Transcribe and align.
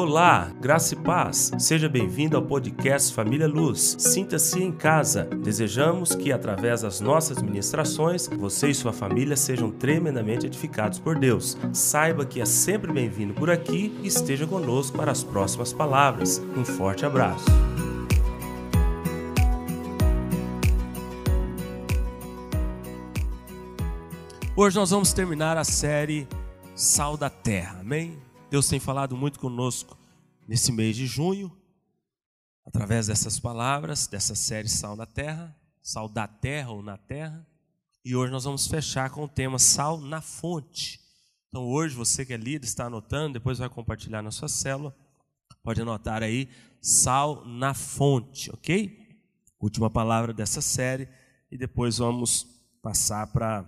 Olá, 0.00 0.52
graça 0.60 0.94
e 0.94 0.96
paz. 0.96 1.50
Seja 1.58 1.88
bem-vindo 1.88 2.36
ao 2.36 2.42
podcast 2.44 3.12
Família 3.12 3.48
Luz. 3.48 3.96
Sinta-se 3.98 4.62
em 4.62 4.70
casa. 4.70 5.24
Desejamos 5.24 6.14
que, 6.14 6.30
através 6.30 6.82
das 6.82 7.00
nossas 7.00 7.42
ministrações, 7.42 8.28
você 8.28 8.68
e 8.68 8.74
sua 8.76 8.92
família 8.92 9.36
sejam 9.36 9.72
tremendamente 9.72 10.46
edificados 10.46 11.00
por 11.00 11.18
Deus. 11.18 11.58
Saiba 11.72 12.24
que 12.24 12.40
é 12.40 12.44
sempre 12.44 12.92
bem-vindo 12.92 13.34
por 13.34 13.50
aqui 13.50 13.92
e 14.00 14.06
esteja 14.06 14.46
conosco 14.46 14.96
para 14.96 15.10
as 15.10 15.24
próximas 15.24 15.72
palavras. 15.72 16.40
Um 16.56 16.64
forte 16.64 17.04
abraço. 17.04 17.46
Hoje 24.54 24.76
nós 24.76 24.90
vamos 24.90 25.12
terminar 25.12 25.56
a 25.56 25.64
série 25.64 26.28
Sal 26.76 27.16
da 27.16 27.28
Terra, 27.28 27.78
amém? 27.80 28.27
Deus 28.50 28.66
tem 28.66 28.80
falado 28.80 29.14
muito 29.14 29.38
conosco 29.38 29.98
nesse 30.46 30.72
mês 30.72 30.96
de 30.96 31.06
junho, 31.06 31.54
através 32.64 33.06
dessas 33.06 33.38
palavras, 33.38 34.06
dessa 34.06 34.34
série 34.34 34.70
Sal 34.70 34.96
da 34.96 35.04
Terra, 35.04 35.54
Sal 35.82 36.08
da 36.08 36.26
Terra 36.26 36.70
ou 36.70 36.82
na 36.82 36.96
Terra. 36.96 37.46
E 38.02 38.16
hoje 38.16 38.32
nós 38.32 38.44
vamos 38.44 38.66
fechar 38.66 39.10
com 39.10 39.24
o 39.24 39.28
tema 39.28 39.58
Sal 39.58 40.00
na 40.00 40.22
Fonte. 40.22 40.98
Então 41.48 41.66
hoje 41.66 41.94
você 41.94 42.24
que 42.24 42.32
é 42.32 42.38
líder 42.38 42.64
está 42.66 42.86
anotando, 42.86 43.34
depois 43.34 43.58
vai 43.58 43.68
compartilhar 43.68 44.22
na 44.22 44.30
sua 44.30 44.48
célula. 44.48 44.96
Pode 45.62 45.82
anotar 45.82 46.22
aí 46.22 46.48
Sal 46.80 47.44
na 47.44 47.74
Fonte, 47.74 48.50
ok? 48.50 48.98
Última 49.60 49.90
palavra 49.90 50.32
dessa 50.32 50.62
série 50.62 51.06
e 51.50 51.58
depois 51.58 51.98
vamos 51.98 52.46
passar 52.80 53.26
para 53.26 53.66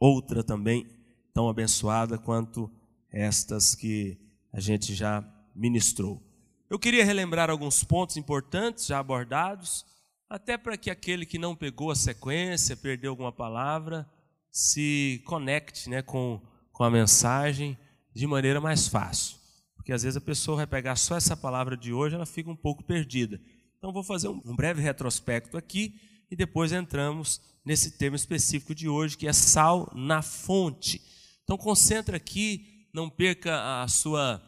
outra 0.00 0.42
também 0.42 0.86
tão 1.34 1.46
abençoada 1.46 2.16
quanto 2.16 2.70
estas 3.12 3.74
que 3.74 4.18
a 4.52 4.60
gente 4.60 4.94
já 4.94 5.24
ministrou. 5.54 6.22
Eu 6.70 6.78
queria 6.78 7.04
relembrar 7.04 7.50
alguns 7.50 7.82
pontos 7.82 8.16
importantes 8.16 8.86
já 8.86 8.98
abordados, 8.98 9.86
até 10.28 10.58
para 10.58 10.76
que 10.76 10.90
aquele 10.90 11.24
que 11.24 11.38
não 11.38 11.56
pegou 11.56 11.90
a 11.90 11.96
sequência, 11.96 12.76
perdeu 12.76 13.10
alguma 13.10 13.32
palavra, 13.32 14.06
se 14.50 15.22
conecte 15.24 15.88
né, 15.88 16.02
com, 16.02 16.40
com 16.72 16.84
a 16.84 16.90
mensagem 16.90 17.78
de 18.14 18.26
maneira 18.26 18.60
mais 18.60 18.86
fácil. 18.86 19.38
Porque 19.74 19.92
às 19.92 20.02
vezes 20.02 20.16
a 20.16 20.20
pessoa 20.20 20.58
vai 20.58 20.66
pegar 20.66 20.96
só 20.96 21.16
essa 21.16 21.36
palavra 21.36 21.76
de 21.76 21.92
hoje, 21.92 22.14
ela 22.14 22.26
fica 22.26 22.50
um 22.50 22.56
pouco 22.56 22.84
perdida. 22.84 23.40
Então 23.78 23.92
vou 23.92 24.02
fazer 24.02 24.28
um, 24.28 24.42
um 24.44 24.54
breve 24.54 24.82
retrospecto 24.82 25.56
aqui 25.56 25.94
e 26.30 26.36
depois 26.36 26.72
entramos 26.72 27.40
nesse 27.64 27.92
tema 27.92 28.16
específico 28.16 28.74
de 28.74 28.88
hoje, 28.88 29.16
que 29.16 29.26
é 29.26 29.32
sal 29.32 29.90
na 29.94 30.20
fonte. 30.20 31.00
Então 31.44 31.56
concentra 31.56 32.16
aqui 32.18 32.77
não 32.92 33.08
perca 33.08 33.82
a 33.82 33.88
sua, 33.88 34.42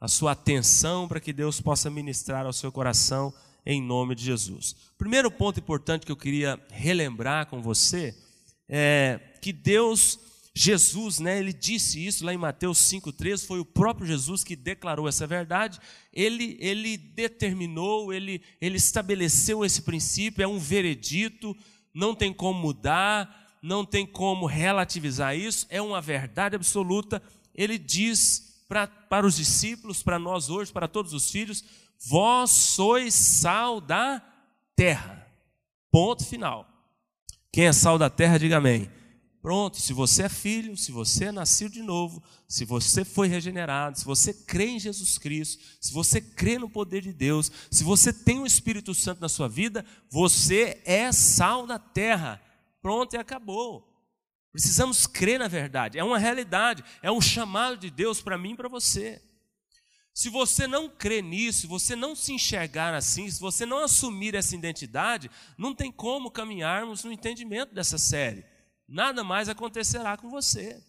a 0.00 0.08
sua 0.08 0.32
atenção 0.32 1.08
para 1.08 1.20
que 1.20 1.32
Deus 1.32 1.60
possa 1.60 1.90
ministrar 1.90 2.46
ao 2.46 2.52
seu 2.52 2.70
coração 2.70 3.32
em 3.64 3.82
nome 3.82 4.14
de 4.14 4.24
Jesus. 4.24 4.76
Primeiro 4.96 5.30
ponto 5.30 5.58
importante 5.58 6.06
que 6.06 6.12
eu 6.12 6.16
queria 6.16 6.60
relembrar 6.70 7.46
com 7.46 7.60
você 7.60 8.16
é 8.68 9.20
que 9.42 9.52
Deus, 9.52 10.18
Jesus, 10.54 11.18
né, 11.18 11.38
ele 11.38 11.52
disse 11.52 12.04
isso 12.04 12.24
lá 12.24 12.32
em 12.32 12.38
Mateus 12.38 12.78
5,13, 12.78 13.46
foi 13.46 13.60
o 13.60 13.64
próprio 13.64 14.06
Jesus 14.06 14.44
que 14.44 14.54
declarou 14.54 15.08
essa 15.08 15.26
verdade, 15.26 15.80
ele, 16.12 16.56
ele 16.60 16.96
determinou, 16.96 18.12
ele, 18.12 18.40
ele 18.60 18.76
estabeleceu 18.76 19.64
esse 19.64 19.82
princípio, 19.82 20.42
é 20.42 20.48
um 20.48 20.58
veredito, 20.58 21.56
não 21.92 22.14
tem 22.14 22.32
como 22.32 22.60
mudar, 22.60 23.58
não 23.60 23.84
tem 23.84 24.06
como 24.06 24.46
relativizar 24.46 25.36
isso, 25.36 25.66
é 25.68 25.82
uma 25.82 26.00
verdade 26.00 26.54
absoluta 26.54 27.20
ele 27.56 27.78
diz 27.78 28.64
pra, 28.68 28.86
para 28.86 29.26
os 29.26 29.36
discípulos, 29.36 30.02
para 30.02 30.18
nós 30.18 30.50
hoje, 30.50 30.72
para 30.72 30.86
todos 30.86 31.12
os 31.12 31.30
filhos: 31.30 31.64
Vós 31.98 32.50
sois 32.50 33.14
sal 33.14 33.80
da 33.80 34.22
terra. 34.74 35.26
Ponto 35.90 36.24
final. 36.24 36.68
Quem 37.50 37.66
é 37.66 37.72
sal 37.72 37.96
da 37.96 38.10
terra, 38.10 38.38
diga 38.38 38.58
amém. 38.58 38.90
Pronto, 39.40 39.80
se 39.80 39.92
você 39.92 40.24
é 40.24 40.28
filho, 40.28 40.76
se 40.76 40.90
você 40.90 41.26
é 41.26 41.32
nascido 41.32 41.70
de 41.70 41.80
novo, 41.80 42.20
se 42.48 42.64
você 42.64 43.04
foi 43.04 43.28
regenerado, 43.28 43.96
se 43.96 44.04
você 44.04 44.34
crê 44.34 44.70
em 44.70 44.80
Jesus 44.80 45.18
Cristo, 45.18 45.62
se 45.80 45.92
você 45.92 46.20
crê 46.20 46.58
no 46.58 46.68
poder 46.68 47.00
de 47.00 47.12
Deus, 47.12 47.50
se 47.70 47.84
você 47.84 48.12
tem 48.12 48.40
o 48.40 48.46
Espírito 48.46 48.92
Santo 48.92 49.20
na 49.20 49.28
sua 49.28 49.48
vida, 49.48 49.86
você 50.10 50.82
é 50.84 51.12
sal 51.12 51.64
da 51.64 51.78
terra. 51.78 52.42
Pronto 52.82 53.14
e 53.14 53.18
acabou. 53.18 53.95
Precisamos 54.56 55.06
crer 55.06 55.38
na 55.38 55.48
verdade, 55.48 55.98
é 55.98 56.02
uma 56.02 56.18
realidade, 56.18 56.82
é 57.02 57.12
um 57.12 57.20
chamado 57.20 57.76
de 57.76 57.90
Deus 57.90 58.22
para 58.22 58.38
mim 58.38 58.52
e 58.52 58.56
para 58.56 58.70
você. 58.70 59.20
Se 60.14 60.30
você 60.30 60.66
não 60.66 60.88
crê 60.88 61.20
nisso, 61.20 61.60
se 61.60 61.66
você 61.66 61.94
não 61.94 62.16
se 62.16 62.32
enxergar 62.32 62.94
assim, 62.94 63.30
se 63.30 63.38
você 63.38 63.66
não 63.66 63.84
assumir 63.84 64.34
essa 64.34 64.54
identidade, 64.54 65.30
não 65.58 65.74
tem 65.74 65.92
como 65.92 66.30
caminharmos 66.30 67.04
no 67.04 67.12
entendimento 67.12 67.74
dessa 67.74 67.98
série. 67.98 68.46
Nada 68.88 69.22
mais 69.22 69.50
acontecerá 69.50 70.16
com 70.16 70.30
você. 70.30 70.82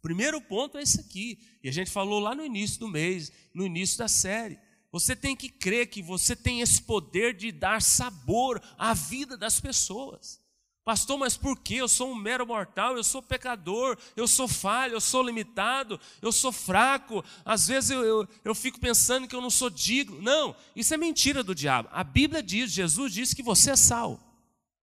Primeiro 0.00 0.40
ponto 0.40 0.78
é 0.78 0.82
esse 0.82 1.00
aqui, 1.00 1.40
e 1.64 1.68
a 1.68 1.72
gente 1.72 1.90
falou 1.90 2.20
lá 2.20 2.36
no 2.36 2.44
início 2.44 2.78
do 2.78 2.86
mês, 2.86 3.32
no 3.52 3.66
início 3.66 3.98
da 3.98 4.06
série. 4.06 4.60
Você 4.92 5.16
tem 5.16 5.34
que 5.34 5.48
crer 5.48 5.88
que 5.88 6.00
você 6.00 6.36
tem 6.36 6.60
esse 6.60 6.80
poder 6.82 7.34
de 7.34 7.50
dar 7.50 7.82
sabor 7.82 8.62
à 8.78 8.94
vida 8.94 9.36
das 9.36 9.58
pessoas. 9.58 10.45
Pastor, 10.86 11.18
mas 11.18 11.36
por 11.36 11.58
que? 11.58 11.74
Eu 11.74 11.88
sou 11.88 12.12
um 12.12 12.14
mero 12.14 12.46
mortal, 12.46 12.96
eu 12.96 13.02
sou 13.02 13.20
pecador, 13.20 13.98
eu 14.14 14.28
sou 14.28 14.46
falho, 14.46 14.92
eu 14.92 15.00
sou 15.00 15.20
limitado, 15.20 15.98
eu 16.22 16.30
sou 16.30 16.52
fraco. 16.52 17.24
Às 17.44 17.66
vezes 17.66 17.90
eu, 17.90 18.04
eu, 18.04 18.28
eu, 18.44 18.54
fico 18.54 18.78
pensando 18.78 19.26
que 19.26 19.34
eu 19.34 19.40
não 19.40 19.50
sou 19.50 19.68
digno. 19.68 20.22
Não, 20.22 20.54
isso 20.76 20.94
é 20.94 20.96
mentira 20.96 21.42
do 21.42 21.56
diabo. 21.56 21.88
A 21.90 22.04
Bíblia 22.04 22.40
diz, 22.40 22.70
Jesus 22.70 23.12
disse 23.12 23.34
que 23.34 23.42
você 23.42 23.72
é 23.72 23.76
sal. 23.76 24.20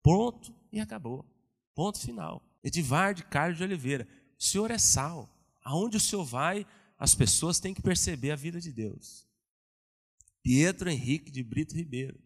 Ponto 0.03 0.53
e 0.73 0.81
acabou. 0.81 1.25
Ponto 1.73 1.97
final. 1.97 2.43
Edivar 2.61 3.13
de 3.13 3.23
Carlos 3.23 3.57
de 3.57 3.63
Oliveira. 3.63 4.05
O 4.37 4.43
Senhor 4.43 4.71
é 4.71 4.77
sal. 4.77 5.33
Aonde 5.63 5.95
o 5.95 6.01
Senhor 6.01 6.25
vai, 6.25 6.67
as 6.99 7.15
pessoas 7.15 7.61
têm 7.61 7.73
que 7.73 7.81
perceber 7.81 8.31
a 8.31 8.35
vida 8.35 8.59
de 8.59 8.73
Deus. 8.73 9.25
Pietro 10.43 10.89
Henrique 10.89 11.31
de 11.31 11.41
Brito 11.41 11.73
Ribeiro, 11.73 12.19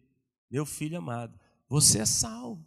meu 0.50 0.66
filho 0.66 0.98
amado, 0.98 1.38
você 1.68 2.00
é 2.00 2.06
sal. 2.06 2.60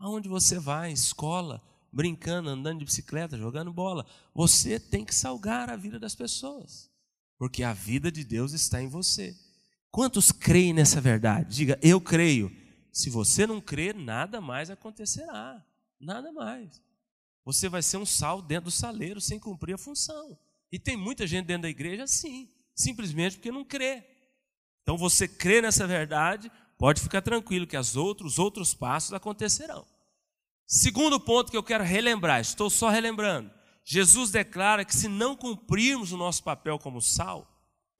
Aonde 0.00 0.30
você 0.30 0.58
vai, 0.58 0.90
escola, 0.90 1.62
brincando, 1.92 2.48
andando 2.48 2.78
de 2.78 2.86
bicicleta, 2.86 3.36
jogando 3.36 3.70
bola, 3.70 4.06
você 4.34 4.80
tem 4.80 5.04
que 5.04 5.14
salgar 5.14 5.68
a 5.68 5.76
vida 5.76 6.00
das 6.00 6.14
pessoas, 6.14 6.90
porque 7.38 7.62
a 7.62 7.74
vida 7.74 8.10
de 8.10 8.24
Deus 8.24 8.54
está 8.54 8.80
em 8.80 8.88
você. 8.88 9.36
Quantos 9.90 10.32
creem 10.32 10.72
nessa 10.72 11.02
verdade? 11.02 11.54
Diga, 11.54 11.78
eu 11.82 12.00
creio. 12.00 12.50
Se 12.90 13.10
você 13.10 13.46
não 13.46 13.60
crer, 13.60 13.94
nada 13.94 14.40
mais 14.40 14.70
acontecerá. 14.70 15.62
Nada 16.00 16.32
mais. 16.32 16.80
Você 17.44 17.68
vai 17.68 17.82
ser 17.82 17.98
um 17.98 18.06
sal 18.06 18.40
dentro 18.40 18.66
do 18.66 18.70
saleiro 18.70 19.20
sem 19.20 19.38
cumprir 19.38 19.74
a 19.74 19.78
função. 19.78 20.38
E 20.72 20.78
tem 20.78 20.96
muita 20.96 21.26
gente 21.26 21.44
dentro 21.44 21.62
da 21.62 21.68
igreja 21.68 22.04
assim, 22.04 22.48
simplesmente 22.74 23.36
porque 23.36 23.52
não 23.52 23.64
crê. 23.66 24.02
Então 24.82 24.96
você 24.96 25.28
crê 25.28 25.60
nessa 25.60 25.86
verdade, 25.86 26.50
Pode 26.80 27.02
ficar 27.02 27.20
tranquilo 27.20 27.66
que 27.66 27.76
as 27.76 27.94
outros, 27.94 28.32
os 28.32 28.38
outros 28.38 28.72
passos 28.72 29.12
acontecerão. 29.12 29.84
Segundo 30.72 31.18
ponto 31.18 31.50
que 31.50 31.56
eu 31.56 31.64
quero 31.64 31.82
relembrar, 31.82 32.40
estou 32.40 32.70
só 32.70 32.90
relembrando. 32.90 33.50
Jesus 33.84 34.30
declara 34.30 34.84
que 34.84 34.94
se 34.94 35.08
não 35.08 35.34
cumprirmos 35.34 36.12
o 36.12 36.16
nosso 36.16 36.44
papel 36.44 36.78
como 36.78 37.02
sal, 37.02 37.44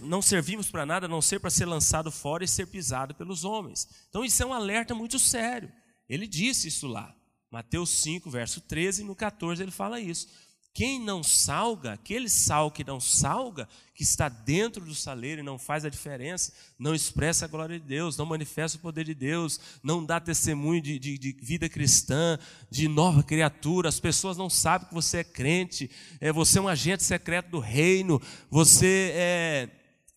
não 0.01 0.23
servimos 0.23 0.71
para 0.71 0.87
nada 0.87 1.07
a 1.07 1.09
não 1.09 1.21
ser 1.21 1.41
para 1.41 1.51
ser 1.51 1.65
lançado 1.65 2.13
fora 2.13 2.45
e 2.45 2.49
ser 2.49 2.67
pisado 2.67 3.13
pelos 3.13 3.43
homens. 3.43 3.89
Então 4.09 4.25
isso 4.25 4.41
é 4.41 4.47
um 4.47 4.53
alerta 4.53 4.95
muito 4.95 5.19
sério. 5.19 5.73
Ele 6.09 6.29
disse 6.29 6.69
isso 6.69 6.87
lá. 6.87 7.13
Mateus 7.51 7.91
5, 7.91 8.31
verso 8.31 8.61
13, 8.61 9.03
e 9.03 9.05
no 9.05 9.17
14 9.17 9.61
ele 9.61 9.73
fala 9.73 9.99
isso. 9.99 10.29
Quem 10.73 11.01
não 11.01 11.23
salga, 11.23 11.93
aquele 11.93 12.29
sal 12.29 12.71
que 12.71 12.85
não 12.85 13.01
salga, 13.01 13.69
que 13.93 14.05
está 14.05 14.29
dentro 14.29 14.85
do 14.85 14.95
saleiro 14.95 15.41
e 15.41 15.45
não 15.45 15.59
faz 15.59 15.85
a 15.85 15.91
diferença, 15.91 16.53
não 16.79 16.95
expressa 16.95 17.45
a 17.45 17.49
glória 17.49 17.79
de 17.79 17.85
Deus, 17.85 18.17
não 18.17 18.25
manifesta 18.25 18.79
o 18.79 18.81
poder 18.81 19.05
de 19.05 19.15
Deus, 19.15 19.61
não 19.83 20.05
dá 20.05 20.21
testemunho 20.21 20.81
de, 20.81 20.99
de, 20.99 21.19
de 21.19 21.37
vida 21.43 21.69
cristã, 21.69 22.39
de 22.71 22.87
nova 22.87 23.23
criatura. 23.23 23.89
As 23.89 23.99
pessoas 23.99 24.37
não 24.37 24.49
sabem 24.49 24.89
que 24.89 24.95
você 24.95 25.19
é 25.19 25.25
crente, 25.25 25.91
é, 26.21 26.33
você 26.33 26.59
é 26.59 26.63
um 26.63 26.69
agente 26.69 27.03
secreto 27.03 27.51
do 27.51 27.59
reino, 27.59 28.23
você 28.49 29.13
é 29.15 29.69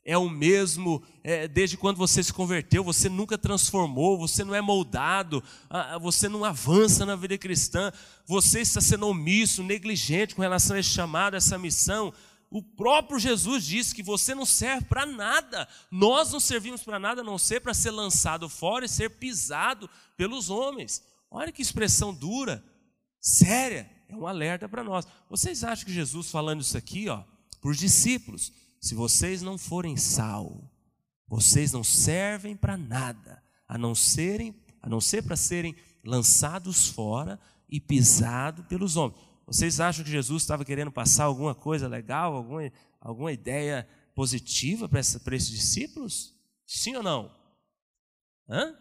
é 0.06 0.18
o 0.18 0.30
mesmo 0.30 1.02
é, 1.24 1.48
desde 1.48 1.78
quando 1.78 1.98
você 1.98 2.22
se 2.22 2.34
converteu, 2.34 2.84
você 2.84 3.08
nunca 3.08 3.38
transformou, 3.38 4.18
você 4.18 4.44
não 4.44 4.54
é 4.54 4.62
moldado, 4.62 5.42
você 6.02 6.28
não 6.28 6.44
avança 6.44 7.06
na 7.06 7.16
vida 7.16 7.38
cristã, 7.38 7.92
você 8.26 8.62
está 8.62 8.82
sendo 8.82 9.08
omisso, 9.08 9.64
negligente 9.64 10.36
com 10.36 10.42
relação 10.42 10.76
a 10.76 10.80
esse 10.80 10.90
chamado, 10.90 11.36
a 11.36 11.38
essa 11.38 11.58
missão. 11.58 12.14
O 12.50 12.62
próprio 12.62 13.18
Jesus 13.18 13.66
disse 13.66 13.96
que 13.96 14.04
você 14.04 14.36
não 14.36 14.46
serve 14.46 14.86
para 14.86 15.06
nada, 15.06 15.68
nós 15.90 16.32
não 16.34 16.40
servimos 16.40 16.84
para 16.84 17.00
nada 17.00 17.22
a 17.22 17.24
não 17.24 17.38
ser 17.38 17.62
para 17.62 17.74
ser 17.74 17.92
lançado 17.92 18.50
fora 18.50 18.86
e 18.86 18.90
ser 18.90 19.10
pisado 19.12 19.90
pelos 20.18 20.50
homens. 20.50 21.02
Olha 21.32 21.52
que 21.52 21.62
expressão 21.62 22.14
dura, 22.14 22.64
séria, 23.20 23.90
é 24.10 24.16
um 24.16 24.28
alerta 24.28 24.68
para 24.68 24.84
nós. 24.84 25.08
Vocês 25.30 25.64
acham 25.64 25.86
que 25.86 25.94
Jesus 25.94 26.30
falando 26.30 26.62
isso 26.62 26.78
aqui, 26.78 27.10
ó, 27.10 27.24
para 27.60 27.72
os 27.72 27.78
discípulos, 27.78 28.52
Se 28.84 28.96
vocês 28.96 29.42
não 29.42 29.58
forem 29.58 29.96
sal, 29.96 30.70
vocês 31.26 31.72
não 31.72 31.86
servem 31.86 32.54
para 32.54 32.76
nada, 32.76 33.42
a 33.66 33.78
não 33.78 33.96
serem, 33.96 34.54
a 34.82 34.90
não 34.90 35.00
ser 35.00 35.24
para 35.24 35.38
serem 35.38 35.74
lançados 36.04 36.90
fora 36.90 37.40
e 37.70 37.80
pisados 37.80 38.66
pelos 38.66 38.98
homens. 38.98 39.18
Vocês 39.48 39.80
acham 39.80 40.04
que 40.04 40.12
Jesus 40.12 40.44
estava 40.44 40.66
querendo 40.66 40.92
passar 40.92 41.24
alguma 41.24 41.56
coisa 41.56 41.88
legal, 41.88 42.36
alguma, 42.36 42.70
alguma 43.00 43.32
ideia 43.32 43.88
positiva 44.14 44.90
para, 44.90 45.00
para 45.24 45.36
esses 45.38 45.50
discípulos? 45.50 46.36
Sim 46.68 46.98
ou 46.98 47.04
não? 47.04 47.34
Hã? 48.50 48.78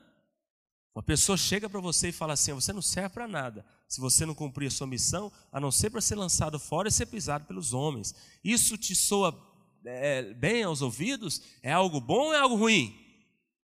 Uma 0.96 1.02
pessoa 1.04 1.38
chega 1.38 1.70
para 1.70 1.80
você 1.80 2.08
e 2.08 2.12
fala 2.12 2.32
assim: 2.32 2.52
você 2.52 2.72
não 2.72 2.82
serve 2.82 3.10
para 3.10 3.28
nada 3.28 3.64
se 3.86 4.00
você 4.00 4.26
não 4.26 4.34
cumprir 4.34 4.66
a 4.66 4.70
sua 4.70 4.86
missão, 4.86 5.30
a 5.52 5.60
não 5.60 5.70
ser 5.70 5.90
para 5.90 6.00
ser 6.00 6.16
lançado 6.16 6.58
fora 6.58 6.88
e 6.88 6.92
ser 6.92 7.06
pisado 7.06 7.44
pelos 7.44 7.72
homens. 7.72 8.12
Isso 8.42 8.76
te 8.76 8.96
soa 8.96 9.51
é, 9.84 10.34
bem 10.34 10.62
aos 10.62 10.82
ouvidos? 10.82 11.42
É 11.62 11.72
algo 11.72 12.00
bom 12.00 12.26
ou 12.26 12.34
é 12.34 12.38
algo 12.38 12.56
ruim? 12.56 12.94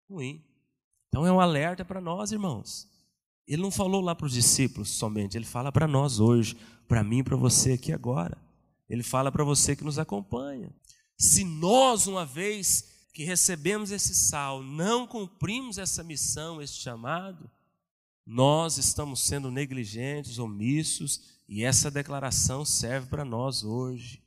Ruim. 0.08 0.44
Então 1.08 1.26
é 1.26 1.32
um 1.32 1.40
alerta 1.40 1.84
para 1.84 2.00
nós, 2.00 2.32
irmãos. 2.32 2.88
Ele 3.46 3.62
não 3.62 3.70
falou 3.70 4.00
lá 4.00 4.14
para 4.14 4.26
os 4.26 4.32
discípulos 4.32 4.90
somente, 4.90 5.36
ele 5.36 5.44
fala 5.44 5.70
para 5.70 5.86
nós 5.86 6.18
hoje, 6.18 6.56
para 6.88 7.04
mim 7.04 7.18
e 7.18 7.22
para 7.22 7.36
você 7.36 7.72
aqui 7.72 7.92
agora. 7.92 8.38
Ele 8.88 9.02
fala 9.02 9.30
para 9.30 9.44
você 9.44 9.76
que 9.76 9.84
nos 9.84 9.98
acompanha. 9.98 10.74
Se 11.16 11.44
nós, 11.44 12.06
uma 12.06 12.24
vez 12.24 13.08
que 13.12 13.22
recebemos 13.22 13.90
esse 13.90 14.14
sal, 14.14 14.62
não 14.62 15.06
cumprimos 15.06 15.78
essa 15.78 16.02
missão, 16.02 16.60
esse 16.60 16.74
chamado, 16.74 17.48
nós 18.26 18.78
estamos 18.78 19.20
sendo 19.20 19.50
negligentes, 19.50 20.38
omissos, 20.38 21.34
e 21.48 21.62
essa 21.62 21.90
declaração 21.90 22.64
serve 22.64 23.08
para 23.08 23.24
nós 23.24 23.62
hoje. 23.62 24.22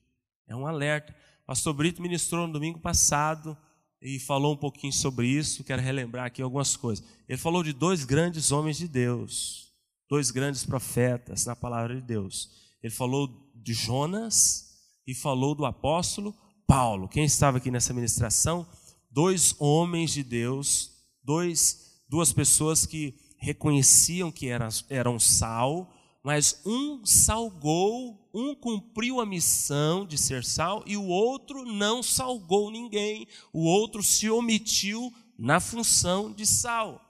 É 0.47 0.55
um 0.55 0.67
alerta. 0.67 1.15
Pastor 1.47 1.73
Brito 1.73 2.01
ministrou 2.01 2.45
no 2.45 2.51
domingo 2.51 2.77
passado 2.77 3.57
e 4.01 4.19
falou 4.19 4.53
um 4.53 4.57
pouquinho 4.57 4.91
sobre 4.91 5.27
isso. 5.27 5.63
Quero 5.63 5.81
relembrar 5.81 6.25
aqui 6.25 6.41
algumas 6.41 6.75
coisas. 6.75 7.05
Ele 7.25 7.37
falou 7.37 7.63
de 7.63 7.71
dois 7.71 8.03
grandes 8.03 8.51
homens 8.51 8.77
de 8.77 8.85
Deus, 8.85 9.71
dois 10.09 10.29
grandes 10.29 10.65
profetas 10.65 11.45
na 11.45 11.55
palavra 11.55 11.95
de 11.95 12.01
Deus. 12.01 12.49
Ele 12.83 12.91
falou 12.91 13.49
de 13.55 13.73
Jonas 13.73 14.73
e 15.07 15.15
falou 15.15 15.55
do 15.55 15.65
apóstolo 15.65 16.35
Paulo. 16.67 17.07
Quem 17.07 17.23
estava 17.23 17.59
aqui 17.59 17.71
nessa 17.71 17.93
ministração? 17.93 18.67
Dois 19.09 19.55
homens 19.57 20.11
de 20.11 20.25
Deus, 20.25 20.91
dois, 21.23 22.01
duas 22.09 22.33
pessoas 22.33 22.85
que 22.85 23.17
reconheciam 23.37 24.29
que 24.33 24.49
eram, 24.49 24.67
eram 24.89 25.17
sal, 25.17 25.89
mas 26.23 26.61
um 26.65 27.05
salgou, 27.05 28.29
um 28.33 28.53
cumpriu 28.53 29.19
a 29.19 29.25
missão 29.25 30.05
de 30.05 30.17
ser 30.17 30.43
sal 30.43 30.83
e 30.85 30.97
o 30.97 31.05
outro 31.05 31.63
não 31.63 32.03
salgou 32.03 32.69
ninguém, 32.69 33.27
o 33.53 33.65
outro 33.65 34.03
se 34.03 34.29
omitiu 34.29 35.13
na 35.37 35.59
função 35.59 36.31
de 36.31 36.45
sal. 36.45 37.01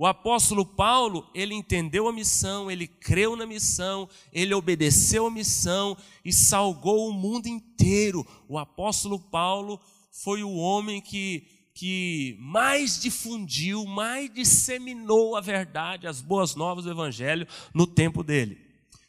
O 0.00 0.06
apóstolo 0.06 0.64
Paulo, 0.64 1.28
ele 1.34 1.54
entendeu 1.54 2.06
a 2.06 2.12
missão, 2.12 2.70
ele 2.70 2.86
creu 2.86 3.34
na 3.34 3.44
missão, 3.44 4.08
ele 4.32 4.54
obedeceu 4.54 5.26
a 5.26 5.30
missão 5.30 5.96
e 6.24 6.32
salgou 6.32 7.08
o 7.08 7.12
mundo 7.12 7.48
inteiro. 7.48 8.24
O 8.48 8.56
apóstolo 8.56 9.18
Paulo 9.18 9.80
foi 10.10 10.44
o 10.44 10.54
homem 10.54 11.00
que 11.00 11.57
que 11.78 12.36
mais 12.40 12.98
difundiu, 12.98 13.84
mais 13.84 14.28
disseminou 14.34 15.36
a 15.36 15.40
verdade, 15.40 16.08
as 16.08 16.20
boas 16.20 16.56
novas 16.56 16.84
do 16.84 16.90
Evangelho 16.90 17.46
no 17.72 17.86
tempo 17.86 18.24
dele. 18.24 18.58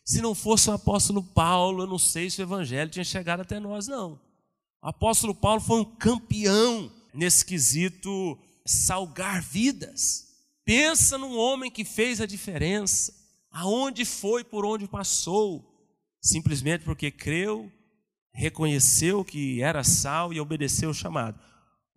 Se 0.05 0.21
não 0.21 0.35
fosse 0.35 0.69
o 0.69 0.73
apóstolo 0.73 1.23
Paulo, 1.23 1.81
eu 1.81 1.87
não 1.87 1.97
sei 1.97 2.29
se 2.29 2.39
o 2.39 2.43
Evangelho 2.43 2.91
tinha 2.91 3.03
chegado 3.03 3.39
até 3.39 3.59
nós, 3.59 3.87
não. 3.87 4.21
O 4.83 4.87
apóstolo 4.87 5.33
Paulo 5.33 5.59
foi 5.59 5.81
um 5.81 5.83
campeão 5.83 6.91
nesse 7.11 7.43
quesito 7.43 8.37
salgar 8.63 9.41
vidas. 9.41 10.27
Pensa 10.63 11.17
num 11.17 11.39
homem 11.39 11.71
que 11.71 11.83
fez 11.83 12.21
a 12.21 12.27
diferença, 12.27 13.11
aonde 13.49 14.05
foi, 14.05 14.43
por 14.43 14.63
onde 14.63 14.87
passou, 14.87 15.65
simplesmente 16.21 16.83
porque 16.83 17.09
creu, 17.09 17.71
reconheceu 18.31 19.25
que 19.25 19.59
era 19.59 19.83
sal 19.83 20.31
e 20.31 20.39
obedeceu 20.39 20.91
o 20.91 20.93
chamado. 20.93 21.48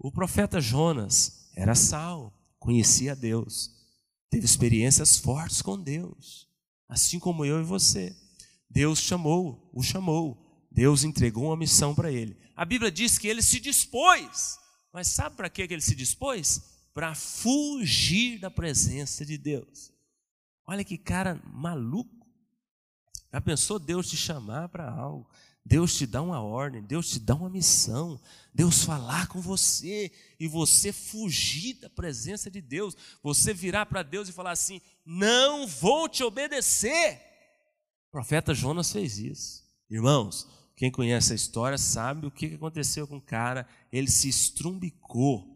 O 0.03 0.11
profeta 0.11 0.61
Jonas 0.61 1.49
era 1.55 1.77
sal, 1.77 2.37
conhecia 2.59 3.15
Deus, 3.15 3.71
teve 4.29 4.45
experiências 4.45 5.17
fortes 5.17 5.63
com 5.63 5.81
Deus, 5.81 6.49
assim 6.89 7.21
como 7.21 7.45
eu 7.45 7.61
e 7.61 7.65
você. 7.65 8.13
Deus 8.69 8.99
chamou, 8.99 9.71
o 9.73 9.81
chamou, 9.81 10.67
Deus 10.73 11.05
entregou 11.05 11.45
uma 11.45 11.57
missão 11.57 11.95
para 11.95 12.11
ele. 12.11 12.37
A 12.57 12.65
Bíblia 12.65 12.91
diz 12.91 13.17
que 13.17 13.29
ele 13.29 13.43
se 13.43 13.61
dispôs, 13.61 14.59
mas 14.93 15.07
sabe 15.07 15.37
para 15.37 15.49
que 15.49 15.63
ele 15.63 15.81
se 15.81 15.95
dispôs? 15.95 16.61
Para 16.93 17.15
fugir 17.15 18.41
da 18.41 18.51
presença 18.51 19.25
de 19.25 19.39
Deus. 19.39 19.93
Olha 20.67 20.83
que 20.83 20.99
cara 20.99 21.41
maluco. 21.47 22.27
Já 23.33 23.41
pensou 23.41 23.79
Deus 23.79 24.11
te 24.11 24.17
chamar 24.17 24.69
para 24.69 24.91
algo? 24.91 25.31
Deus 25.65 25.95
te 25.95 26.07
dá 26.07 26.21
uma 26.21 26.41
ordem, 26.41 26.83
Deus 26.83 27.09
te 27.11 27.21
dá 27.21 27.35
uma 27.35 27.49
missão, 27.49 28.21
Deus 28.53 28.85
falar 28.85 29.29
com 29.29 29.41
você 29.41 30.11
e 30.39 30.49
você 30.49 30.93
fugir 30.93 31.75
da 31.75 31.89
presença 31.89 32.51
de 32.51 32.61
Deus, 32.61 32.97
você 33.23 33.55
virar 33.55 33.87
para 33.87 34.03
Deus 34.03 34.29
e 34.29 34.33
falar 34.33 34.51
assim: 34.51 34.81
não 35.07 35.67
vou 35.67 36.09
te 36.09 36.25
obedecer. 36.25 37.21
O 38.09 38.13
profeta 38.13 38.53
Jonas 38.53 38.93
fez 38.93 39.19
isso. 39.19 39.63
Irmãos, 39.89 40.49
quem 40.77 40.91
conhece 40.91 41.33
a 41.33 41.37
história 41.37 41.79
sabe 41.79 42.27
o 42.27 42.31
que 42.31 42.55
aconteceu 42.55 43.07
com 43.07 43.19
o 43.19 43.23
cara, 43.23 43.67
ele 43.93 44.11
se 44.11 44.29
estrumbicou, 44.29 45.47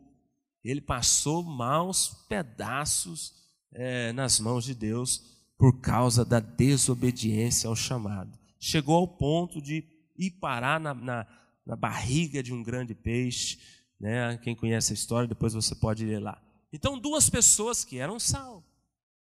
ele 0.62 0.80
passou 0.80 1.42
maus 1.42 2.24
pedaços 2.28 3.34
é, 3.72 4.12
nas 4.12 4.38
mãos 4.38 4.64
de 4.64 4.74
Deus 4.74 5.36
por 5.58 5.80
causa 5.80 6.24
da 6.24 6.38
desobediência 6.38 7.68
ao 7.68 7.74
chamado. 7.74 8.38
Chegou 8.58 8.94
ao 8.96 9.08
ponto 9.08 9.60
de 9.60 9.95
ir 10.18 10.32
parar 10.32 10.80
na, 10.80 10.94
na, 10.94 11.26
na 11.64 11.76
barriga 11.76 12.42
de 12.42 12.52
um 12.52 12.62
grande 12.62 12.94
peixe. 12.94 13.58
Né? 13.98 14.36
Quem 14.38 14.54
conhece 14.54 14.92
a 14.92 14.94
história, 14.94 15.28
depois 15.28 15.52
você 15.52 15.74
pode 15.74 16.04
ler 16.04 16.20
lá. 16.20 16.40
Então, 16.72 16.98
duas 16.98 17.30
pessoas 17.30 17.84
que 17.84 17.98
eram 17.98 18.18
sal. 18.18 18.64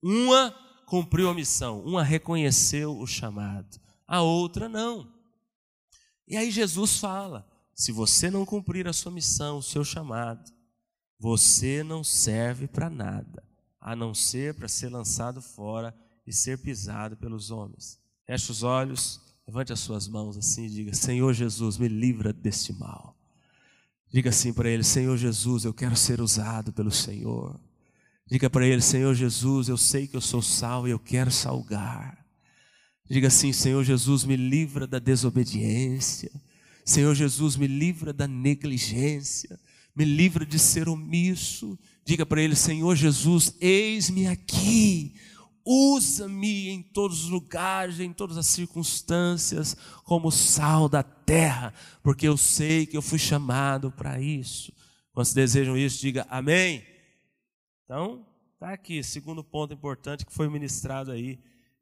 Uma 0.01 0.55
cumpriu 0.85 1.29
a 1.29 1.33
missão, 1.33 1.81
uma 1.85 2.03
reconheceu 2.03 2.97
o 2.97 3.07
chamado, 3.07 3.79
a 4.05 4.21
outra 4.21 4.67
não. 4.67 5.09
E 6.27 6.35
aí 6.35 6.51
Jesus 6.51 6.99
fala: 6.99 7.47
se 7.73 7.91
você 7.91 8.29
não 8.29 8.45
cumprir 8.45 8.87
a 8.87 8.93
sua 8.93 9.11
missão, 9.11 9.59
o 9.59 9.63
seu 9.63 9.85
chamado, 9.85 10.51
você 11.17 11.81
não 11.83 12.03
serve 12.03 12.67
para 12.67 12.89
nada, 12.89 13.43
a 13.79 13.95
não 13.95 14.13
ser 14.13 14.53
para 14.53 14.67
ser 14.67 14.89
lançado 14.89 15.41
fora 15.41 15.95
e 16.27 16.33
ser 16.33 16.57
pisado 16.57 17.15
pelos 17.15 17.51
homens. 17.51 17.99
Feche 18.25 18.51
os 18.51 18.63
olhos. 18.63 19.21
Levante 19.47 19.73
as 19.73 19.79
suas 19.79 20.07
mãos 20.07 20.37
assim 20.37 20.65
e 20.65 20.69
diga: 20.69 20.93
Senhor 20.93 21.33
Jesus, 21.33 21.77
me 21.77 21.87
livra 21.87 22.31
deste 22.31 22.73
mal. 22.73 23.15
Diga 24.11 24.29
assim 24.29 24.53
para 24.53 24.69
ele: 24.69 24.83
Senhor 24.83 25.17
Jesus, 25.17 25.65
eu 25.65 25.73
quero 25.73 25.95
ser 25.95 26.21
usado 26.21 26.71
pelo 26.73 26.91
Senhor. 26.91 27.59
Diga 28.29 28.49
para 28.49 28.65
ele: 28.65 28.81
Senhor 28.81 29.13
Jesus, 29.13 29.67
eu 29.69 29.77
sei 29.77 30.07
que 30.07 30.15
eu 30.15 30.21
sou 30.21 30.41
sal 30.41 30.87
e 30.87 30.91
eu 30.91 30.99
quero 30.99 31.31
salgar. 31.31 32.25
Diga 33.09 33.27
assim: 33.27 33.51
Senhor 33.51 33.83
Jesus, 33.83 34.23
me 34.23 34.35
livra 34.35 34.85
da 34.87 34.99
desobediência. 34.99 36.31
Senhor 36.85 37.13
Jesus, 37.13 37.55
me 37.55 37.67
livra 37.67 38.13
da 38.13 38.27
negligência. 38.27 39.59
Me 39.95 40.05
livra 40.05 40.45
de 40.45 40.57
ser 40.57 40.87
omisso. 40.87 41.77
Diga 42.05 42.25
para 42.25 42.41
ele: 42.41 42.55
Senhor 42.55 42.95
Jesus, 42.95 43.55
eis-me 43.59 44.27
aqui 44.27 45.13
usa-me 45.65 46.69
em 46.69 46.81
todos 46.81 47.25
os 47.25 47.29
lugares, 47.29 47.99
em 47.99 48.11
todas 48.11 48.37
as 48.37 48.47
circunstâncias, 48.47 49.75
como 50.03 50.31
sal 50.31 50.87
da 50.89 51.03
terra, 51.03 51.73
porque 52.01 52.27
eu 52.27 52.37
sei 52.37 52.85
que 52.85 52.97
eu 52.97 53.01
fui 53.01 53.19
chamado 53.19 53.91
para 53.91 54.19
isso. 54.19 54.73
Quando 55.13 55.25
se 55.25 55.35
desejam 55.35 55.77
isso, 55.77 56.01
diga 56.01 56.25
amém. 56.29 56.85
Então, 57.85 58.25
está 58.53 58.73
aqui, 58.73 59.03
segundo 59.03 59.43
ponto 59.43 59.73
importante 59.73 60.25
que 60.25 60.33
foi 60.33 60.49
ministrado 60.49 61.11
aí, 61.11 61.39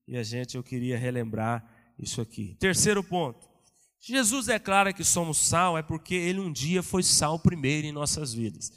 e 0.07 0.17
a 0.17 0.24
gente, 0.24 0.57
eu 0.57 0.63
queria 0.63 0.98
relembrar 0.98 1.63
isso 1.98 2.19
aqui. 2.21 2.55
Terceiro 2.59 3.03
ponto. 3.03 3.48
Jesus 4.00 4.45
declara 4.45 4.93
que 4.93 5.03
somos 5.03 5.38
sal 5.38 5.77
é 5.77 5.83
porque 5.83 6.15
ele 6.15 6.39
um 6.39 6.51
dia 6.51 6.81
foi 6.81 7.03
sal 7.03 7.38
primeiro 7.38 7.86
em 7.86 7.91
nossas 7.91 8.33
vidas. 8.33 8.71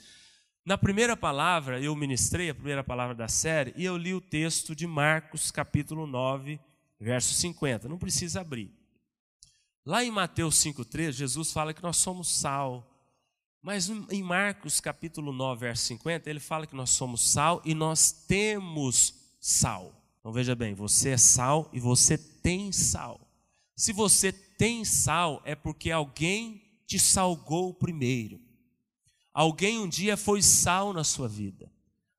Na 0.64 0.78
primeira 0.78 1.16
palavra, 1.16 1.80
eu 1.80 1.94
ministrei 1.96 2.48
a 2.48 2.54
primeira 2.54 2.84
palavra 2.84 3.16
da 3.16 3.26
série 3.26 3.74
e 3.76 3.84
eu 3.84 3.96
li 3.96 4.14
o 4.14 4.20
texto 4.20 4.76
de 4.76 4.86
Marcos, 4.86 5.50
capítulo 5.50 6.06
9, 6.06 6.60
verso 7.00 7.34
50. 7.34 7.88
Não 7.88 7.98
precisa 7.98 8.42
abrir. 8.42 8.70
Lá 9.84 10.04
em 10.04 10.10
Mateus 10.12 10.54
5,3, 10.62 11.10
Jesus 11.10 11.50
fala 11.50 11.74
que 11.74 11.82
nós 11.82 11.96
somos 11.96 12.28
sal. 12.28 12.88
Mas 13.60 13.88
em 13.88 14.22
Marcos, 14.22 14.80
capítulo 14.80 15.32
9, 15.32 15.62
verso 15.62 15.82
50, 15.82 16.30
ele 16.30 16.38
fala 16.38 16.64
que 16.64 16.76
nós 16.76 16.90
somos 16.90 17.28
sal 17.28 17.60
e 17.64 17.74
nós 17.74 18.12
temos 18.12 19.14
sal. 19.40 19.92
Então 20.20 20.32
veja 20.32 20.54
bem, 20.54 20.74
você 20.74 21.10
é 21.10 21.16
sal 21.16 21.68
e 21.72 21.80
você 21.80 22.16
tem 22.16 22.70
sal. 22.70 23.20
Se 23.74 23.92
você 23.92 24.30
tem 24.30 24.84
sal, 24.84 25.42
é 25.44 25.56
porque 25.56 25.90
alguém 25.90 26.62
te 26.86 27.00
salgou 27.00 27.74
primeiro. 27.74 28.40
Alguém 29.32 29.78
um 29.78 29.88
dia 29.88 30.16
foi 30.16 30.42
sal 30.42 30.92
na 30.92 31.04
sua 31.04 31.28
vida. 31.28 31.70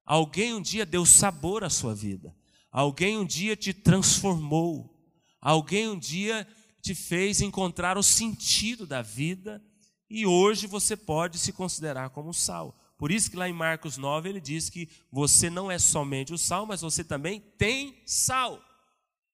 Alguém 0.06 0.54
um 0.54 0.62
dia 0.62 0.86
deu 0.86 1.06
sabor 1.06 1.64
à 1.64 1.70
sua 1.70 1.94
vida. 1.94 2.36
Alguém 2.72 3.18
um 3.18 3.26
dia 3.26 3.56
te 3.56 3.74
transformou. 3.74 4.94
Alguém 5.40 5.90
um 5.90 5.98
dia 5.98 6.48
te 6.82 6.96
fez 6.96 7.42
encontrar 7.42 7.98
o 7.98 8.04
sentido 8.04 8.86
da 8.86 9.02
vida 9.02 9.64
e 10.10 10.26
hoje 10.26 10.68
você 10.68 10.98
pode 10.98 11.38
se 11.38 11.54
considerar 11.54 12.10
como 12.10 12.34
sal. 12.34 12.78
Por 12.98 13.12
isso 13.12 13.30
que 13.32 13.38
lá 13.38 13.50
em 13.50 13.54
Marcos 13.54 13.98
9 13.98 14.30
ele 14.30 14.42
diz 14.42 14.70
que 14.70 14.90
você 15.12 15.50
não 15.50 15.72
é 15.72 15.80
somente 15.80 16.34
o 16.34 16.38
sal, 16.38 16.66
mas 16.66 16.82
você 16.82 17.04
também 17.04 17.42
tem 17.58 18.02
sal. 18.06 18.62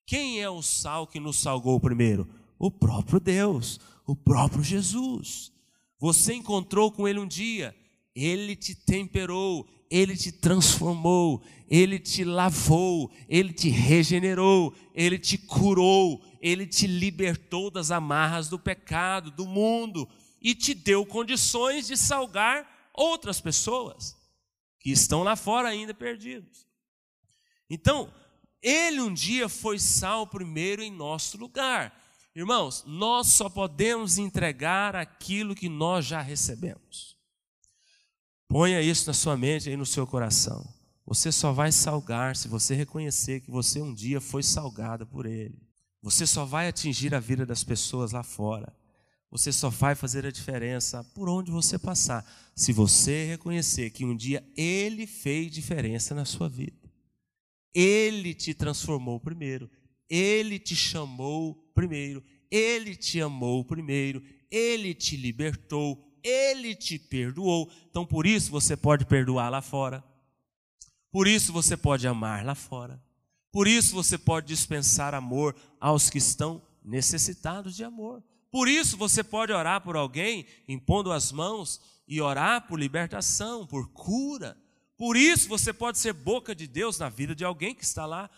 Quem 0.06 0.40
é 0.40 0.48
o 0.48 0.62
sal 0.62 1.06
que 1.06 1.20
nos 1.20 1.38
salgou 1.38 1.78
primeiro? 1.78 2.28
O 2.58 2.70
próprio 2.70 3.20
Deus, 3.20 3.78
o 4.06 4.16
próprio 4.16 4.62
Jesus. 4.62 5.52
Você 6.00 6.32
encontrou 6.32 6.90
com 6.90 7.06
ele 7.06 7.18
um 7.18 7.26
dia, 7.26 7.76
ele 8.14 8.56
te 8.56 8.74
temperou, 8.74 9.68
ele 9.90 10.16
te 10.16 10.32
transformou, 10.32 11.42
ele 11.68 11.98
te 11.98 12.24
lavou, 12.24 13.12
ele 13.28 13.52
te 13.52 13.68
regenerou, 13.68 14.74
ele 14.94 15.18
te 15.18 15.36
curou, 15.36 16.24
ele 16.40 16.66
te 16.66 16.86
libertou 16.86 17.70
das 17.70 17.90
amarras 17.90 18.48
do 18.48 18.58
pecado, 18.58 19.30
do 19.30 19.46
mundo 19.46 20.08
e 20.40 20.54
te 20.54 20.72
deu 20.72 21.04
condições 21.04 21.86
de 21.86 21.96
salgar 21.96 22.90
outras 22.94 23.40
pessoas 23.40 24.16
que 24.78 24.90
estão 24.90 25.22
lá 25.22 25.36
fora 25.36 25.68
ainda 25.68 25.92
perdidos. 25.92 26.66
Então, 27.68 28.10
ele 28.62 29.00
um 29.00 29.12
dia 29.12 29.48
foi 29.48 29.78
sal 29.78 30.26
primeiro 30.26 30.82
em 30.82 30.90
nosso 30.90 31.36
lugar. 31.36 31.94
Irmãos, 32.34 32.84
nós 32.86 33.28
só 33.28 33.48
podemos 33.48 34.16
entregar 34.16 34.94
aquilo 34.94 35.54
que 35.54 35.68
nós 35.68 36.06
já 36.06 36.20
recebemos. 36.20 37.16
Ponha 38.46 38.80
isso 38.80 39.06
na 39.06 39.12
sua 39.12 39.36
mente 39.36 39.68
e 39.68 39.76
no 39.76 39.84
seu 39.84 40.06
coração. 40.06 40.64
Você 41.04 41.32
só 41.32 41.52
vai 41.52 41.72
salgar 41.72 42.36
se 42.36 42.46
você 42.46 42.74
reconhecer 42.74 43.40
que 43.40 43.50
você 43.50 43.82
um 43.82 43.92
dia 43.92 44.20
foi 44.20 44.44
salgada 44.44 45.04
por 45.04 45.26
Ele. 45.26 45.60
Você 46.00 46.24
só 46.24 46.44
vai 46.44 46.68
atingir 46.68 47.14
a 47.14 47.20
vida 47.20 47.44
das 47.44 47.64
pessoas 47.64 48.12
lá 48.12 48.22
fora. 48.22 48.72
Você 49.28 49.52
só 49.52 49.68
vai 49.68 49.94
fazer 49.96 50.24
a 50.24 50.30
diferença 50.30 51.04
por 51.14 51.28
onde 51.28 51.50
você 51.50 51.78
passar, 51.78 52.24
se 52.54 52.72
você 52.72 53.26
reconhecer 53.26 53.90
que 53.90 54.04
um 54.04 54.16
dia 54.16 54.44
Ele 54.56 55.06
fez 55.06 55.52
diferença 55.52 56.14
na 56.14 56.24
sua 56.24 56.48
vida. 56.48 56.90
Ele 57.74 58.34
te 58.34 58.54
transformou 58.54 59.20
primeiro, 59.20 59.70
Ele 60.08 60.58
te 60.58 60.74
chamou 60.74 61.69
primeiro, 61.80 62.22
Ele 62.50 62.94
te 62.94 63.20
amou 63.22 63.64
primeiro, 63.64 64.22
Ele 64.50 64.92
te 64.92 65.16
libertou, 65.16 65.98
Ele 66.22 66.74
te 66.74 66.98
perdoou. 66.98 67.70
Então, 67.88 68.04
por 68.04 68.26
isso 68.26 68.50
você 68.50 68.76
pode 68.76 69.06
perdoar 69.06 69.48
lá 69.48 69.62
fora, 69.62 70.04
por 71.10 71.26
isso 71.26 71.54
você 71.54 71.78
pode 71.78 72.06
amar 72.06 72.44
lá 72.44 72.54
fora, 72.54 73.02
por 73.50 73.66
isso 73.66 73.94
você 73.94 74.18
pode 74.18 74.46
dispensar 74.46 75.14
amor 75.14 75.56
aos 75.80 76.10
que 76.10 76.18
estão 76.18 76.62
necessitados 76.84 77.74
de 77.74 77.82
amor. 77.82 78.22
Por 78.50 78.68
isso 78.68 78.96
você 78.96 79.24
pode 79.24 79.52
orar 79.52 79.80
por 79.80 79.96
alguém, 79.96 80.44
impondo 80.68 81.12
as 81.12 81.32
mãos 81.32 81.80
e 82.06 82.20
orar 82.20 82.66
por 82.66 82.78
libertação, 82.78 83.66
por 83.66 83.88
cura. 83.92 84.56
Por 84.98 85.16
isso 85.16 85.48
você 85.48 85.72
pode 85.72 85.98
ser 85.98 86.12
boca 86.12 86.54
de 86.54 86.66
Deus 86.66 86.98
na 86.98 87.08
vida 87.08 87.34
de 87.34 87.44
alguém 87.44 87.74
que 87.74 87.84
está 87.84 88.04
lá 88.04 88.28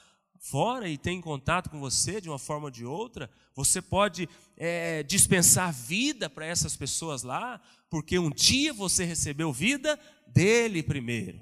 fora 0.42 0.88
e 0.88 0.98
tem 0.98 1.20
contato 1.20 1.70
com 1.70 1.78
você 1.78 2.20
de 2.20 2.28
uma 2.28 2.38
forma 2.38 2.64
ou 2.64 2.70
de 2.70 2.84
outra. 2.84 3.30
Você 3.54 3.80
pode 3.80 4.28
é, 4.56 5.02
dispensar 5.04 5.72
vida 5.72 6.28
para 6.28 6.44
essas 6.44 6.76
pessoas 6.76 7.22
lá, 7.22 7.60
porque 7.88 8.18
um 8.18 8.28
dia 8.28 8.72
você 8.72 9.04
recebeu 9.04 9.52
vida 9.52 9.98
dele 10.26 10.82
primeiro. 10.82 11.40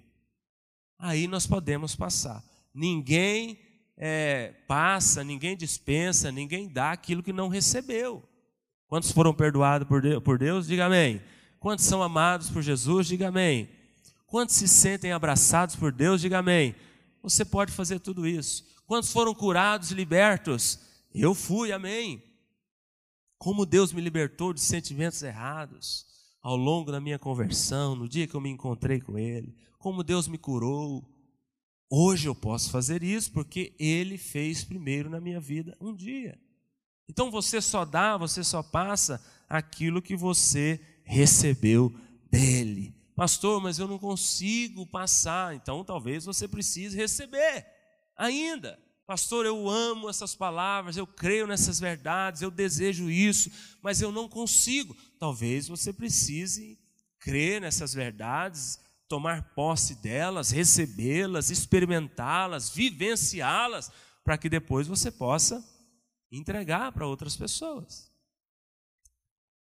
Aí 0.98 1.26
nós 1.26 1.46
podemos 1.46 1.96
passar. 1.96 2.44
Ninguém 2.74 3.58
é, 3.96 4.54
passa, 4.68 5.24
ninguém 5.24 5.56
dispensa, 5.56 6.30
ninguém 6.30 6.68
dá 6.68 6.92
aquilo 6.92 7.22
que 7.22 7.32
não 7.32 7.48
recebeu. 7.48 8.22
Quantos 8.86 9.12
foram 9.12 9.32
perdoados 9.32 9.88
por 9.88 10.02
Deus, 10.02 10.22
por 10.22 10.38
Deus? 10.38 10.66
Diga 10.66 10.86
amém. 10.86 11.22
Quantos 11.58 11.86
são 11.86 12.02
amados 12.02 12.50
por 12.50 12.62
Jesus? 12.62 13.06
Diga 13.06 13.28
amém. 13.28 13.68
Quantos 14.26 14.56
se 14.56 14.68
sentem 14.68 15.12
abraçados 15.12 15.74
por 15.74 15.90
Deus? 15.90 16.20
Diga 16.20 16.38
amém. 16.38 16.74
Você 17.22 17.44
pode 17.44 17.72
fazer 17.72 17.98
tudo 17.98 18.26
isso. 18.26 18.69
Quantos 18.90 19.12
foram 19.12 19.32
curados 19.32 19.92
e 19.92 19.94
libertos? 19.94 20.80
Eu 21.14 21.32
fui, 21.32 21.70
amém. 21.70 22.20
Como 23.38 23.64
Deus 23.64 23.92
me 23.92 24.00
libertou 24.00 24.52
de 24.52 24.60
sentimentos 24.60 25.22
errados 25.22 26.04
ao 26.42 26.56
longo 26.56 26.90
da 26.90 27.00
minha 27.00 27.16
conversão, 27.16 27.94
no 27.94 28.08
dia 28.08 28.26
que 28.26 28.34
eu 28.34 28.40
me 28.40 28.50
encontrei 28.50 29.00
com 29.00 29.16
Ele. 29.16 29.54
Como 29.78 30.02
Deus 30.02 30.26
me 30.26 30.36
curou. 30.36 31.08
Hoje 31.88 32.28
eu 32.28 32.34
posso 32.34 32.72
fazer 32.72 33.04
isso 33.04 33.30
porque 33.30 33.76
Ele 33.78 34.18
fez 34.18 34.64
primeiro 34.64 35.08
na 35.08 35.20
minha 35.20 35.38
vida 35.38 35.76
um 35.80 35.94
dia. 35.94 36.36
Então 37.08 37.30
você 37.30 37.60
só 37.60 37.84
dá, 37.84 38.16
você 38.16 38.42
só 38.42 38.60
passa 38.60 39.24
aquilo 39.48 40.02
que 40.02 40.16
você 40.16 40.80
recebeu 41.04 41.94
dele. 42.28 42.92
Pastor, 43.14 43.62
mas 43.62 43.78
eu 43.78 43.86
não 43.86 44.00
consigo 44.00 44.84
passar. 44.84 45.54
Então 45.54 45.84
talvez 45.84 46.24
você 46.24 46.48
precise 46.48 46.96
receber 46.96 47.78
ainda. 48.20 48.78
Pastor, 49.06 49.44
eu 49.44 49.68
amo 49.68 50.08
essas 50.08 50.36
palavras, 50.36 50.96
eu 50.96 51.06
creio 51.06 51.46
nessas 51.46 51.80
verdades, 51.80 52.42
eu 52.42 52.50
desejo 52.50 53.10
isso, 53.10 53.50
mas 53.82 54.00
eu 54.00 54.12
não 54.12 54.28
consigo. 54.28 54.94
Talvez 55.18 55.66
você 55.66 55.92
precise 55.92 56.78
crer 57.18 57.60
nessas 57.60 57.92
verdades, 57.92 58.78
tomar 59.08 59.52
posse 59.54 59.96
delas, 59.96 60.52
recebê-las, 60.52 61.50
experimentá-las, 61.50 62.70
vivenciá-las, 62.70 63.90
para 64.22 64.38
que 64.38 64.48
depois 64.48 64.86
você 64.86 65.10
possa 65.10 65.64
entregar 66.30 66.92
para 66.92 67.06
outras 67.06 67.36
pessoas. 67.36 68.10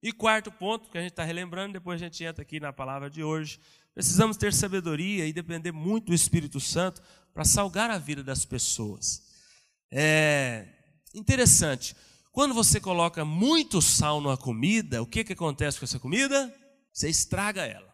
E 0.03 0.13
quarto 0.13 0.53
ponto, 0.53 0.91
que 0.91 0.99
a 0.99 1.01
gente 1.01 1.13
está 1.13 1.25
relembrando, 1.25 1.73
depois 1.73 2.01
a 2.01 2.05
gente 2.05 2.23
entra 2.23 2.43
aqui 2.43 2.61
na 2.61 2.73
palavra 2.73 3.09
de 3.09 3.25
hoje. 3.25 3.59
Precisamos 3.99 4.37
ter 4.37 4.55
sabedoria 4.55 5.27
e 5.27 5.33
depender 5.33 5.73
muito 5.73 6.07
do 6.07 6.15
Espírito 6.15 6.61
Santo 6.61 7.03
para 7.35 7.45
salgar 7.45 7.91
a 7.91 7.99
vida 7.99 8.23
das 8.23 8.45
pessoas. 8.45 9.25
É 9.91 10.69
interessante, 11.13 11.97
quando 12.31 12.55
você 12.55 12.79
coloca 12.79 13.25
muito 13.25 13.83
sal 13.83 14.21
numa 14.21 14.37
comida, 14.37 15.03
o 15.03 15.07
que, 15.07 15.25
que 15.25 15.33
acontece 15.33 15.81
com 15.81 15.85
essa 15.85 15.99
comida? 15.99 16.55
Você 16.93 17.09
estraga 17.09 17.67
ela. 17.67 17.93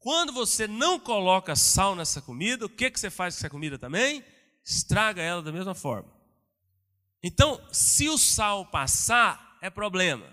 Quando 0.00 0.32
você 0.32 0.66
não 0.66 0.98
coloca 0.98 1.54
sal 1.54 1.94
nessa 1.94 2.20
comida, 2.20 2.66
o 2.66 2.68
que, 2.68 2.90
que 2.90 2.98
você 2.98 3.10
faz 3.10 3.36
com 3.36 3.38
essa 3.38 3.50
comida 3.50 3.78
também? 3.78 4.24
Estraga 4.64 5.22
ela 5.22 5.40
da 5.40 5.52
mesma 5.52 5.72
forma. 5.72 6.12
Então, 7.22 7.64
se 7.70 8.08
o 8.08 8.18
sal 8.18 8.66
passar, 8.66 9.56
é 9.62 9.70
problema. 9.70 10.26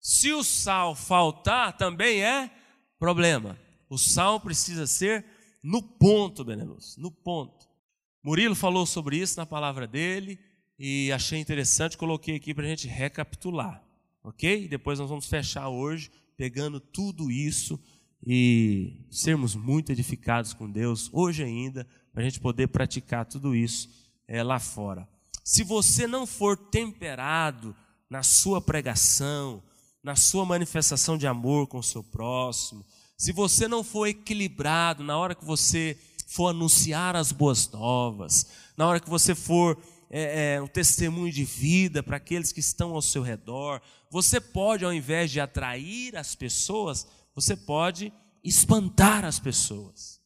Se 0.00 0.32
o 0.32 0.42
sal 0.42 0.94
faltar, 0.94 1.76
também 1.76 2.24
é 2.24 2.50
problema. 2.98 3.62
O 3.94 3.98
sal 3.98 4.40
precisa 4.40 4.86
ser 4.86 5.24
no 5.62 5.82
ponto, 5.82 6.44
Benelux, 6.44 6.96
no 6.96 7.10
ponto. 7.10 7.66
Murilo 8.22 8.54
falou 8.54 8.86
sobre 8.86 9.16
isso 9.16 9.38
na 9.38 9.46
palavra 9.46 9.86
dele 9.86 10.38
e 10.78 11.10
achei 11.12 11.38
interessante, 11.38 11.96
coloquei 11.96 12.36
aqui 12.36 12.52
para 12.52 12.64
a 12.64 12.68
gente 12.68 12.86
recapitular, 12.86 13.82
ok? 14.22 14.68
Depois 14.68 14.98
nós 14.98 15.08
vamos 15.08 15.26
fechar 15.26 15.68
hoje, 15.68 16.10
pegando 16.36 16.80
tudo 16.80 17.30
isso 17.30 17.80
e 18.26 19.06
sermos 19.10 19.54
muito 19.54 19.92
edificados 19.92 20.52
com 20.52 20.70
Deus 20.70 21.08
hoje 21.12 21.42
ainda, 21.42 21.86
para 22.12 22.22
a 22.22 22.24
gente 22.24 22.40
poder 22.40 22.68
praticar 22.68 23.24
tudo 23.24 23.54
isso 23.54 23.88
é, 24.26 24.42
lá 24.42 24.58
fora 24.58 25.08
se 25.44 25.62
você 25.62 26.06
não 26.06 26.26
for 26.26 26.56
temperado 26.56 27.76
na 28.08 28.22
sua 28.22 28.62
pregação, 28.62 29.62
na 30.02 30.16
sua 30.16 30.46
manifestação 30.46 31.18
de 31.18 31.26
amor 31.26 31.66
com 31.66 31.78
o 31.78 31.82
seu 31.82 32.02
próximo, 32.02 32.84
se 33.16 33.32
você 33.32 33.68
não 33.68 33.84
for 33.84 34.06
equilibrado 34.06 35.02
na 35.04 35.16
hora 35.16 35.34
que 35.34 35.44
você 35.44 35.98
for 36.26 36.48
anunciar 36.48 37.14
as 37.14 37.30
boas 37.32 37.70
novas, 37.70 38.46
na 38.76 38.86
hora 38.86 39.00
que 39.00 39.08
você 39.08 39.34
for 39.34 39.80
é, 40.10 40.54
é, 40.54 40.62
um 40.62 40.66
testemunho 40.66 41.32
de 41.32 41.44
vida 41.44 42.02
para 42.02 42.16
aqueles 42.16 42.52
que 42.52 42.60
estão 42.60 42.92
ao 42.92 43.02
seu 43.02 43.22
redor, 43.22 43.80
você 44.10 44.40
pode, 44.40 44.84
ao 44.84 44.92
invés 44.92 45.30
de 45.30 45.40
atrair 45.40 46.16
as 46.16 46.34
pessoas, 46.34 47.06
você 47.34 47.56
pode 47.56 48.12
espantar 48.42 49.24
as 49.24 49.38
pessoas. 49.38 50.20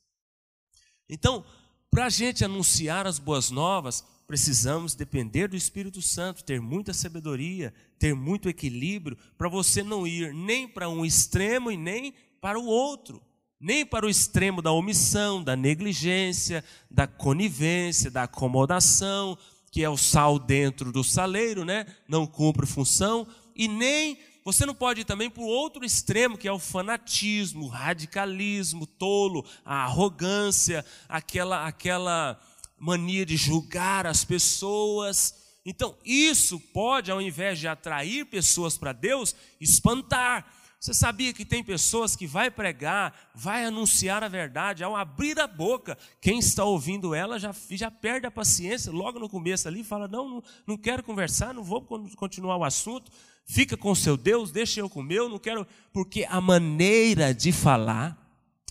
Então, 1.09 1.45
para 1.91 2.07
a 2.07 2.11
gente 2.11 2.45
anunciar 2.45 3.07
as 3.07 3.19
boas 3.19 3.51
novas, 3.51 4.05
precisamos 4.27 4.95
depender 4.95 5.49
do 5.49 5.57
Espírito 5.57 6.03
Santo, 6.03 6.45
ter 6.45 6.61
muita 6.61 6.93
sabedoria, 6.93 7.73
ter 7.99 8.15
muito 8.15 8.49
equilíbrio, 8.49 9.17
para 9.39 9.49
você 9.49 9.83
não 9.83 10.07
ir 10.07 10.35
nem 10.35 10.69
para 10.69 10.89
um 10.89 11.05
extremo 11.05 11.71
e 11.71 11.77
nem 11.79 12.13
para 12.41 12.59
o 12.59 12.67
outro, 12.67 13.23
nem 13.61 13.85
para 13.85 14.07
o 14.07 14.09
extremo 14.09 14.63
da 14.63 14.73
omissão, 14.73 15.43
da 15.43 15.57
negligência, 15.57 16.65
da 16.91 17.07
conivência, 17.07 18.11
da 18.11 18.23
acomodação, 18.25 19.37
que 19.71 19.83
é 19.83 19.91
o 19.91 19.97
sal 19.97 20.39
dentro 20.39 20.91
do 20.93 21.03
saleiro, 21.05 21.65
né? 21.65 21.87
Não 22.09 22.27
cumpre 22.27 22.67
função, 22.67 23.27
e 23.55 23.67
nem 23.69 24.19
Você 24.45 24.65
não 24.65 24.75
pode 24.75 25.03
ir 25.03 25.05
também 25.05 25.29
para 25.29 25.43
o 25.43 25.47
outro 25.47 25.85
extremo, 25.85 26.39
que 26.39 26.49
é 26.49 26.53
o 26.53 26.59
fanatismo, 26.59 27.67
o 27.67 27.69
radicalismo 27.69 28.87
tolo, 28.87 29.45
a 29.63 29.85
arrogância, 29.85 30.87
aquela, 31.07 31.67
aquela 31.67 32.41
mania 32.79 33.27
de 33.27 33.37
julgar 33.37 34.07
as 34.07 34.25
pessoas. 34.25 35.35
Então, 35.67 35.95
isso 36.03 36.59
pode, 36.59 37.11
ao 37.11 37.21
invés 37.21 37.59
de 37.59 37.69
atrair 37.69 38.25
pessoas 38.25 38.79
para 38.79 38.95
Deus, 38.95 39.37
espantar. 39.61 40.51
Você 40.81 40.95
sabia 40.95 41.33
que 41.33 41.45
tem 41.45 41.63
pessoas 41.63 42.15
que 42.15 42.25
vai 42.25 42.53
pregar, 42.53 43.31
vai 43.35 43.65
anunciar 43.65 44.23
a 44.23 44.29
verdade, 44.29 44.85
ao 44.85 44.95
abrir 44.95 45.39
a 45.41 45.47
boca, 45.47 45.99
quem 46.21 46.39
está 46.39 46.65
ouvindo 46.65 47.17
ela 47.17 47.37
já, 47.39 47.53
já 47.71 47.91
perde 47.91 48.29
a 48.29 48.31
paciência 48.31 48.93
logo 48.93 49.19
no 49.19 49.29
começo 49.29 49.67
ali, 49.67 49.83
fala: 49.83 50.07
não, 50.07 50.43
não, 50.65 50.77
quero 50.77 51.03
conversar, 51.03 51.53
não 51.53 51.65
vou 51.65 51.83
continuar 52.15 52.57
o 52.57 52.65
assunto, 52.65 53.11
fica 53.45 53.77
com 53.77 53.93
seu 53.93 54.17
Deus, 54.17 54.53
deixa 54.53 54.79
eu 54.79 54.89
com 54.89 55.01
o 55.01 55.03
meu, 55.03 55.29
não 55.29 55.39
quero, 55.39 55.67
porque 55.93 56.25
a 56.29 56.41
maneira 56.41 57.35
de 57.35 57.51
falar, 57.51 58.17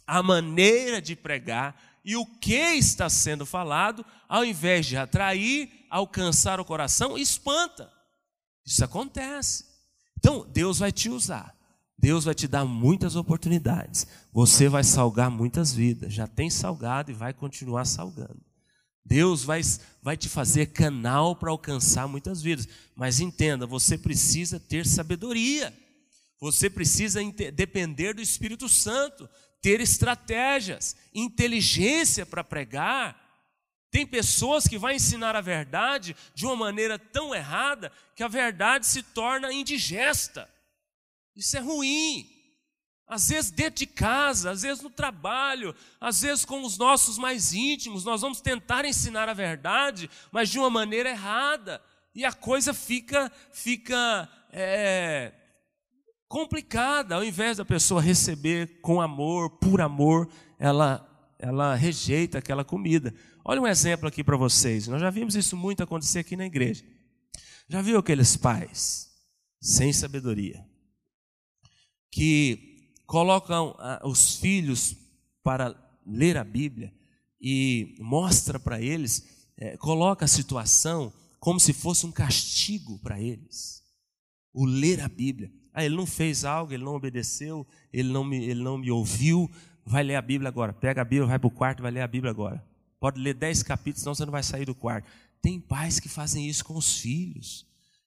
a 0.05 0.23
maneira 0.23 1.01
de 1.01 1.13
pregar 1.13 1.75
e 2.05 2.15
o 2.15 2.25
que 2.25 2.53
está 2.53 3.09
sendo 3.09 3.45
falado, 3.45 4.05
ao 4.29 4.45
invés 4.45 4.85
de 4.85 4.95
atrair, 4.95 5.85
alcançar 5.89 6.57
o 6.57 6.63
coração, 6.63 7.17
espanta. 7.17 7.91
Isso 8.65 8.81
acontece. 8.81 9.65
Então, 10.17 10.47
Deus 10.49 10.79
vai 10.79 10.89
te 10.89 11.09
usar. 11.09 11.56
Deus 11.97 12.25
vai 12.25 12.35
te 12.35 12.47
dar 12.47 12.63
muitas 12.63 13.15
oportunidades. 13.15 14.05
Você 14.31 14.69
vai 14.69 14.83
salgar 14.83 15.31
muitas 15.31 15.73
vidas. 15.73 16.13
Já 16.13 16.27
tem 16.27 16.49
salgado 16.49 17.09
e 17.09 17.13
vai 17.13 17.33
continuar 17.33 17.85
salgando. 17.85 18.39
Deus 19.03 19.43
vai, 19.43 19.61
vai 20.03 20.15
te 20.15 20.29
fazer 20.29 20.67
canal 20.67 21.35
para 21.35 21.49
alcançar 21.49 22.07
muitas 22.07 22.41
vidas. 22.41 22.67
Mas 22.95 23.19
entenda, 23.19 23.65
você 23.65 23.97
precisa 23.97 24.59
ter 24.59 24.85
sabedoria. 24.85 25.73
Você 26.39 26.69
precisa 26.69 27.19
depender 27.51 28.13
do 28.13 28.21
Espírito 28.21 28.69
Santo, 28.69 29.27
ter 29.59 29.81
estratégias, 29.81 30.95
inteligência 31.15 32.27
para 32.27 32.43
pregar. 32.43 33.19
Tem 33.89 34.05
pessoas 34.05 34.67
que 34.67 34.77
vão 34.77 34.91
ensinar 34.91 35.35
a 35.35 35.41
verdade 35.41 36.15
de 36.35 36.45
uma 36.45 36.55
maneira 36.55 36.99
tão 36.99 37.33
errada 37.33 37.91
que 38.15 38.21
a 38.21 38.27
verdade 38.27 38.85
se 38.85 39.01
torna 39.01 39.51
indigesta. 39.51 40.47
Isso 41.37 41.55
é 41.55 41.59
ruim. 41.59 42.27
Às 43.07 43.29
vezes 43.29 43.51
dentro 43.51 43.75
de 43.75 43.85
casa, 43.85 44.51
às 44.51 44.63
vezes 44.63 44.83
no 44.83 44.89
trabalho, 44.89 45.73
às 46.01 46.21
vezes 46.21 46.43
com 46.43 46.63
os 46.63 46.77
nossos 46.77 47.17
mais 47.17 47.53
íntimos, 47.53 48.03
nós 48.03 48.21
vamos 48.21 48.41
tentar 48.41 48.83
ensinar 48.83 49.29
a 49.29 49.33
verdade, 49.33 50.09
mas 50.31 50.49
de 50.49 50.57
uma 50.59 50.69
maneira 50.69 51.09
errada. 51.09 51.81
E 52.13 52.25
a 52.25 52.33
coisa 52.33 52.73
fica, 52.73 53.31
fica 53.53 54.27
é, 54.51 55.31
complicada. 56.27 57.15
Ao 57.15 57.23
invés 57.23 57.57
da 57.57 57.63
pessoa 57.63 58.01
receber 58.01 58.81
com 58.81 58.99
amor, 58.99 59.51
por 59.59 59.79
amor, 59.79 60.27
ela, 60.59 61.07
ela 61.37 61.75
rejeita 61.75 62.39
aquela 62.39 62.65
comida. 62.65 63.13
Olha 63.45 63.61
um 63.61 63.67
exemplo 63.67 64.07
aqui 64.07 64.23
para 64.23 64.35
vocês. 64.35 64.87
Nós 64.87 64.99
já 64.99 65.11
vimos 65.11 65.35
isso 65.35 65.55
muito 65.55 65.83
acontecer 65.83 66.19
aqui 66.19 66.35
na 66.35 66.47
igreja. 66.47 66.83
Já 67.69 67.81
viu 67.81 67.99
aqueles 67.99 68.35
pais 68.35 69.07
sem 69.61 69.93
sabedoria? 69.93 70.65
Que 72.11 72.91
colocam 73.05 73.75
ah, 73.79 74.01
os 74.03 74.35
filhos 74.35 74.95
para 75.43 75.75
ler 76.05 76.37
a 76.37 76.43
Bíblia 76.43 76.93
e 77.39 77.95
mostra 77.99 78.59
para 78.59 78.81
eles, 78.81 79.47
é, 79.57 79.77
coloca 79.77 80.25
a 80.25 80.27
situação 80.27 81.11
como 81.39 81.59
se 81.59 81.73
fosse 81.73 82.05
um 82.05 82.11
castigo 82.11 82.99
para 82.99 83.19
eles. 83.19 83.83
O 84.53 84.65
ler 84.65 85.01
a 85.01 85.07
Bíblia. 85.07 85.51
Ah, 85.73 85.85
ele 85.85 85.95
não 85.95 86.05
fez 86.05 86.43
algo, 86.43 86.73
ele 86.73 86.83
não 86.83 86.95
obedeceu, 86.95 87.65
ele 87.93 88.11
não 88.11 88.23
me, 88.23 88.43
ele 88.43 88.63
não 88.63 88.77
me 88.77 88.89
ouviu, 88.89 89.49
vai 89.85 90.03
ler 90.03 90.15
a 90.15 90.21
Bíblia 90.21 90.49
agora. 90.49 90.73
Pega 90.73 91.01
a 91.01 91.05
Bíblia, 91.05 91.27
vai 91.27 91.39
para 91.39 91.47
o 91.47 91.51
quarto, 91.51 91.83
vai 91.83 91.91
ler 91.91 92.01
a 92.01 92.07
Bíblia 92.07 92.31
agora. 92.31 92.65
Pode 92.99 93.19
ler 93.19 93.35
dez 93.35 93.61
capítulos, 93.61 94.01
senão 94.01 94.15
você 94.15 94.25
não 94.25 94.31
vai 94.31 94.43
sair 94.43 94.65
do 94.65 94.73
quarto. 94.73 95.07
Tem 95.41 95.59
pais 95.59 95.99
que 95.99 96.09
fazem 96.09 96.47
isso 96.47 96.65
com 96.65 96.75
os 96.75 96.97
filhos. 96.99 97.65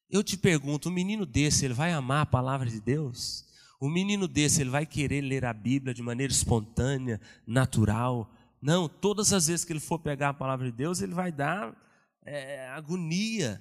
Eu 0.09 0.21
te 0.21 0.35
pergunto, 0.35 0.89
um 0.89 0.91
menino 0.91 1.25
desse, 1.25 1.63
ele 1.63 1.73
vai 1.73 1.93
amar 1.93 2.23
a 2.23 2.25
palavra 2.25 2.69
de 2.69 2.81
Deus? 2.81 3.45
Um 3.81 3.89
menino 3.89 4.27
desse, 4.27 4.61
ele 4.61 4.69
vai 4.69 4.85
querer 4.85 5.21
ler 5.21 5.43
a 5.43 5.51
Bíblia 5.51 5.93
de 5.93 6.03
maneira 6.03 6.31
espontânea, 6.31 7.19
natural. 7.47 8.31
Não, 8.61 8.87
todas 8.87 9.33
as 9.33 9.47
vezes 9.47 9.65
que 9.65 9.73
ele 9.73 9.79
for 9.79 9.97
pegar 9.97 10.29
a 10.29 10.33
palavra 10.33 10.67
de 10.67 10.71
Deus, 10.71 11.01
ele 11.01 11.15
vai 11.15 11.31
dar 11.31 11.75
é, 12.23 12.69
agonia. 12.69 13.59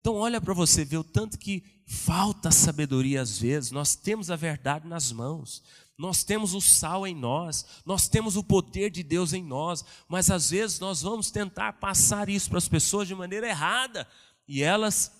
Então, 0.00 0.14
olha 0.14 0.40
para 0.40 0.54
você 0.54 0.84
ver 0.84 0.98
o 0.98 1.04
tanto 1.04 1.36
que 1.36 1.64
falta 1.84 2.52
sabedoria 2.52 3.20
às 3.20 3.38
vezes. 3.38 3.72
Nós 3.72 3.96
temos 3.96 4.30
a 4.30 4.36
verdade 4.36 4.86
nas 4.86 5.10
mãos, 5.10 5.62
nós 5.98 6.22
temos 6.22 6.54
o 6.54 6.60
sal 6.60 7.06
em 7.06 7.14
nós, 7.14 7.66
nós 7.84 8.08
temos 8.08 8.36
o 8.36 8.44
poder 8.44 8.88
de 8.90 9.02
Deus 9.02 9.32
em 9.32 9.44
nós, 9.44 9.84
mas 10.08 10.30
às 10.30 10.50
vezes 10.50 10.78
nós 10.78 11.02
vamos 11.02 11.30
tentar 11.30 11.74
passar 11.74 12.28
isso 12.28 12.48
para 12.48 12.58
as 12.58 12.68
pessoas 12.68 13.08
de 13.08 13.14
maneira 13.14 13.48
errada 13.48 14.06
e 14.48 14.62
elas, 14.62 15.12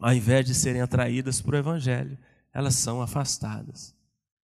ao 0.00 0.12
invés 0.12 0.44
de 0.46 0.54
serem 0.54 0.80
atraídas 0.80 1.40
para 1.40 1.56
o 1.56 1.58
Evangelho, 1.58 2.18
elas 2.56 2.74
são 2.76 3.02
afastadas. 3.02 3.94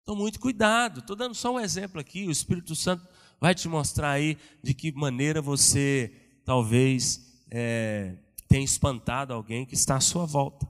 Então, 0.03 0.17
muito 0.17 0.41
cuidado. 0.41 0.99
Estou 0.99 1.15
dando 1.15 1.37
só 1.37 1.55
um 1.55 1.61
exemplo 1.61 2.01
aqui. 2.01 2.27
O 2.27 2.33
Espírito 2.33 2.75
Santo 2.75 3.07
vai 3.41 3.55
te 3.55 3.69
mostrar 3.69 4.11
aí 4.11 4.37
de 4.61 4.75
que 4.75 4.91
maneira 4.91 5.41
você 5.41 6.13
talvez 6.45 7.41
é, 7.49 8.17
tenha 8.49 8.65
espantado 8.65 9.33
alguém 9.33 9.65
que 9.65 9.75
está 9.75 9.95
à 9.95 10.01
sua 10.01 10.27
volta. 10.27 10.69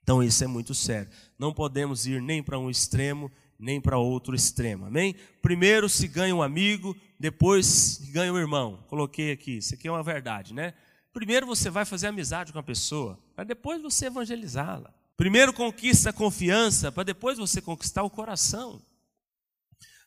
Então, 0.00 0.22
isso 0.22 0.44
é 0.44 0.46
muito 0.46 0.76
sério. 0.76 1.10
Não 1.36 1.52
podemos 1.52 2.06
ir 2.06 2.22
nem 2.22 2.40
para 2.40 2.56
um 2.56 2.70
extremo, 2.70 3.32
nem 3.58 3.80
para 3.80 3.98
outro 3.98 4.32
extremo. 4.32 4.86
Amém? 4.86 5.16
Primeiro 5.42 5.88
se 5.88 6.06
ganha 6.06 6.36
um 6.36 6.42
amigo, 6.42 6.96
depois 7.18 7.66
se 7.66 8.12
ganha 8.12 8.32
um 8.32 8.38
irmão. 8.38 8.78
Coloquei 8.86 9.32
aqui, 9.32 9.56
isso 9.56 9.74
aqui 9.74 9.88
é 9.88 9.90
uma 9.90 10.04
verdade, 10.04 10.54
né? 10.54 10.72
Primeiro 11.12 11.48
você 11.48 11.68
vai 11.68 11.84
fazer 11.84 12.06
amizade 12.06 12.52
com 12.52 12.60
a 12.60 12.62
pessoa, 12.62 13.18
para 13.34 13.42
depois 13.42 13.82
você 13.82 14.06
evangelizá-la. 14.06 14.94
Primeiro 15.16 15.52
conquista 15.52 16.10
a 16.10 16.12
confiança, 16.12 16.90
para 16.90 17.04
depois 17.04 17.38
você 17.38 17.60
conquistar 17.60 18.02
o 18.02 18.10
coração. 18.10 18.82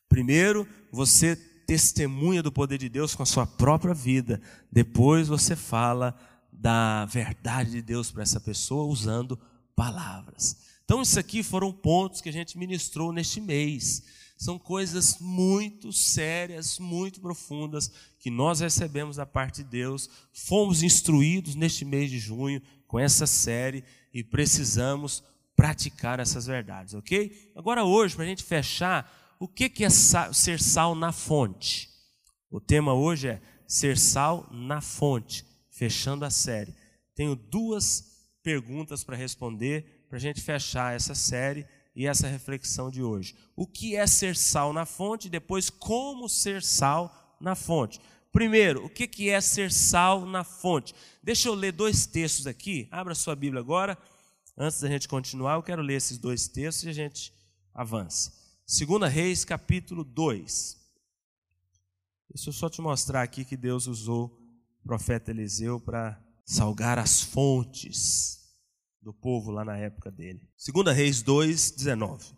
Primeiro 0.09 0.67
você 0.91 1.35
testemunha 1.35 2.41
do 2.41 2.51
poder 2.51 2.77
de 2.77 2.89
Deus 2.89 3.13
com 3.13 3.23
a 3.23 3.25
sua 3.25 3.45
própria 3.45 3.93
vida, 3.93 4.41
depois 4.71 5.27
você 5.27 5.55
fala 5.55 6.17
da 6.51 7.05
verdade 7.05 7.71
de 7.71 7.81
Deus 7.81 8.09
para 8.09 8.23
essa 8.23 8.39
pessoa 8.39 8.85
usando 8.85 9.39
palavras. 9.75 10.57
Então, 10.83 11.01
isso 11.01 11.19
aqui 11.19 11.43
foram 11.43 11.71
pontos 11.71 12.21
que 12.21 12.29
a 12.29 12.33
gente 12.33 12.57
ministrou 12.57 13.11
neste 13.11 13.41
mês. 13.41 14.03
São 14.37 14.57
coisas 14.57 15.17
muito 15.19 15.91
sérias, 15.91 16.79
muito 16.79 17.19
profundas 17.19 17.91
que 18.19 18.31
nós 18.31 18.61
recebemos 18.61 19.17
da 19.17 19.25
parte 19.25 19.63
de 19.63 19.69
Deus. 19.69 20.09
Fomos 20.31 20.83
instruídos 20.83 21.55
neste 21.55 21.83
mês 21.83 22.09
de 22.09 22.19
junho 22.19 22.61
com 22.87 22.97
essa 22.97 23.27
série 23.27 23.83
e 24.17 24.23
precisamos 24.23 25.23
praticar 25.55 26.19
essas 26.19 26.47
verdades, 26.47 26.95
ok? 26.95 27.51
Agora, 27.55 27.83
hoje, 27.83 28.15
para 28.15 28.25
a 28.25 28.27
gente 28.27 28.43
fechar, 28.43 29.37
o 29.39 29.47
que 29.47 29.71
é 29.83 29.89
ser 29.91 30.59
sal 30.59 30.95
na 30.95 31.11
fonte? 31.11 31.87
O 32.49 32.59
tema 32.59 32.95
hoje 32.95 33.27
é 33.27 33.41
ser 33.67 33.95
sal 33.95 34.49
na 34.51 34.81
fonte, 34.81 35.45
fechando 35.69 36.25
a 36.25 36.31
série. 36.31 36.73
Tenho 37.13 37.35
duas 37.35 38.25
perguntas 38.41 39.03
para 39.03 39.15
responder 39.15 40.05
para 40.09 40.17
a 40.17 40.21
gente 40.21 40.41
fechar 40.41 40.95
essa 40.95 41.13
série 41.13 41.67
e 41.95 42.07
essa 42.07 42.27
reflexão 42.27 42.89
de 42.89 43.03
hoje. 43.03 43.35
O 43.55 43.67
que 43.67 43.95
é 43.95 44.07
ser 44.07 44.35
sal 44.35 44.73
na 44.73 44.87
fonte? 44.87 45.29
Depois, 45.29 45.69
como 45.69 46.27
ser 46.27 46.63
sal 46.63 47.37
na 47.39 47.53
fonte? 47.53 48.01
Primeiro, 48.31 48.85
o 48.85 48.89
que 48.89 49.29
é 49.29 49.41
ser 49.41 49.71
sal 49.71 50.25
na 50.25 50.43
fonte? 50.43 50.93
Deixa 51.23 51.47
eu 51.47 51.53
ler 51.53 51.71
dois 51.71 52.05
textos 52.05 52.45
aqui. 52.45 52.87
Abra 52.91 53.15
sua 53.15 53.35
Bíblia 53.35 53.59
agora. 53.59 53.97
Antes 54.57 54.79
da 54.79 54.87
gente 54.87 55.07
continuar, 55.07 55.55
eu 55.55 55.63
quero 55.63 55.81
ler 55.81 55.95
esses 55.95 56.17
dois 56.17 56.47
textos 56.47 56.85
e 56.85 56.89
a 56.89 56.93
gente 56.93 57.33
avança. 57.73 58.33
2 58.67 59.11
Reis, 59.11 59.45
capítulo 59.45 60.03
2. 60.03 60.77
Deixa 62.33 62.49
eu 62.49 62.53
só 62.53 62.69
te 62.69 62.81
mostrar 62.81 63.21
aqui 63.21 63.45
que 63.45 63.55
Deus 63.55 63.87
usou 63.87 64.25
o 64.83 64.87
profeta 64.87 65.31
Eliseu 65.31 65.79
para 65.79 66.21
salgar 66.45 66.99
as 66.99 67.21
fontes 67.21 68.37
do 69.01 69.13
povo 69.13 69.51
lá 69.51 69.63
na 69.63 69.77
época 69.77 70.11
dele. 70.11 70.41
2 70.73 70.95
Reis 70.95 71.21
2, 71.21 71.71
19. 71.71 72.36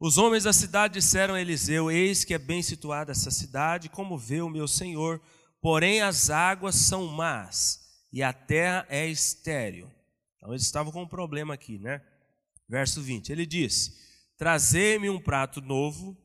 Os 0.00 0.16
homens 0.16 0.44
da 0.44 0.52
cidade 0.52 0.94
disseram 0.94 1.34
a 1.34 1.40
Eliseu: 1.40 1.90
Eis 1.90 2.24
que 2.24 2.32
é 2.32 2.38
bem 2.38 2.62
situada 2.62 3.10
essa 3.10 3.30
cidade, 3.30 3.88
como 3.88 4.16
vê 4.16 4.40
o 4.40 4.48
meu 4.48 4.68
senhor, 4.68 5.20
porém 5.60 6.00
as 6.00 6.30
águas 6.30 6.76
são 6.76 7.06
más 7.08 8.06
e 8.12 8.22
a 8.22 8.32
terra 8.32 8.86
é 8.88 9.08
estéril. 9.08 9.90
Então 10.36 10.50
eles 10.50 10.62
estavam 10.62 10.92
com 10.92 11.02
um 11.02 11.08
problema 11.08 11.54
aqui, 11.54 11.78
né? 11.78 12.00
Verso 12.68 13.02
20: 13.02 13.32
Ele 13.32 13.44
disse: 13.44 13.98
Trazei-me 14.36 15.10
um 15.10 15.20
prato 15.20 15.60
novo 15.60 16.16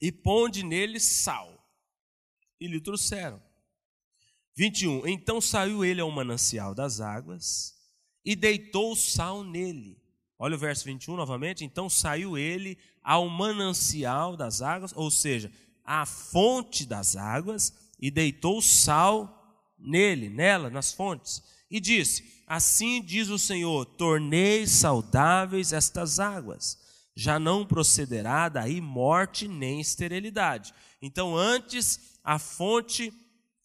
e 0.00 0.10
ponde 0.10 0.64
nele 0.64 0.98
sal. 0.98 1.52
E 2.58 2.66
lhe 2.66 2.80
trouxeram. 2.80 3.40
21. 4.56 5.06
Então 5.06 5.40
saiu 5.40 5.84
ele 5.84 6.00
ao 6.00 6.10
manancial 6.10 6.74
das 6.74 7.00
águas 7.00 7.76
e 8.24 8.34
deitou 8.34 8.92
o 8.92 8.96
sal 8.96 9.44
nele 9.44 10.00
Olha 10.38 10.54
o 10.54 10.58
verso 10.58 10.84
21 10.84 11.16
novamente. 11.16 11.64
Então 11.64 11.88
saiu 11.88 12.36
ele 12.36 12.78
ao 13.06 13.28
manancial 13.28 14.36
das 14.36 14.60
águas, 14.60 14.92
ou 14.96 15.12
seja, 15.12 15.52
à 15.84 16.04
fonte 16.04 16.84
das 16.84 17.14
águas, 17.14 17.72
e 18.00 18.10
deitou 18.10 18.60
sal 18.60 19.32
nele, 19.78 20.28
nela, 20.28 20.68
nas 20.68 20.92
fontes, 20.92 21.40
e 21.70 21.78
disse: 21.78 22.42
Assim 22.48 23.00
diz 23.00 23.28
o 23.28 23.38
Senhor: 23.38 23.84
tornei 23.84 24.66
saudáveis 24.66 25.72
estas 25.72 26.18
águas, 26.18 26.76
já 27.14 27.38
não 27.38 27.64
procederá 27.64 28.48
daí 28.48 28.80
morte 28.80 29.46
nem 29.46 29.80
esterilidade. 29.80 30.74
Então, 31.00 31.36
antes 31.36 32.18
a 32.24 32.40
fonte 32.40 33.12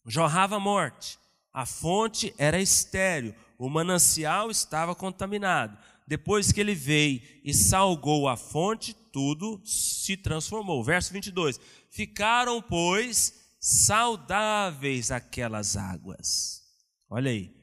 jorrava 0.06 0.60
morte, 0.60 1.18
a 1.52 1.66
fonte 1.66 2.32
era 2.38 2.60
estéril, 2.60 3.34
o 3.58 3.68
manancial 3.68 4.52
estava 4.52 4.94
contaminado. 4.94 5.76
Depois 6.06 6.52
que 6.52 6.60
ele 6.60 6.76
veio 6.76 7.20
e 7.44 7.52
salgou 7.52 8.28
a 8.28 8.36
fonte, 8.36 8.96
tudo 9.12 9.60
se 9.64 10.16
transformou. 10.16 10.82
Verso 10.82 11.12
22. 11.12 11.60
Ficaram, 11.90 12.60
pois, 12.62 13.34
saudáveis 13.60 15.10
aquelas 15.10 15.76
águas. 15.76 16.62
Olha 17.08 17.30
aí. 17.30 17.54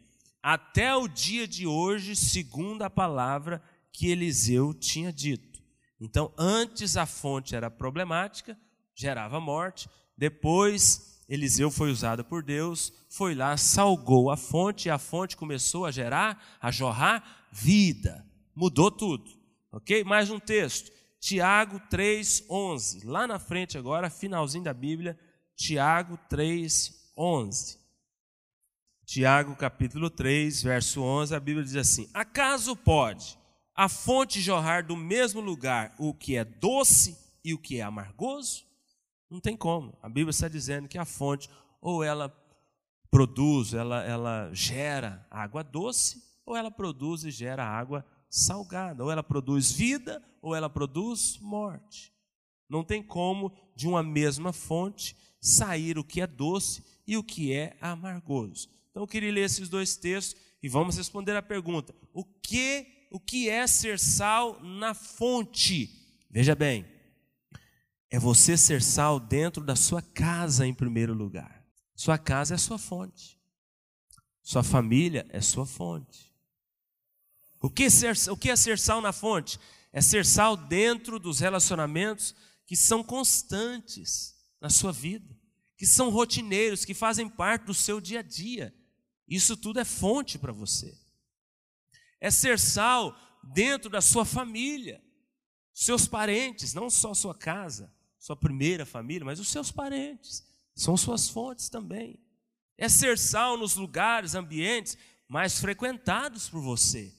Até 0.42 0.96
o 0.96 1.08
dia 1.08 1.48
de 1.48 1.68
hoje, 1.68 2.16
segundo 2.16 2.84
a 2.84 2.90
palavra 2.90 3.62
que 3.92 4.08
Eliseu 4.08 4.74
tinha 4.74 5.12
dito. 5.12 5.62
Então, 6.00 6.34
antes 6.38 6.96
a 6.96 7.06
fonte 7.06 7.56
era 7.56 7.70
problemática, 7.70 8.58
gerava 8.96 9.42
morte. 9.42 9.90
Depois, 10.18 11.20
Eliseu 11.28 11.70
foi 11.70 11.92
usado 11.92 12.24
por 12.24 12.42
Deus, 12.42 12.94
foi 13.10 13.36
lá, 13.36 13.58
salgou 13.58 14.32
a 14.32 14.38
fonte, 14.38 14.88
e 14.88 14.92
a 14.92 14.98
fonte 14.98 15.36
começou 15.36 15.86
a 15.86 15.92
gerar, 15.92 16.58
a 16.62 16.72
jorrar 16.72 17.48
vida. 17.52 18.26
Mudou 18.56 18.90
tudo. 18.90 19.30
Ok? 19.72 20.04
Mais 20.04 20.30
um 20.30 20.40
texto. 20.40 20.92
Tiago 21.20 21.80
3,11. 21.92 23.04
Lá 23.04 23.28
na 23.28 23.38
frente 23.38 23.78
agora, 23.78 24.10
finalzinho 24.10 24.64
da 24.64 24.74
Bíblia, 24.74 25.20
Tiago 25.56 26.18
3,11. 26.30 27.78
Tiago 29.06 29.56
capítulo 29.56 30.10
3, 30.10 30.64
verso 30.64 31.02
11, 31.02 31.36
a 31.36 31.40
Bíblia 31.40 31.66
diz 31.66 31.76
assim: 31.76 32.10
Acaso 32.14 32.76
pode 32.76 33.38
a 33.76 33.90
fonte 33.90 34.42
jorrar 34.42 34.86
do 34.86 34.96
mesmo 34.96 35.42
lugar 35.42 35.96
o 35.98 36.14
que 36.14 36.36
é 36.36 36.44
doce 36.44 37.18
e 37.44 37.54
o 37.54 37.58
que 37.58 37.80
é 37.80 37.82
amargoso? 37.82 38.66
Não 39.30 39.40
tem 39.40 39.56
como. 39.56 39.98
A 40.02 40.08
Bíblia 40.10 40.32
está 40.32 40.48
dizendo 40.48 40.88
que 40.88 40.98
a 40.98 41.06
fonte, 41.06 41.50
ou 41.82 42.04
ela 42.04 42.30
produz, 43.10 43.74
ela, 43.74 44.04
ela 44.04 44.50
gera 44.54 45.26
água 45.32 45.64
doce, 45.64 46.22
ou 46.46 46.56
ela 46.56 46.70
produz 46.70 47.24
e 47.24 47.32
gera 47.32 47.66
água 47.66 48.06
salgada. 48.30 49.04
Ou 49.04 49.12
ela 49.12 49.24
produz 49.24 49.72
vida, 49.72 50.24
ou 50.42 50.56
ela 50.56 50.70
produz 50.70 51.38
morte. 51.40 52.14
Não 52.70 52.84
tem 52.84 53.02
como 53.02 53.52
de 53.76 53.88
uma 53.88 54.04
mesma 54.04 54.54
fonte 54.54 55.16
sair 55.42 55.98
o 55.98 56.04
que 56.04 56.22
é 56.22 56.28
doce 56.28 56.84
e 57.08 57.18
o 57.18 57.24
que 57.24 57.54
é 57.54 57.76
amargoso. 57.82 58.70
Então 58.92 59.04
eu 59.04 59.08
queria 59.08 59.32
ler 59.32 59.46
esses 59.46 59.70
dois 59.70 59.96
textos 59.96 60.40
e 60.62 60.70
vamos 60.70 60.98
responder 60.98 61.36
a 61.36 61.42
pergunta: 61.42 61.96
o 62.14 62.24
que 62.24 63.08
o 63.12 63.20
que 63.20 63.50
é 63.50 63.66
ser 63.66 63.98
sal 63.98 64.62
na 64.62 64.94
fonte? 64.94 65.90
Veja 66.30 66.54
bem, 66.54 66.86
é 68.12 68.20
você 68.20 68.56
ser 68.56 68.82
sal 68.82 69.20
dentro 69.20 69.64
da 69.64 69.76
sua 69.76 70.02
casa 70.02 70.66
em 70.66 70.74
primeiro 70.74 71.14
lugar. 71.14 71.66
Sua 71.96 72.18
casa 72.18 72.54
é 72.54 72.58
sua 72.58 72.78
fonte. 72.78 73.40
Sua 74.42 74.64
família 74.64 75.26
é 75.30 75.42
sua 75.42 75.66
fonte. 75.66 76.29
O 77.62 77.70
que, 77.70 77.90
ser, 77.90 78.16
o 78.30 78.38
que 78.38 78.50
é 78.50 78.56
ser 78.56 78.80
sal 78.80 79.02
na 79.02 79.12
fonte? 79.12 79.60
É 79.92 80.02
ser 80.02 80.26
sal 80.26 80.56
dentro 80.56 81.20
dos 81.20 81.40
relacionamentos 81.40 82.36
que 82.66 82.76
são 82.76 83.04
constantes 83.04 84.36
na 84.62 84.70
sua 84.70 84.92
vida, 84.92 85.36
que 85.78 85.86
são 85.86 86.10
rotineiros, 86.10 86.86
que 86.86 86.94
fazem 86.94 87.28
parte 87.28 87.66
do 87.66 87.74
seu 87.74 88.00
dia 88.00 88.20
a 88.20 88.24
dia. 88.24 88.74
Isso 89.28 89.58
tudo 89.58 89.80
é 89.80 89.86
fonte 89.86 90.38
para 90.38 90.52
você. 90.52 90.98
É 92.22 92.32
ser 92.32 92.60
sal 92.60 93.16
dentro 93.44 93.90
da 93.90 94.02
sua 94.02 94.26
família, 94.26 95.04
seus 95.74 96.08
parentes, 96.08 96.74
não 96.74 96.90
só 96.90 97.14
sua 97.14 97.34
casa, 97.34 97.94
sua 98.18 98.36
primeira 98.36 98.86
família, 98.86 99.26
mas 99.26 99.40
os 99.40 99.48
seus 99.48 99.72
parentes, 99.72 100.46
são 100.76 100.96
suas 100.96 101.30
fontes 101.30 101.70
também. 101.70 102.20
É 102.78 102.88
ser 102.88 103.18
sal 103.18 103.58
nos 103.58 103.76
lugares, 103.76 104.36
ambientes 104.36 104.98
mais 105.28 105.60
frequentados 105.60 106.50
por 106.50 106.62
você. 106.62 107.19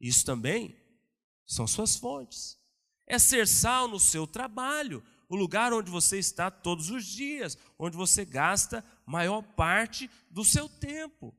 Isso 0.00 0.24
também 0.24 0.76
são 1.46 1.66
suas 1.66 1.96
fontes. 1.96 2.58
É 3.06 3.18
ser 3.18 3.48
sal 3.48 3.88
no 3.88 3.98
seu 3.98 4.26
trabalho, 4.26 5.02
o 5.28 5.36
lugar 5.36 5.72
onde 5.72 5.90
você 5.90 6.18
está 6.18 6.50
todos 6.50 6.90
os 6.90 7.06
dias, 7.06 7.56
onde 7.78 7.96
você 7.96 8.24
gasta 8.24 8.84
maior 9.06 9.42
parte 9.42 10.10
do 10.30 10.44
seu 10.44 10.68
tempo. 10.68 11.34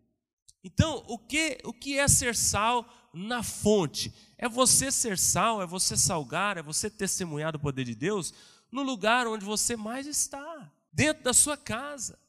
Então, 0.64 1.04
o 1.08 1.18
que, 1.18 1.60
o 1.64 1.72
que 1.72 1.98
é 1.98 2.08
ser 2.08 2.36
sal 2.36 2.86
na 3.14 3.44
fonte? 3.44 4.14
É 4.38 4.50
você 4.50 4.92
ser 4.92 5.18
sal, 5.18 5.62
é 5.62 5.66
você 5.66 5.96
salgar, 5.96 6.58
é 6.58 6.64
você 6.64 6.90
testemunhar 6.90 7.52
do 7.52 7.60
poder 7.60 7.86
de 7.86 7.96
Deus 7.96 8.34
no 8.72 8.84
lugar 8.84 9.28
onde 9.28 9.46
você 9.46 9.76
mais 9.76 10.06
está, 10.06 10.72
dentro 10.92 11.24
da 11.24 11.34
sua 11.34 11.58
casa, 11.58 12.20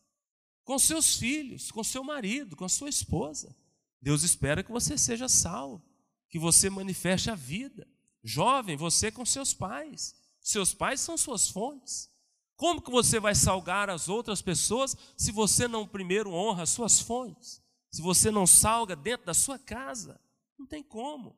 com 0.65 0.79
seus 0.79 1.17
filhos, 1.17 1.71
com 1.71 1.83
seu 1.83 2.05
marido, 2.05 2.57
com 2.57 2.65
a 2.65 2.69
sua 2.69 2.89
esposa. 2.89 3.55
Deus 4.01 4.23
espera 4.23 4.63
que 4.63 4.71
você 4.71 4.97
seja 4.97 5.29
sal 5.29 5.83
que 6.31 6.39
você 6.39 6.71
manifeste 6.71 7.31
a 7.31 7.35
vida. 7.35 7.87
Jovem, 8.23 8.77
você 8.77 9.11
com 9.11 9.27
seus 9.27 9.53
pais. 9.53 10.15
Seus 10.41 10.73
pais 10.73 11.01
são 11.01 11.19
suas 11.19 11.49
fontes. 11.49 12.09
Como 12.57 12.81
que 12.81 12.91
você 12.91 13.19
vai 13.19 13.35
salgar 13.35 13.91
as 13.91 14.09
outras 14.09 14.41
pessoas 14.41 14.97
se 15.17 15.33
você 15.33 15.67
não 15.67 15.87
primeiro 15.87 16.33
honra 16.33 16.63
as 16.63 16.71
suas 16.71 17.01
fontes? 17.01 17.61
Se 17.91 18.01
você 18.01 18.31
não 18.31 18.47
salga 18.47 18.95
dentro 18.95 19.27
da 19.27 19.35
sua 19.35 19.59
casa? 19.59 20.21
Não 20.59 20.67
tem 20.67 20.83
como. 20.83 21.37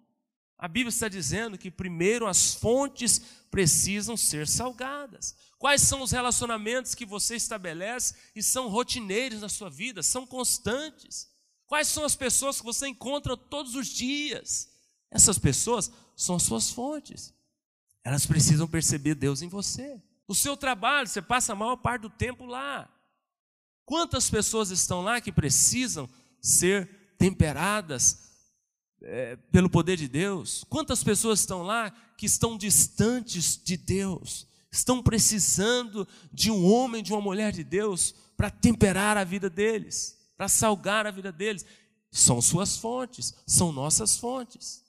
A 0.58 0.68
Bíblia 0.68 0.90
está 0.90 1.08
dizendo 1.08 1.58
que 1.58 1.70
primeiro 1.70 2.26
as 2.26 2.54
fontes 2.54 3.20
precisam 3.50 4.16
ser 4.16 4.46
salgadas. 4.46 5.34
Quais 5.58 5.82
são 5.82 6.02
os 6.02 6.10
relacionamentos 6.10 6.94
que 6.94 7.06
você 7.06 7.36
estabelece 7.36 8.14
e 8.34 8.42
são 8.42 8.68
rotineiros 8.68 9.40
na 9.40 9.48
sua 9.48 9.70
vida, 9.70 10.02
são 10.02 10.26
constantes? 10.26 11.28
Quais 11.66 11.88
são 11.88 12.04
as 12.04 12.14
pessoas 12.14 12.58
que 12.58 12.64
você 12.64 12.86
encontra 12.88 13.36
todos 13.36 13.74
os 13.74 13.88
dias? 13.88 14.71
Essas 15.12 15.38
pessoas 15.38 15.92
são 16.16 16.36
as 16.36 16.42
suas 16.42 16.70
fontes. 16.70 17.34
Elas 18.02 18.26
precisam 18.26 18.66
perceber 18.66 19.14
Deus 19.14 19.42
em 19.42 19.48
você. 19.48 20.02
O 20.26 20.34
seu 20.34 20.56
trabalho, 20.56 21.06
você 21.06 21.20
passa 21.20 21.52
a 21.52 21.56
maior 21.56 21.76
parte 21.76 22.02
do 22.02 22.10
tempo 22.10 22.46
lá. 22.46 22.88
Quantas 23.84 24.30
pessoas 24.30 24.70
estão 24.70 25.02
lá 25.02 25.20
que 25.20 25.30
precisam 25.30 26.08
ser 26.40 27.14
temperadas 27.18 28.30
é, 29.02 29.36
pelo 29.52 29.68
poder 29.68 29.96
de 29.98 30.08
Deus? 30.08 30.64
Quantas 30.68 31.04
pessoas 31.04 31.40
estão 31.40 31.62
lá 31.62 31.90
que 32.16 32.24
estão 32.24 32.56
distantes 32.56 33.60
de 33.62 33.76
Deus? 33.76 34.46
Estão 34.70 35.02
precisando 35.02 36.08
de 36.32 36.50
um 36.50 36.64
homem, 36.64 37.02
de 37.02 37.12
uma 37.12 37.20
mulher 37.20 37.52
de 37.52 37.62
Deus 37.62 38.14
para 38.34 38.50
temperar 38.50 39.18
a 39.18 39.24
vida 39.24 39.50
deles, 39.50 40.18
para 40.36 40.48
salgar 40.48 41.06
a 41.06 41.10
vida 41.10 41.30
deles. 41.30 41.66
São 42.10 42.40
suas 42.40 42.76
fontes, 42.78 43.34
são 43.46 43.70
nossas 43.70 44.16
fontes. 44.16 44.82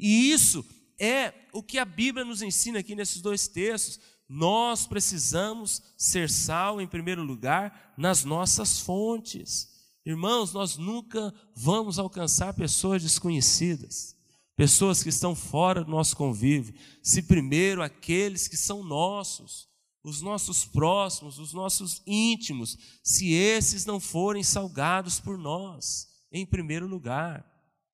E 0.00 0.32
isso 0.32 0.64
é 0.98 1.32
o 1.52 1.62
que 1.62 1.78
a 1.78 1.84
Bíblia 1.84 2.24
nos 2.24 2.42
ensina 2.42 2.78
aqui 2.78 2.94
nesses 2.94 3.20
dois 3.20 3.46
textos. 3.46 4.00
Nós 4.28 4.86
precisamos 4.86 5.82
ser 5.96 6.30
sal, 6.30 6.80
em 6.80 6.86
primeiro 6.86 7.22
lugar, 7.22 7.94
nas 7.98 8.24
nossas 8.24 8.80
fontes. 8.80 9.68
Irmãos, 10.04 10.52
nós 10.52 10.76
nunca 10.76 11.34
vamos 11.54 11.98
alcançar 11.98 12.54
pessoas 12.54 13.02
desconhecidas, 13.02 14.16
pessoas 14.56 15.02
que 15.02 15.08
estão 15.08 15.34
fora 15.34 15.84
do 15.84 15.90
nosso 15.90 16.16
convívio, 16.16 16.74
se 17.02 17.22
primeiro 17.22 17.82
aqueles 17.82 18.48
que 18.48 18.56
são 18.56 18.82
nossos, 18.82 19.68
os 20.02 20.22
nossos 20.22 20.64
próximos, 20.64 21.38
os 21.38 21.52
nossos 21.52 22.02
íntimos, 22.06 22.78
se 23.02 23.32
esses 23.32 23.84
não 23.84 24.00
forem 24.00 24.42
salgados 24.42 25.20
por 25.20 25.36
nós, 25.36 26.08
em 26.32 26.46
primeiro 26.46 26.86
lugar. 26.86 27.44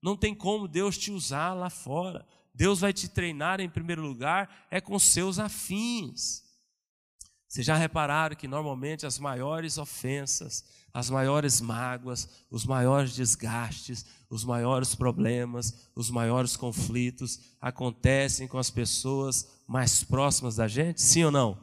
Não 0.07 0.17
tem 0.17 0.33
como 0.33 0.69
Deus 0.69 0.97
te 0.97 1.11
usar 1.11 1.53
lá 1.53 1.69
fora. 1.69 2.25
Deus 2.55 2.79
vai 2.79 2.93
te 2.93 3.09
treinar 3.09 3.61
em 3.61 3.69
primeiro 3.69 4.03
lugar 4.03 4.69
é 4.71 4.81
com 4.81 4.97
seus 5.01 5.41
afins. 5.41 6.45
Vocês 7.49 7.67
já 7.67 7.75
repararam 7.75 8.37
que 8.37 8.47
normalmente 8.47 9.05
as 9.05 9.19
maiores 9.19 9.79
ofensas, 9.79 10.65
as 10.95 11.11
maiores 11.11 11.61
mágoas, 11.61 12.29
os 12.49 12.65
maiores 12.65 13.17
desgastes, 13.17 14.07
os 14.31 14.45
maiores 14.45 14.95
problemas, 14.95 15.89
os 15.93 16.09
maiores 16.09 16.57
conflitos 16.57 17.41
acontecem 17.61 18.47
com 18.47 18.59
as 18.59 18.71
pessoas 18.71 19.49
mais 19.67 20.05
próximas 20.05 20.55
da 20.55 20.69
gente? 20.69 21.03
Sim 21.03 21.25
ou 21.25 21.33
não? 21.33 21.59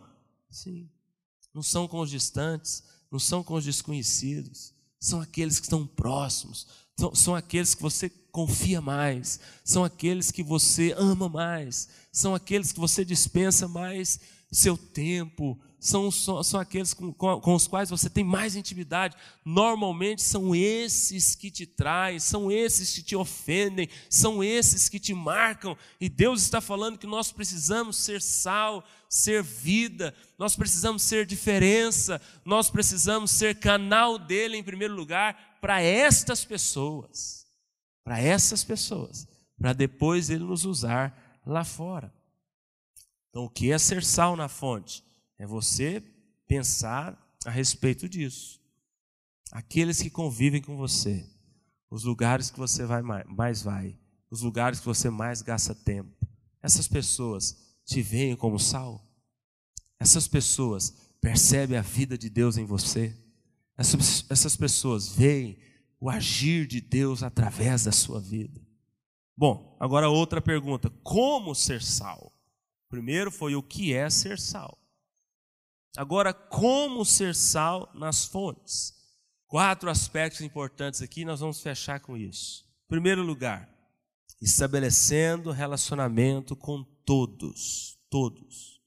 Sim. 0.49 0.89
Não 1.53 1.63
são 1.63 1.87
com 1.87 2.01
os 2.01 2.09
distantes, 2.09 2.83
não 3.09 3.19
são 3.19 3.41
com 3.41 3.53
os 3.53 3.63
desconhecidos, 3.63 4.73
são 4.99 5.21
aqueles 5.21 5.61
que 5.61 5.65
estão 5.65 5.87
próximos, 5.87 6.67
são, 7.13 7.33
aqueles 7.35 7.73
que 7.73 7.81
você 7.81 8.09
confia 8.33 8.81
mais, 8.81 9.39
são 9.63 9.83
aqueles 9.83 10.31
que 10.31 10.41
você 10.41 10.91
ama 10.97 11.29
mais, 11.29 11.87
são 12.11 12.33
aqueles 12.33 12.71
que 12.71 12.79
você 12.79 13.05
dispensa 13.05 13.67
mais 13.67 14.19
seu 14.51 14.75
tempo, 14.75 15.57
são, 15.79 16.09
são 16.09 16.59
aqueles 16.59 16.95
com, 16.95 17.13
com, 17.13 17.53
os 17.53 17.67
quais 17.67 17.89
você 17.89 18.09
tem 18.09 18.23
mais 18.23 18.55
intimidade. 18.55 19.15
Normalmente 19.43 20.21
são 20.21 20.55
esses 20.55 21.35
que 21.35 21.51
te 21.51 21.65
traem, 21.65 22.19
são 22.19 22.49
esses 22.49 22.91
que 22.95 23.03
te 23.03 23.15
ofendem, 23.15 23.89
são 24.09 24.43
esses 24.43 24.89
que 24.89 24.99
te 24.99 25.13
marcam. 25.13 25.77
E 26.01 26.09
Deus 26.09 26.41
está 26.41 26.59
falando 26.61 26.97
que 26.97 27.05
nós 27.05 27.31
precisamos 27.31 27.97
ser 27.97 28.21
sal, 28.21 28.83
ser 29.09 29.43
vida, 29.43 30.15
nós 30.39 30.55
precisamos 30.55 31.03
ser 31.03 31.25
diferença, 31.25 32.19
nós 32.43 32.69
precisamos 32.69 33.29
ser 33.29 33.59
canal 33.59 34.17
dele 34.17 34.57
em 34.57 34.63
primeiro 34.63 34.95
lugar 34.95 35.57
para 35.61 35.81
estas 35.81 36.43
pessoas. 36.43 37.42
Para 38.03 38.19
essas 38.19 38.63
pessoas, 38.63 39.27
para 39.57 39.73
depois 39.73 40.29
ele 40.29 40.43
nos 40.43 40.65
usar 40.65 41.41
lá 41.45 41.63
fora. 41.63 42.13
Então, 43.29 43.45
o 43.45 43.49
que 43.49 43.71
é 43.71 43.77
ser 43.77 44.03
sal 44.03 44.35
na 44.35 44.47
fonte? 44.47 45.03
É 45.37 45.45
você 45.45 46.03
pensar 46.47 47.17
a 47.45 47.49
respeito 47.49 48.07
disso. 48.07 48.61
Aqueles 49.51 50.01
que 50.01 50.09
convivem 50.09 50.61
com 50.61 50.75
você, 50.75 51.25
os 51.89 52.03
lugares 52.03 52.49
que 52.49 52.59
você 52.59 52.85
vai 52.85 53.01
mais 53.01 53.61
vai, 53.61 53.97
os 54.29 54.41
lugares 54.41 54.79
que 54.79 54.85
você 54.85 55.09
mais 55.09 55.41
gasta 55.41 55.75
tempo. 55.75 56.15
Essas 56.61 56.87
pessoas 56.87 57.57
te 57.85 58.01
veem 58.01 58.35
como 58.35 58.59
sal? 58.59 59.07
Essas 59.99 60.27
pessoas 60.27 60.93
percebem 61.21 61.77
a 61.77 61.81
vida 61.81 62.17
de 62.17 62.29
Deus 62.29 62.57
em 62.57 62.65
você? 62.65 63.15
Essas, 63.77 64.25
essas 64.29 64.55
pessoas 64.55 65.09
veem 65.09 65.57
o 66.03 66.09
agir 66.09 66.67
de 66.67 66.81
Deus 66.81 67.23
através 67.23 67.85
da 67.85 67.91
sua 67.93 68.19
vida? 68.19 68.59
Bom, 69.37 69.77
agora 69.79 70.09
outra 70.09 70.41
pergunta: 70.41 70.89
como 71.01 71.55
ser 71.55 71.81
sal? 71.81 72.37
Primeiro 72.89 73.31
foi 73.31 73.55
o 73.55 73.63
que 73.63 73.93
é 73.93 74.09
ser 74.09 74.37
sal. 74.37 74.77
Agora, 75.95 76.33
como 76.33 77.05
ser 77.05 77.33
sal 77.33 77.89
nas 77.95 78.25
fontes? 78.25 78.93
Quatro 79.47 79.89
aspectos 79.89 80.41
importantes 80.41 81.01
aqui, 81.01 81.23
nós 81.23 81.39
vamos 81.39 81.61
fechar 81.61 82.01
com 82.01 82.17
isso. 82.17 82.65
Primeiro 82.89 83.23
lugar, 83.23 83.69
estabelecendo 84.41 85.51
relacionamento 85.51 86.53
com 86.53 86.83
todos, 87.05 87.97
todos. 88.09 88.81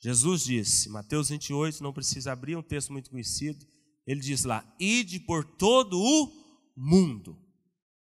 Jesus 0.00 0.44
disse, 0.44 0.88
Mateus 0.88 1.28
28, 1.28 1.82
não 1.82 1.92
precisa 1.92 2.32
abrir, 2.32 2.56
um 2.56 2.62
texto 2.62 2.90
muito 2.90 3.10
conhecido, 3.10 3.66
ele 4.06 4.20
diz 4.20 4.44
lá: 4.44 4.64
"Ide 4.80 5.20
por 5.20 5.44
todo 5.44 6.00
o 6.00 6.43
mundo". 6.76 7.38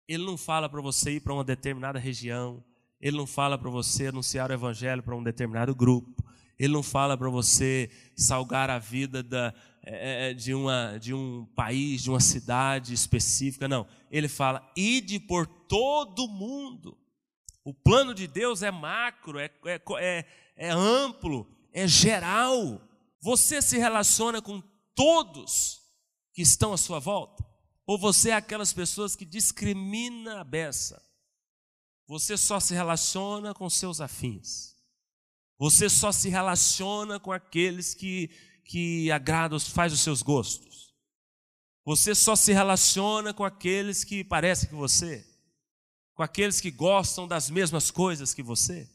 Ele 0.09 0.25
não 0.25 0.37
fala 0.37 0.69
para 0.69 0.81
você 0.81 1.13
ir 1.13 1.21
para 1.21 1.33
uma 1.33 1.45
determinada 1.45 1.99
região, 1.99 2.65
ele 3.01 3.17
não 3.17 3.27
fala 3.27 3.57
para 3.57 3.71
você 3.71 4.09
anunciar 4.09 4.51
o 4.51 4.53
evangelho 4.53 5.03
para 5.03 5.17
um 5.17 5.23
determinado 5.23 5.75
grupo, 5.75 6.23
ele 6.59 6.75
não 6.75 6.83
fala 6.83 7.17
para 7.17 7.31
você 7.31 7.91
salgar 8.15 8.69
a 8.69 8.79
vida 8.79 9.23
da, 9.23 9.55
é, 9.83 10.31
é, 10.31 10.35
de, 10.35 10.53
uma, 10.53 10.99
de 10.99 11.15
um 11.15 11.47
país, 11.57 12.03
de 12.03 12.11
uma 12.11 12.21
cidade 12.21 12.93
específica. 12.93 13.67
Não. 13.67 13.87
Ele 14.11 14.29
fala, 14.29 14.71
ide 14.77 15.19
por 15.19 15.47
todo 15.47 16.29
mundo. 16.29 16.99
O 17.65 17.73
plano 17.73 18.15
de 18.15 18.27
Deus 18.27 18.63
é 18.63 18.71
macro, 18.71 19.39
é, 19.39 19.51
é, 19.65 19.81
é, 19.99 20.25
é 20.57 20.71
amplo, 20.71 21.47
é 21.73 21.89
geral. 21.89 22.83
Você 23.23 23.63
se 23.63 23.79
relaciona 23.79 24.43
com 24.43 24.63
todos 24.95 25.81
que 26.35 26.43
estão 26.43 26.75
à 26.75 26.77
sua 26.77 26.99
volta? 26.99 27.43
Ou 27.91 27.99
você 27.99 28.31
é 28.31 28.35
aquelas 28.35 28.73
pessoas 28.73 29.17
que 29.17 29.25
discrimina 29.25 30.41
a 30.41 30.45
beça? 30.45 31.05
Você 32.07 32.37
só 32.37 32.61
se 32.61 32.73
relaciona 32.73 33.53
com 33.53 33.69
seus 33.69 34.01
afins. 34.01 34.77
Você 35.59 35.89
só 35.91 36.13
se 36.13 36.29
relaciona 36.29 37.19
com 37.19 37.33
aqueles 37.33 37.93
que, 37.93 38.31
que 38.65 39.11
agradam, 39.11 39.59
faz 39.59 39.93
os 39.93 39.99
seus 40.03 40.23
gostos. 40.23 40.95
Você 41.85 42.15
só 42.15 42.37
se 42.37 42.53
relaciona 42.53 43.35
com 43.35 43.43
aqueles 43.43 44.05
que 44.05 44.23
parecem 44.23 44.69
que 44.69 44.75
você, 44.77 45.29
com 46.15 46.23
aqueles 46.23 46.61
que 46.61 46.71
gostam 46.71 47.27
das 47.27 47.51
mesmas 47.51 47.91
coisas 47.91 48.33
que 48.33 48.43
você. 48.43 48.89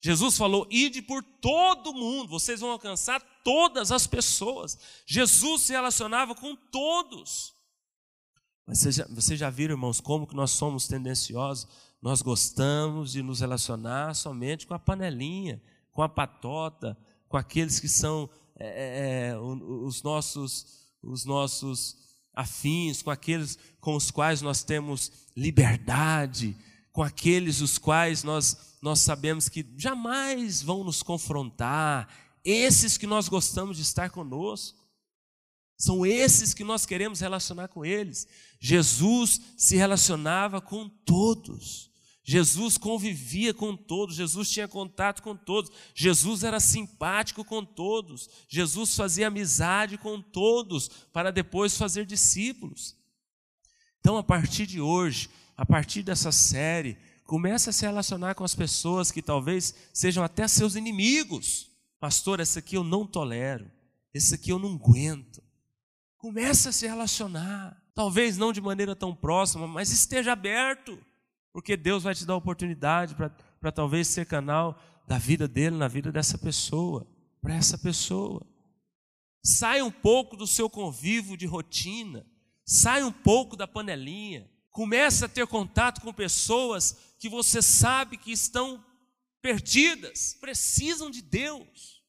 Jesus 0.00 0.38
falou: 0.38 0.68
ide 0.70 1.02
por 1.02 1.20
todo 1.24 1.92
mundo, 1.92 2.28
vocês 2.28 2.60
vão 2.60 2.70
alcançar 2.70 3.20
todas 3.42 3.90
as 3.90 4.06
pessoas. 4.06 4.78
Jesus 5.04 5.62
se 5.62 5.72
relacionava 5.72 6.32
com 6.32 6.54
todos. 6.54 7.60
Vocês 8.66 8.94
já, 8.94 9.06
vocês 9.08 9.38
já 9.38 9.50
viram, 9.50 9.74
irmãos, 9.74 10.00
como 10.00 10.26
que 10.26 10.36
nós 10.36 10.52
somos 10.52 10.86
tendenciosos 10.86 11.66
nós 12.02 12.20
gostamos 12.20 13.12
de 13.12 13.22
nos 13.22 13.38
relacionar 13.38 14.14
somente 14.14 14.66
com 14.66 14.74
a 14.74 14.78
panelinha, 14.78 15.62
com 15.92 16.02
a 16.02 16.08
patota, 16.08 16.98
com 17.28 17.36
aqueles 17.36 17.78
que 17.78 17.88
são 17.88 18.28
é, 18.58 18.66
é, 18.66 19.28
é 19.28 19.38
os, 19.38 20.02
nossos, 20.02 20.66
os 21.00 21.24
nossos 21.24 21.96
afins, 22.34 23.02
com 23.02 23.10
aqueles 23.10 23.56
com 23.80 23.94
os 23.94 24.10
quais 24.10 24.42
nós 24.42 24.64
temos 24.64 25.12
liberdade, 25.36 26.56
com 26.92 27.04
aqueles 27.04 27.60
os 27.60 27.78
quais 27.78 28.24
nós, 28.24 28.76
nós 28.82 28.98
sabemos 28.98 29.48
que 29.48 29.64
jamais 29.76 30.60
vão 30.60 30.82
nos 30.82 31.04
confrontar, 31.04 32.08
esses 32.44 32.98
que 32.98 33.06
nós 33.06 33.28
gostamos 33.28 33.76
de 33.76 33.84
estar 33.84 34.10
conosco. 34.10 34.81
São 35.78 36.06
esses 36.06 36.54
que 36.54 36.64
nós 36.64 36.86
queremos 36.86 37.20
relacionar 37.20 37.68
com 37.68 37.84
eles. 37.84 38.26
Jesus 38.60 39.40
se 39.56 39.76
relacionava 39.76 40.60
com 40.60 40.88
todos. 40.88 41.92
Jesus 42.24 42.78
convivia 42.78 43.52
com 43.52 43.76
todos, 43.76 44.14
Jesus 44.14 44.48
tinha 44.48 44.68
contato 44.68 45.22
com 45.22 45.36
todos, 45.36 45.72
Jesus 45.92 46.44
era 46.44 46.60
simpático 46.60 47.44
com 47.44 47.64
todos, 47.64 48.30
Jesus 48.48 48.94
fazia 48.94 49.26
amizade 49.26 49.98
com 49.98 50.22
todos, 50.22 50.88
para 51.12 51.32
depois 51.32 51.76
fazer 51.76 52.06
discípulos. 52.06 52.96
Então, 53.98 54.16
a 54.16 54.22
partir 54.22 54.66
de 54.66 54.80
hoje, 54.80 55.28
a 55.56 55.66
partir 55.66 56.04
dessa 56.04 56.30
série, 56.30 56.96
comece 57.24 57.70
a 57.70 57.72
se 57.72 57.84
relacionar 57.84 58.34
com 58.36 58.44
as 58.44 58.54
pessoas 58.54 59.10
que 59.10 59.20
talvez 59.20 59.74
sejam 59.92 60.22
até 60.22 60.46
seus 60.46 60.76
inimigos. 60.76 61.70
Pastor, 61.98 62.38
esse 62.38 62.58
aqui 62.58 62.76
eu 62.76 62.84
não 62.84 63.04
tolero, 63.04 63.68
esse 64.14 64.34
aqui 64.34 64.50
eu 64.50 64.60
não 64.60 64.74
aguento. 64.74 65.41
Comece 66.22 66.68
a 66.68 66.72
se 66.72 66.86
relacionar, 66.86 67.76
talvez 67.96 68.38
não 68.38 68.52
de 68.52 68.60
maneira 68.60 68.94
tão 68.94 69.12
próxima, 69.12 69.66
mas 69.66 69.90
esteja 69.90 70.30
aberto. 70.30 70.96
Porque 71.52 71.76
Deus 71.76 72.04
vai 72.04 72.14
te 72.14 72.24
dar 72.24 72.36
oportunidade 72.36 73.16
para 73.16 73.72
talvez 73.72 74.06
ser 74.06 74.24
canal 74.24 74.80
da 75.04 75.18
vida 75.18 75.48
dele 75.48 75.76
na 75.76 75.88
vida 75.88 76.12
dessa 76.12 76.38
pessoa, 76.38 77.04
para 77.40 77.56
essa 77.56 77.76
pessoa. 77.76 78.46
Sai 79.44 79.82
um 79.82 79.90
pouco 79.90 80.36
do 80.36 80.46
seu 80.46 80.70
convívio 80.70 81.36
de 81.36 81.44
rotina, 81.44 82.24
sai 82.64 83.02
um 83.02 83.10
pouco 83.10 83.56
da 83.56 83.66
panelinha, 83.66 84.48
começa 84.70 85.26
a 85.26 85.28
ter 85.28 85.44
contato 85.48 86.00
com 86.02 86.14
pessoas 86.14 87.16
que 87.18 87.28
você 87.28 87.60
sabe 87.60 88.16
que 88.16 88.30
estão 88.30 88.80
perdidas, 89.42 90.38
precisam 90.40 91.10
de 91.10 91.20
Deus. 91.20 92.01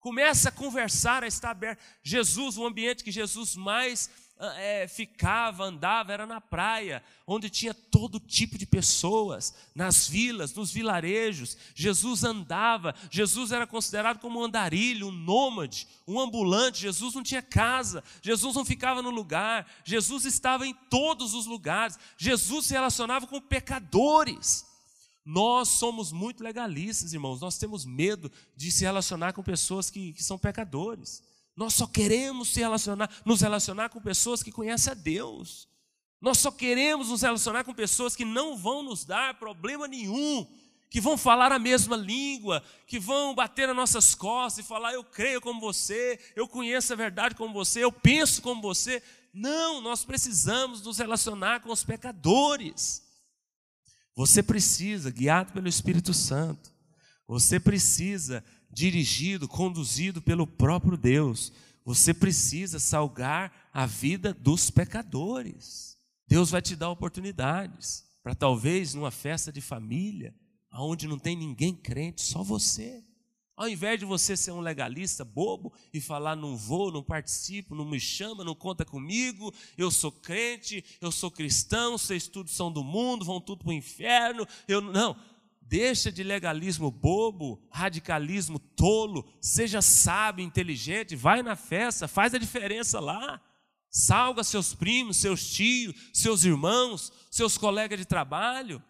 Começa 0.00 0.48
a 0.48 0.52
conversar, 0.52 1.24
a 1.24 1.26
estar 1.26 1.50
aberto. 1.50 1.80
Jesus, 2.02 2.56
o 2.56 2.66
ambiente 2.66 3.02
que 3.02 3.10
Jesus 3.10 3.56
mais 3.56 4.08
é, 4.56 4.86
ficava, 4.86 5.64
andava, 5.64 6.12
era 6.12 6.26
na 6.26 6.40
praia, 6.40 7.02
onde 7.26 7.50
tinha 7.50 7.74
todo 7.74 8.20
tipo 8.20 8.56
de 8.56 8.64
pessoas, 8.64 9.54
nas 9.74 10.06
vilas, 10.06 10.54
nos 10.54 10.72
vilarejos. 10.72 11.56
Jesus 11.74 12.22
andava, 12.22 12.94
Jesus 13.10 13.50
era 13.50 13.66
considerado 13.66 14.20
como 14.20 14.40
um 14.40 14.44
andarilho, 14.44 15.08
um 15.08 15.12
nômade, 15.12 15.88
um 16.06 16.20
ambulante. 16.20 16.82
Jesus 16.82 17.14
não 17.14 17.22
tinha 17.22 17.42
casa, 17.42 18.02
Jesus 18.22 18.54
não 18.54 18.64
ficava 18.64 19.02
no 19.02 19.10
lugar, 19.10 19.66
Jesus 19.84 20.24
estava 20.24 20.66
em 20.66 20.74
todos 20.88 21.34
os 21.34 21.46
lugares. 21.46 21.98
Jesus 22.16 22.66
se 22.66 22.74
relacionava 22.74 23.26
com 23.26 23.40
pecadores. 23.40 24.67
Nós 25.30 25.68
somos 25.68 26.10
muito 26.10 26.42
legalistas, 26.42 27.12
irmãos, 27.12 27.42
nós 27.42 27.58
temos 27.58 27.84
medo 27.84 28.32
de 28.56 28.72
se 28.72 28.82
relacionar 28.84 29.34
com 29.34 29.42
pessoas 29.42 29.90
que, 29.90 30.14
que 30.14 30.24
são 30.24 30.38
pecadores. 30.38 31.22
Nós 31.54 31.74
só 31.74 31.86
queremos 31.86 32.48
se 32.48 32.60
relacionar, 32.60 33.10
nos 33.26 33.42
relacionar 33.42 33.90
com 33.90 34.00
pessoas 34.00 34.42
que 34.42 34.50
conhecem 34.50 34.90
a 34.90 34.94
Deus. 34.94 35.68
Nós 36.18 36.38
só 36.38 36.50
queremos 36.50 37.10
nos 37.10 37.20
relacionar 37.20 37.62
com 37.62 37.74
pessoas 37.74 38.16
que 38.16 38.24
não 38.24 38.56
vão 38.56 38.82
nos 38.82 39.04
dar 39.04 39.38
problema 39.38 39.86
nenhum, 39.86 40.46
que 40.88 40.98
vão 40.98 41.18
falar 41.18 41.52
a 41.52 41.58
mesma 41.58 41.94
língua, 41.94 42.64
que 42.86 42.98
vão 42.98 43.34
bater 43.34 43.66
nas 43.66 43.76
nossas 43.76 44.14
costas 44.14 44.64
e 44.64 44.66
falar: 44.66 44.94
Eu 44.94 45.04
creio 45.04 45.42
como 45.42 45.60
você, 45.60 46.18
eu 46.34 46.48
conheço 46.48 46.94
a 46.94 46.96
verdade 46.96 47.34
como 47.34 47.52
você, 47.52 47.84
eu 47.84 47.92
penso 47.92 48.40
como 48.40 48.62
você. 48.62 49.02
Não, 49.34 49.82
nós 49.82 50.06
precisamos 50.06 50.80
nos 50.80 50.96
relacionar 50.96 51.60
com 51.60 51.70
os 51.70 51.84
pecadores. 51.84 53.06
Você 54.18 54.42
precisa, 54.42 55.12
guiado 55.12 55.52
pelo 55.52 55.68
Espírito 55.68 56.12
Santo, 56.12 56.72
você 57.24 57.60
precisa 57.60 58.42
dirigido, 58.68 59.46
conduzido 59.46 60.20
pelo 60.20 60.44
próprio 60.44 60.96
Deus. 60.96 61.52
Você 61.84 62.12
precisa 62.12 62.80
salgar 62.80 63.70
a 63.72 63.86
vida 63.86 64.34
dos 64.34 64.70
pecadores. 64.70 65.96
Deus 66.26 66.50
vai 66.50 66.60
te 66.60 66.74
dar 66.74 66.90
oportunidades. 66.90 68.08
para 68.20 68.34
talvez 68.34 68.92
numa 68.92 69.12
festa 69.12 69.52
de 69.52 69.60
família, 69.60 70.34
onde 70.72 71.06
não 71.06 71.16
tem 71.16 71.36
ninguém 71.36 71.72
crente, 71.72 72.20
só 72.20 72.42
você. 72.42 73.04
Ao 73.58 73.68
invés 73.68 73.98
de 73.98 74.04
você 74.04 74.36
ser 74.36 74.52
um 74.52 74.60
legalista 74.60 75.24
bobo 75.24 75.72
e 75.92 76.00
falar 76.00 76.36
não 76.36 76.56
vou, 76.56 76.92
não 76.92 77.02
participo, 77.02 77.74
não 77.74 77.84
me 77.84 77.98
chama, 77.98 78.44
não 78.44 78.54
conta 78.54 78.84
comigo, 78.84 79.52
eu 79.76 79.90
sou 79.90 80.12
crente, 80.12 80.84
eu 81.00 81.10
sou 81.10 81.28
cristão, 81.28 81.98
vocês 81.98 82.28
tudo 82.28 82.48
são 82.50 82.70
do 82.70 82.84
mundo, 82.84 83.24
vão 83.24 83.40
tudo 83.40 83.64
para 83.64 83.70
o 83.70 83.72
inferno. 83.72 84.46
Eu 84.68 84.80
não, 84.80 85.16
deixa 85.60 86.12
de 86.12 86.22
legalismo 86.22 86.88
bobo, 86.88 87.60
radicalismo 87.68 88.60
tolo, 88.60 89.28
seja 89.40 89.82
sábio, 89.82 90.44
inteligente, 90.44 91.16
vai 91.16 91.42
na 91.42 91.56
festa, 91.56 92.06
faz 92.06 92.34
a 92.34 92.38
diferença 92.38 93.00
lá. 93.00 93.40
Salga 93.90 94.44
seus 94.44 94.72
primos, 94.72 95.16
seus 95.16 95.50
tios, 95.50 95.96
seus 96.12 96.44
irmãos, 96.44 97.12
seus 97.28 97.58
colegas 97.58 97.98
de 97.98 98.04
trabalho. 98.04 98.80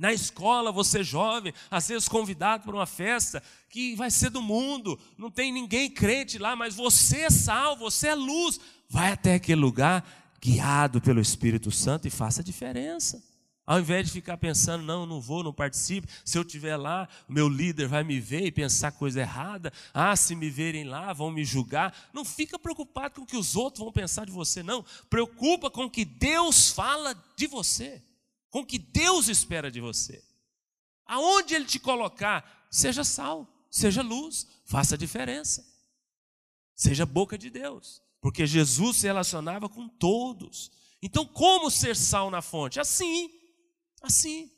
Na 0.00 0.14
escola, 0.14 0.72
você 0.72 1.04
jovem, 1.04 1.52
às 1.70 1.88
vezes 1.88 2.08
convidado 2.08 2.64
para 2.64 2.74
uma 2.74 2.86
festa 2.86 3.42
que 3.68 3.94
vai 3.94 4.10
ser 4.10 4.30
do 4.30 4.40
mundo, 4.40 4.98
não 5.18 5.30
tem 5.30 5.52
ninguém 5.52 5.90
crente 5.90 6.38
lá, 6.38 6.56
mas 6.56 6.74
você 6.74 7.24
é 7.24 7.30
sal, 7.30 7.76
você 7.76 8.08
é 8.08 8.14
luz. 8.14 8.58
Vai 8.88 9.12
até 9.12 9.34
aquele 9.34 9.60
lugar, 9.60 10.02
guiado 10.40 11.02
pelo 11.02 11.20
Espírito 11.20 11.70
Santo 11.70 12.08
e 12.08 12.10
faça 12.10 12.40
a 12.40 12.44
diferença. 12.44 13.22
Ao 13.66 13.78
invés 13.78 14.06
de 14.06 14.12
ficar 14.12 14.38
pensando, 14.38 14.82
não, 14.82 15.04
não 15.04 15.20
vou, 15.20 15.44
não 15.44 15.52
participo, 15.52 16.08
se 16.24 16.38
eu 16.38 16.42
estiver 16.42 16.78
lá, 16.78 17.06
meu 17.28 17.46
líder 17.46 17.86
vai 17.86 18.02
me 18.02 18.18
ver 18.18 18.46
e 18.46 18.50
pensar 18.50 18.92
coisa 18.92 19.20
errada, 19.20 19.70
ah, 19.92 20.16
se 20.16 20.34
me 20.34 20.48
verem 20.48 20.84
lá, 20.84 21.12
vão 21.12 21.30
me 21.30 21.44
julgar. 21.44 21.94
Não 22.14 22.24
fica 22.24 22.58
preocupado 22.58 23.16
com 23.16 23.20
o 23.20 23.26
que 23.26 23.36
os 23.36 23.54
outros 23.54 23.84
vão 23.84 23.92
pensar 23.92 24.24
de 24.24 24.32
você, 24.32 24.62
não. 24.62 24.82
Preocupa 25.10 25.70
com 25.70 25.84
o 25.84 25.90
que 25.90 26.06
Deus 26.06 26.70
fala 26.70 27.14
de 27.36 27.46
você 27.46 28.00
com 28.50 28.60
o 28.60 28.66
que 28.66 28.78
Deus 28.78 29.28
espera 29.28 29.70
de 29.70 29.80
você. 29.80 30.22
Aonde 31.06 31.54
Ele 31.54 31.64
te 31.64 31.78
colocar, 31.78 32.66
seja 32.70 33.04
sal, 33.04 33.48
seja 33.70 34.02
luz, 34.02 34.46
faça 34.66 34.98
diferença. 34.98 35.64
Seja 36.74 37.04
boca 37.04 37.36
de 37.36 37.50
Deus, 37.50 38.02
porque 38.20 38.46
Jesus 38.46 38.98
se 38.98 39.06
relacionava 39.06 39.68
com 39.68 39.88
todos. 39.88 40.70
Então, 41.02 41.26
como 41.26 41.70
ser 41.70 41.94
sal 41.94 42.30
na 42.30 42.40
fonte? 42.40 42.80
Assim, 42.80 43.30
assim, 44.02 44.50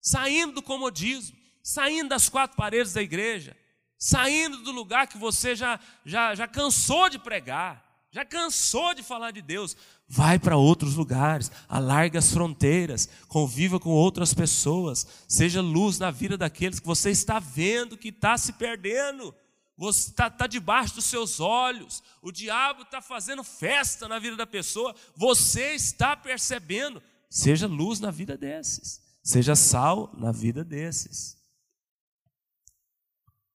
saindo 0.00 0.54
do 0.54 0.62
comodismo, 0.62 1.36
saindo 1.62 2.10
das 2.10 2.28
quatro 2.28 2.56
paredes 2.56 2.92
da 2.92 3.02
igreja, 3.02 3.56
saindo 3.98 4.58
do 4.58 4.72
lugar 4.72 5.08
que 5.08 5.16
você 5.16 5.56
já, 5.56 5.80
já, 6.04 6.34
já 6.34 6.46
cansou 6.46 7.08
de 7.08 7.18
pregar, 7.18 7.83
já 8.14 8.24
cansou 8.24 8.94
de 8.94 9.02
falar 9.02 9.32
de 9.32 9.42
Deus, 9.42 9.76
vai 10.06 10.38
para 10.38 10.56
outros 10.56 10.94
lugares, 10.94 11.50
alargue 11.68 12.16
as 12.16 12.30
fronteiras, 12.30 13.08
conviva 13.26 13.80
com 13.80 13.90
outras 13.90 14.32
pessoas, 14.32 15.04
seja 15.26 15.60
luz 15.60 15.98
na 15.98 16.12
vida 16.12 16.38
daqueles 16.38 16.78
que 16.78 16.86
você 16.86 17.10
está 17.10 17.40
vendo 17.40 17.98
que 17.98 18.10
está 18.10 18.38
se 18.38 18.52
perdendo. 18.52 19.34
Você 19.76 20.10
está 20.10 20.30
tá 20.30 20.46
debaixo 20.46 20.94
dos 20.94 21.06
seus 21.06 21.40
olhos, 21.40 22.04
o 22.22 22.30
diabo 22.30 22.82
está 22.82 23.02
fazendo 23.02 23.42
festa 23.42 24.06
na 24.06 24.20
vida 24.20 24.36
da 24.36 24.46
pessoa, 24.46 24.94
você 25.16 25.74
está 25.74 26.16
percebendo. 26.16 27.02
Seja 27.28 27.66
luz 27.66 27.98
na 27.98 28.12
vida 28.12 28.38
desses, 28.38 29.02
seja 29.24 29.56
sal 29.56 30.14
na 30.16 30.30
vida 30.30 30.62
desses. 30.62 31.36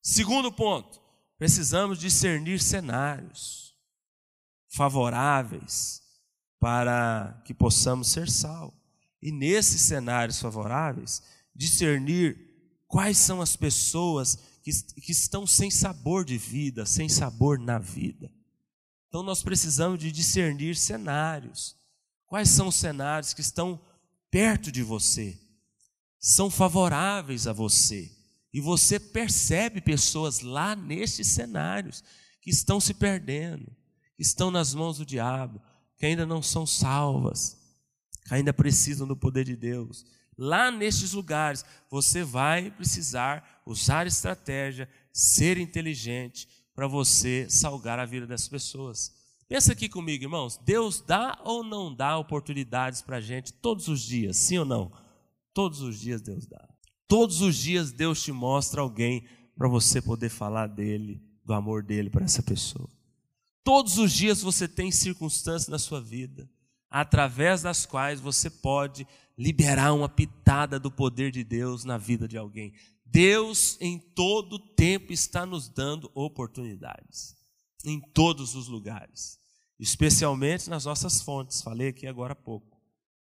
Segundo 0.01 0.51
ponto, 0.51 1.01
precisamos 1.37 1.97
discernir 1.97 2.59
cenários 2.59 3.68
favoráveis 4.69 6.01
para 6.59 7.41
que 7.45 7.53
possamos 7.53 8.07
ser 8.09 8.29
sal. 8.29 8.73
E 9.21 9.31
nesses 9.31 9.81
cenários 9.81 10.39
favoráveis, 10.39 11.21
discernir 11.53 12.37
quais 12.87 13.17
são 13.17 13.41
as 13.41 13.55
pessoas 13.55 14.37
que, 14.63 14.71
que 15.01 15.11
estão 15.11 15.45
sem 15.45 15.69
sabor 15.69 16.23
de 16.23 16.37
vida, 16.37 16.85
sem 16.85 17.09
sabor 17.09 17.59
na 17.59 17.79
vida. 17.79 18.31
Então 19.07 19.23
nós 19.23 19.41
precisamos 19.41 19.99
de 19.99 20.11
discernir 20.11 20.75
cenários. 20.75 21.75
Quais 22.27 22.49
são 22.49 22.67
os 22.67 22.75
cenários 22.75 23.33
que 23.33 23.41
estão 23.41 23.81
perto 24.29 24.71
de 24.71 24.83
você? 24.83 25.37
São 26.19 26.49
favoráveis 26.49 27.47
a 27.47 27.53
você. 27.53 28.11
E 28.53 28.61
você 28.61 28.99
percebe 28.99 29.81
pessoas 29.81 30.41
lá 30.41 30.75
nestes 30.75 31.27
cenários 31.27 32.03
que 32.41 32.49
estão 32.49 32.79
se 32.79 32.93
perdendo, 32.93 33.75
estão 34.19 34.51
nas 34.51 34.73
mãos 34.75 34.97
do 34.97 35.05
diabo, 35.05 35.61
que 35.97 36.05
ainda 36.05 36.25
não 36.25 36.41
são 36.41 36.65
salvas, 36.65 37.57
que 38.27 38.33
ainda 38.33 38.53
precisam 38.53 39.07
do 39.07 39.15
poder 39.15 39.45
de 39.45 39.55
Deus. 39.55 40.05
Lá 40.37 40.69
nestes 40.69 41.13
lugares, 41.13 41.65
você 41.89 42.23
vai 42.23 42.69
precisar 42.69 43.61
usar 43.65 44.05
estratégia, 44.05 44.89
ser 45.11 45.57
inteligente 45.57 46.47
para 46.73 46.87
você 46.87 47.47
salgar 47.49 47.99
a 47.99 48.05
vida 48.05 48.27
dessas 48.27 48.47
pessoas. 48.47 49.13
Pensa 49.47 49.73
aqui 49.73 49.89
comigo, 49.89 50.23
irmãos. 50.23 50.57
Deus 50.63 51.01
dá 51.01 51.39
ou 51.43 51.63
não 51.63 51.93
dá 51.93 52.17
oportunidades 52.17 53.01
para 53.01 53.17
a 53.17 53.21
gente 53.21 53.51
todos 53.51 53.87
os 53.87 54.01
dias, 54.01 54.37
sim 54.37 54.59
ou 54.59 54.65
não? 54.65 54.91
Todos 55.53 55.81
os 55.81 55.99
dias 55.99 56.21
Deus 56.21 56.45
dá. 56.45 56.69
Todos 57.07 57.41
os 57.41 57.55
dias 57.57 57.91
Deus 57.91 58.21
te 58.21 58.31
mostra 58.31 58.81
alguém 58.81 59.25
para 59.57 59.67
você 59.67 60.01
poder 60.01 60.29
falar 60.29 60.67
dele, 60.67 61.21
do 61.43 61.53
amor 61.53 61.83
dele 61.83 62.09
para 62.09 62.23
essa 62.23 62.43
pessoa. 62.43 62.89
Todos 63.63 63.97
os 63.97 64.11
dias 64.11 64.41
você 64.41 64.67
tem 64.67 64.91
circunstâncias 64.91 65.67
na 65.67 65.79
sua 65.79 66.01
vida, 66.01 66.49
através 66.89 67.61
das 67.61 67.85
quais 67.85 68.19
você 68.19 68.49
pode 68.49 69.07
liberar 69.37 69.93
uma 69.93 70.09
pitada 70.09 70.79
do 70.79 70.91
poder 70.91 71.31
de 71.31 71.43
Deus 71.43 71.83
na 71.83 71.97
vida 71.97 72.27
de 72.27 72.37
alguém. 72.37 72.73
Deus 73.05 73.77
em 73.79 73.99
todo 73.99 74.59
tempo 74.59 75.11
está 75.11 75.45
nos 75.45 75.69
dando 75.69 76.11
oportunidades, 76.13 77.35
em 77.85 77.99
todos 77.99 78.55
os 78.55 78.67
lugares, 78.67 79.39
especialmente 79.79 80.69
nas 80.69 80.85
nossas 80.85 81.21
fontes. 81.21 81.61
Falei 81.61 81.89
aqui 81.89 82.07
agora 82.07 82.33
há 82.33 82.35
pouco, 82.35 82.77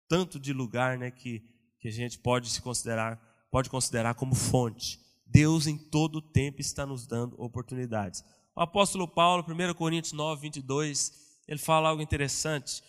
tanto 0.08 0.38
de 0.38 0.52
lugar, 0.52 0.98
né, 0.98 1.10
que 1.10 1.42
que 1.78 1.88
a 1.88 1.92
gente 1.92 2.18
pode 2.18 2.50
se 2.50 2.60
considerar, 2.60 3.20
pode 3.50 3.70
considerar 3.70 4.14
como 4.14 4.34
fonte. 4.34 5.00
Deus 5.26 5.66
em 5.66 5.76
todo 5.76 6.20
tempo 6.20 6.60
está 6.60 6.84
nos 6.84 7.06
dando 7.06 7.40
oportunidades. 7.40 8.24
O 8.58 8.60
apóstolo 8.60 9.06
Paulo, 9.06 9.46
1 9.48 9.72
Coríntios 9.74 10.12
9, 10.12 10.42
22, 10.42 11.12
ele 11.46 11.60
fala 11.60 11.90
algo 11.90 12.02
interessante. 12.02 12.82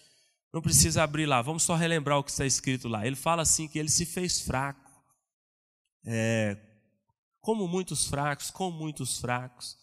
Não 0.52 0.64
precisa 0.64 1.04
abrir 1.04 1.28
lá, 1.28 1.44
vamos 1.44 1.62
só 1.62 1.76
relembrar 1.76 2.18
o 2.18 2.24
que 2.24 2.32
está 2.32 2.44
escrito 2.44 2.88
lá. 2.88 3.06
Ele 3.06 3.16
fala 3.16 3.44
assim 3.44 3.68
que 3.68 3.78
ele 3.78 3.88
se 3.88 4.04
fez 4.04 4.42
fraco. 4.42 4.90
É, 6.04 6.58
como 7.40 7.68
muitos 7.68 8.08
fracos, 8.08 8.50
com 8.50 8.72
muitos 8.72 9.20
fracos. 9.20 9.78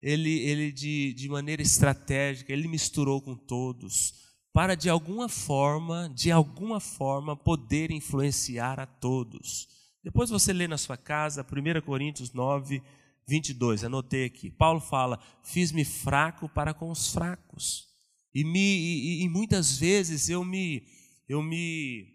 Ele, 0.00 0.30
ele 0.44 0.70
de, 0.70 1.12
de 1.12 1.28
maneira 1.28 1.60
estratégica, 1.60 2.52
ele 2.52 2.68
misturou 2.68 3.20
com 3.20 3.34
todos, 3.34 4.14
para 4.52 4.76
de 4.76 4.88
alguma 4.88 5.28
forma, 5.28 6.08
de 6.14 6.30
alguma 6.30 6.78
forma, 6.78 7.36
poder 7.36 7.90
influenciar 7.90 8.78
a 8.78 8.86
todos. 8.86 9.66
Depois 10.04 10.30
você 10.30 10.52
lê 10.52 10.68
na 10.68 10.78
sua 10.78 10.96
casa, 10.96 11.44
1 11.44 11.80
Coríntios 11.84 12.32
9, 12.32 12.76
22, 12.76 13.01
anotei 13.84 14.24
aqui. 14.24 14.50
Paulo 14.50 14.80
fala: 14.80 15.18
Fiz-me 15.42 15.84
fraco 15.84 16.48
para 16.48 16.74
com 16.74 16.90
os 16.90 17.12
fracos. 17.12 17.88
E, 18.34 18.44
me, 18.44 18.58
e, 18.58 19.22
e 19.22 19.28
muitas 19.28 19.76
vezes 19.76 20.28
eu 20.28 20.44
me, 20.44 20.86
eu 21.28 21.42
me 21.42 22.12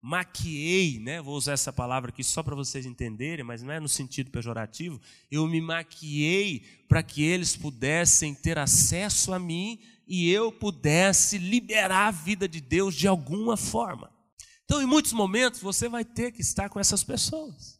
maquiei, 0.00 0.98
né? 0.98 1.20
vou 1.20 1.36
usar 1.36 1.52
essa 1.52 1.72
palavra 1.72 2.10
aqui 2.10 2.24
só 2.24 2.42
para 2.42 2.56
vocês 2.56 2.86
entenderem, 2.86 3.44
mas 3.44 3.62
não 3.62 3.72
é 3.72 3.78
no 3.78 3.88
sentido 3.88 4.30
pejorativo. 4.30 5.00
Eu 5.30 5.46
me 5.46 5.60
maquiei 5.60 6.60
para 6.88 7.02
que 7.02 7.22
eles 7.22 7.54
pudessem 7.54 8.34
ter 8.34 8.58
acesso 8.58 9.32
a 9.32 9.38
mim 9.38 9.78
e 10.06 10.30
eu 10.30 10.50
pudesse 10.50 11.38
liberar 11.38 12.08
a 12.08 12.10
vida 12.10 12.48
de 12.48 12.60
Deus 12.60 12.94
de 12.94 13.06
alguma 13.06 13.56
forma. 13.56 14.10
Então, 14.64 14.82
em 14.82 14.86
muitos 14.86 15.12
momentos, 15.12 15.60
você 15.60 15.88
vai 15.88 16.04
ter 16.04 16.32
que 16.32 16.40
estar 16.40 16.68
com 16.68 16.80
essas 16.80 17.04
pessoas, 17.04 17.78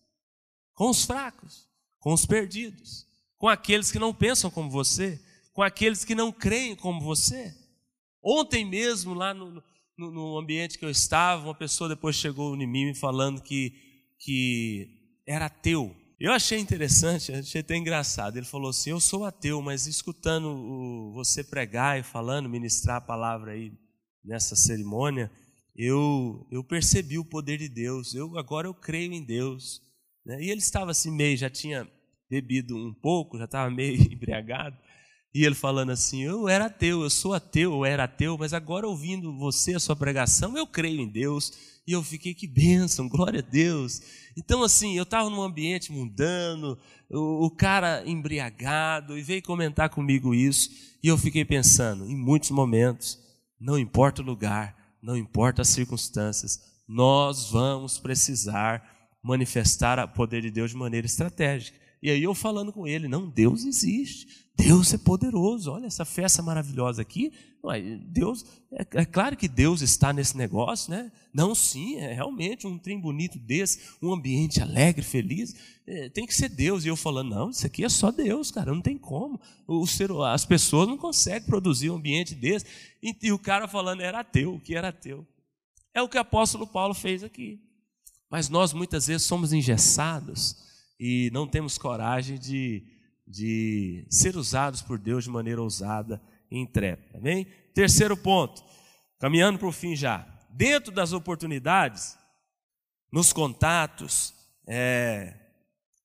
com 0.75 0.91
os 0.91 1.05
fracos 1.05 1.72
com 2.03 2.13
os 2.13 2.27
perdidos, 2.27 3.07
com 3.39 3.49
aqueles 3.49 3.93
que 3.93 3.99
não 3.99 4.13
pensam 4.13 4.51
como 4.51 4.69
você, 4.69 5.23
com 5.55 5.63
aqueles 5.63 6.05
que 6.05 6.17
não 6.17 6.33
creem 6.33 6.75
como 6.75 7.01
você. 7.01 7.55
Ontem 8.21 8.65
mesmo, 8.65 9.15
lá 9.15 9.33
no, 9.33 9.63
no, 9.97 10.11
no 10.11 10.37
ambiente 10.37 10.77
que 10.77 10.85
eu 10.85 10.91
estava, 10.91 11.45
uma 11.45 11.55
pessoa 11.55 11.89
depois 11.89 12.17
chegou 12.17 12.57
em 12.57 12.67
mim 12.67 12.93
falando 12.93 13.41
que, 13.41 13.73
que 14.19 15.23
era 15.25 15.47
ateu. 15.47 15.97
Eu 16.19 16.33
achei 16.33 16.59
interessante, 16.59 17.33
achei 17.33 17.61
até 17.61 17.77
engraçado. 17.77 18.37
Ele 18.37 18.47
falou 18.47 18.71
assim: 18.71 18.91
Eu 18.91 19.01
sou 19.01 19.25
ateu, 19.25 19.63
mas 19.63 19.87
escutando 19.87 20.49
o, 20.49 21.13
você 21.13 21.45
pregar 21.45 22.01
e 22.01 22.03
falando, 22.03 22.49
ministrar 22.49 22.97
a 22.97 23.01
palavra 23.01 23.53
aí 23.53 23.73
nessa 24.25 24.57
cerimônia, 24.57 25.31
eu, 25.75 26.47
eu 26.51 26.65
percebi 26.65 27.17
o 27.19 27.25
poder 27.25 27.59
de 27.59 27.69
Deus. 27.69 28.13
Eu 28.13 28.37
agora 28.37 28.67
eu 28.67 28.75
creio 28.75 29.13
em 29.13 29.23
Deus. 29.23 29.81
Né? 30.25 30.43
E 30.43 30.51
ele 30.51 30.61
estava 30.61 30.91
assim 30.91 31.11
meio, 31.11 31.37
já 31.37 31.51
tinha 31.51 31.89
bebido 32.31 32.77
um 32.77 32.95
pouco, 32.95 33.39
já 33.39 33.45
estava 33.45 33.71
meio 33.71 34.01
embriagado. 34.13 34.77
E 35.35 35.45
ele 35.45 35.55
falando 35.55 35.91
assim: 35.91 36.23
Eu 36.23 36.49
era 36.49 36.67
ateu, 36.67 37.03
eu 37.03 37.11
sou 37.11 37.33
ateu, 37.33 37.73
eu 37.73 37.85
era 37.85 38.05
ateu, 38.05 38.37
mas 38.39 38.53
agora 38.53 38.87
ouvindo 38.87 39.37
você, 39.37 39.75
a 39.75 39.81
sua 39.81 39.97
pregação, 39.97 40.57
eu 40.57 40.67
creio 40.67 41.01
em 41.01 41.09
Deus. 41.09 41.73
E 41.87 41.93
eu 41.93 42.03
fiquei, 42.03 42.33
que 42.33 42.47
bênção, 42.47 43.09
glória 43.09 43.41
a 43.41 43.51
Deus. 43.51 44.01
Então, 44.37 44.63
assim, 44.63 44.97
eu 44.97 45.03
estava 45.03 45.29
num 45.29 45.43
ambiente 45.43 45.91
mundano, 45.91 46.79
o, 47.11 47.47
o 47.47 47.51
cara 47.51 48.05
embriagado, 48.07 49.19
e 49.19 49.23
veio 49.23 49.43
comentar 49.43 49.91
comigo 49.91 50.33
isso. 50.33 50.71
E 51.03 51.09
eu 51.09 51.19
fiquei 51.19 51.45
pensando, 51.45 52.09
em 52.09 52.17
muitos 52.17 52.51
momentos, 52.51 53.19
não 53.61 53.77
importa 53.77 54.23
o 54.23 54.25
lugar, 54.25 54.77
não 55.03 55.17
importa 55.17 55.63
as 55.63 55.69
circunstâncias, 55.69 56.61
nós 56.87 57.51
vamos 57.51 57.99
precisar 57.99 58.92
manifestar 59.23 59.99
o 60.05 60.09
poder 60.09 60.43
de 60.43 60.51
Deus 60.51 60.71
de 60.71 60.77
maneira 60.77 61.07
estratégica. 61.07 61.79
E 62.03 62.11
aí 62.11 62.23
eu 62.23 62.35
falando 62.35 62.73
com 62.73 62.87
ele, 62.87 63.07
não, 63.07 63.29
Deus 63.29 63.65
existe, 63.65 64.27
Deus 64.57 64.93
é 64.93 64.99
poderoso, 64.99 65.71
olha 65.71 65.87
essa 65.87 66.05
festa 66.05 66.43
maravilhosa 66.43 67.01
aqui. 67.01 67.33
Deus, 68.09 68.45
é, 68.73 68.85
é, 69.03 69.05
claro 69.05 69.37
que 69.37 69.47
Deus 69.47 69.83
está 69.83 70.13
nesse 70.13 70.37
negócio, 70.37 70.91
né? 70.91 71.13
Não, 71.33 71.55
sim, 71.55 71.97
é 71.99 72.13
realmente 72.13 72.67
um 72.67 72.77
trem 72.77 73.01
bonito 73.01 73.39
desse, 73.39 73.79
um 74.03 74.13
ambiente 74.13 74.61
alegre, 74.61 75.05
feliz, 75.05 75.55
é, 75.87 76.09
tem 76.09 76.27
que 76.27 76.35
ser 76.35 76.49
Deus. 76.49 76.85
E 76.85 76.89
eu 76.89 76.97
falando, 76.97 77.31
não, 77.31 77.51
isso 77.51 77.65
aqui 77.65 77.85
é 77.85 77.89
só 77.89 78.11
Deus, 78.11 78.51
cara, 78.51 78.75
não 78.75 78.83
tem 78.83 78.99
como. 78.99 79.41
O 79.65 79.87
ser, 79.87 80.11
as 80.11 80.45
pessoas 80.45 80.89
não 80.89 80.99
conseguem 80.99 81.49
produzir 81.49 81.89
um 81.91 81.97
ambiente 81.97 82.35
desse. 82.35 82.67
E, 83.01 83.17
e 83.23 83.33
o 83.33 83.39
cara 83.39 83.69
falando 83.69 84.01
era 84.01 84.21
ateu, 84.21 84.57
o 84.57 84.61
que 84.61 84.75
era 84.75 84.89
ateu. 84.89 85.25
É 85.95 86.03
o 86.03 86.09
que 86.09 86.19
o 86.19 86.21
apóstolo 86.21 86.67
Paulo 86.67 86.95
fez 86.95 87.23
aqui. 87.23 87.61
Mas 88.33 88.49
nós 88.49 88.73
muitas 88.73 89.09
vezes 89.09 89.27
somos 89.27 89.53
engessados 89.53 90.57
e 90.99 91.31
não 91.35 91.47
temos 91.47 91.77
coragem 91.77 92.39
de, 92.39 92.83
de 93.29 94.07
ser 94.09 94.39
usados 94.39 94.81
por 94.81 94.99
Deus 94.99 95.25
de 95.25 95.31
maneira 95.31 95.61
ousada 95.61 96.19
e 96.51 96.59
intrépida. 96.59 97.19
Amém? 97.19 97.47
Terceiro 97.75 98.17
ponto, 98.17 98.65
caminhando 99.19 99.59
para 99.59 99.69
o 99.69 99.73
fim 99.73 99.95
já. 99.95 100.27
Dentro 100.49 100.91
das 100.91 101.13
oportunidades, 101.13 102.17
nos 103.13 103.35
contatos, 103.35 104.33
é, 104.67 105.35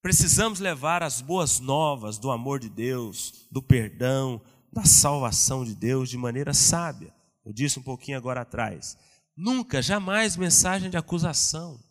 precisamos 0.01 0.59
levar 0.59 1.03
as 1.03 1.21
boas 1.21 1.61
novas 1.61 2.17
do 2.17 2.29
amor 2.29 2.59
de 2.59 2.69
Deus, 2.69 3.47
do 3.49 3.61
perdão, 3.61 4.41
da 4.69 4.83
salvação 4.83 5.63
de 5.63 5.73
Deus 5.73 6.09
de 6.09 6.17
maneira 6.17 6.53
sábia. 6.53 7.13
Eu 7.45 7.53
disse 7.53 7.79
um 7.79 7.83
pouquinho 7.83 8.17
agora 8.17 8.41
atrás. 8.41 8.97
Nunca, 9.33 9.81
jamais 9.81 10.35
mensagem 10.35 10.89
de 10.89 10.97
acusação 10.97 11.86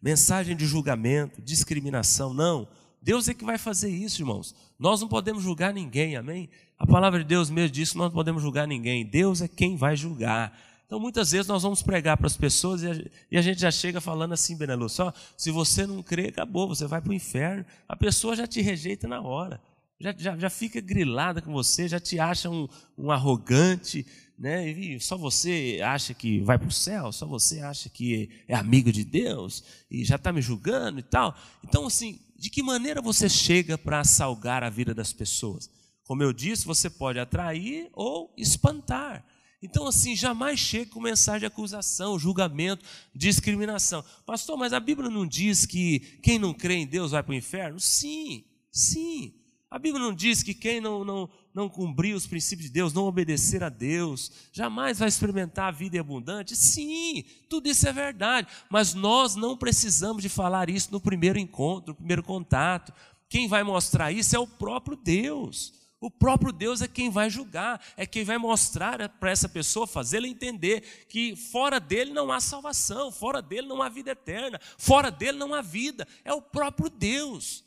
mensagem 0.00 0.56
de 0.56 0.66
julgamento, 0.66 1.40
discriminação. 1.42 2.32
Não. 2.32 2.68
Deus 3.02 3.28
é 3.28 3.34
que 3.34 3.44
vai 3.44 3.58
fazer 3.58 3.90
isso, 3.90 4.20
irmãos. 4.20 4.54
Nós 4.78 5.00
não 5.00 5.08
podemos 5.08 5.42
julgar 5.42 5.72
ninguém, 5.72 6.16
amém? 6.16 6.48
A 6.78 6.86
palavra 6.86 7.18
de 7.20 7.24
Deus 7.24 7.50
mesmo 7.50 7.70
diz 7.70 7.92
que 7.92 7.98
nós 7.98 8.06
não 8.06 8.14
podemos 8.14 8.42
julgar 8.42 8.66
ninguém. 8.66 9.04
Deus 9.04 9.40
é 9.40 9.48
quem 9.48 9.76
vai 9.76 9.96
julgar. 9.96 10.58
Então, 10.86 10.98
muitas 10.98 11.30
vezes 11.30 11.46
nós 11.46 11.62
vamos 11.62 11.82
pregar 11.82 12.16
para 12.16 12.26
as 12.26 12.36
pessoas 12.36 12.82
e 13.30 13.38
a 13.38 13.42
gente 13.42 13.60
já 13.60 13.70
chega 13.70 14.00
falando 14.00 14.32
assim, 14.32 14.56
Benelu, 14.56 14.88
só 14.88 15.12
se 15.36 15.50
você 15.50 15.86
não 15.86 16.02
crê, 16.02 16.26
acabou, 16.28 16.66
você 16.66 16.84
vai 16.84 17.00
para 17.00 17.10
o 17.10 17.14
inferno. 17.14 17.64
A 17.88 17.94
pessoa 17.94 18.34
já 18.34 18.44
te 18.44 18.60
rejeita 18.60 19.06
na 19.06 19.20
hora, 19.20 19.60
já, 20.00 20.12
já, 20.18 20.36
já 20.36 20.50
fica 20.50 20.80
grilada 20.80 21.40
com 21.40 21.52
você, 21.52 21.86
já 21.86 22.00
te 22.00 22.18
acha 22.18 22.50
um, 22.50 22.68
um 22.98 23.12
arrogante, 23.12 24.04
né? 24.40 24.70
E 24.70 24.98
só 24.98 25.18
você 25.18 25.80
acha 25.84 26.14
que 26.14 26.40
vai 26.40 26.58
para 26.58 26.68
o 26.68 26.72
céu, 26.72 27.12
só 27.12 27.26
você 27.26 27.60
acha 27.60 27.90
que 27.90 28.30
é 28.48 28.54
amigo 28.54 28.90
de 28.90 29.04
Deus 29.04 29.62
e 29.90 30.02
já 30.02 30.16
está 30.16 30.32
me 30.32 30.40
julgando 30.40 30.98
e 30.98 31.02
tal. 31.02 31.36
Então, 31.62 31.86
assim, 31.86 32.18
de 32.38 32.48
que 32.48 32.62
maneira 32.62 33.02
você 33.02 33.28
chega 33.28 33.76
para 33.76 34.02
salgar 34.02 34.64
a 34.64 34.70
vida 34.70 34.94
das 34.94 35.12
pessoas? 35.12 35.68
Como 36.04 36.22
eu 36.22 36.32
disse, 36.32 36.64
você 36.64 36.88
pode 36.88 37.18
atrair 37.18 37.90
ou 37.92 38.32
espantar. 38.34 39.22
Então, 39.62 39.86
assim, 39.86 40.16
jamais 40.16 40.58
chegue 40.58 40.90
com 40.90 41.02
mensagem 41.02 41.40
de 41.40 41.46
acusação, 41.46 42.18
julgamento, 42.18 42.82
discriminação. 43.14 44.02
Pastor, 44.24 44.56
mas 44.56 44.72
a 44.72 44.80
Bíblia 44.80 45.10
não 45.10 45.26
diz 45.26 45.66
que 45.66 46.00
quem 46.22 46.38
não 46.38 46.54
crê 46.54 46.76
em 46.76 46.86
Deus 46.86 47.10
vai 47.10 47.22
para 47.22 47.32
o 47.32 47.36
inferno? 47.36 47.78
Sim, 47.78 48.42
sim. 48.72 49.34
A 49.70 49.78
Bíblia 49.78 50.02
não 50.02 50.14
diz 50.14 50.42
que 50.42 50.54
quem 50.54 50.80
não, 50.80 51.04
não, 51.04 51.30
não 51.54 51.68
cumprir 51.68 52.14
os 52.14 52.26
princípios 52.26 52.68
de 52.68 52.72
Deus, 52.72 52.92
não 52.92 53.04
obedecer 53.04 53.62
a 53.62 53.68
Deus, 53.68 54.30
jamais 54.52 54.98
vai 54.98 55.08
experimentar 55.08 55.68
a 55.68 55.70
vida 55.70 55.98
abundante? 55.98 56.56
Sim, 56.56 57.24
tudo 57.48 57.68
isso 57.68 57.88
é 57.88 57.92
verdade, 57.92 58.48
mas 58.70 58.94
nós 58.94 59.34
não 59.34 59.56
precisamos 59.56 60.22
de 60.22 60.28
falar 60.28 60.70
isso 60.70 60.92
no 60.92 61.00
primeiro 61.00 61.38
encontro, 61.38 61.90
no 61.90 61.96
primeiro 61.96 62.22
contato. 62.22 62.92
Quem 63.28 63.48
vai 63.48 63.62
mostrar 63.62 64.10
isso 64.12 64.34
é 64.34 64.38
o 64.38 64.46
próprio 64.46 64.96
Deus. 64.96 65.80
O 66.00 66.10
próprio 66.10 66.50
Deus 66.50 66.80
é 66.80 66.88
quem 66.88 67.10
vai 67.10 67.28
julgar, 67.28 67.78
é 67.94 68.06
quem 68.06 68.24
vai 68.24 68.38
mostrar 68.38 69.06
para 69.20 69.30
essa 69.30 69.48
pessoa, 69.48 69.86
fazê-la 69.86 70.26
entender 70.26 71.04
que 71.08 71.36
fora 71.36 71.78
dele 71.78 72.10
não 72.10 72.32
há 72.32 72.40
salvação, 72.40 73.12
fora 73.12 73.42
dele 73.42 73.66
não 73.66 73.82
há 73.82 73.88
vida 73.90 74.12
eterna, 74.12 74.58
fora 74.78 75.10
dele 75.10 75.36
não 75.36 75.52
há 75.52 75.60
vida. 75.60 76.08
É 76.24 76.32
o 76.32 76.40
próprio 76.40 76.88
Deus. 76.88 77.62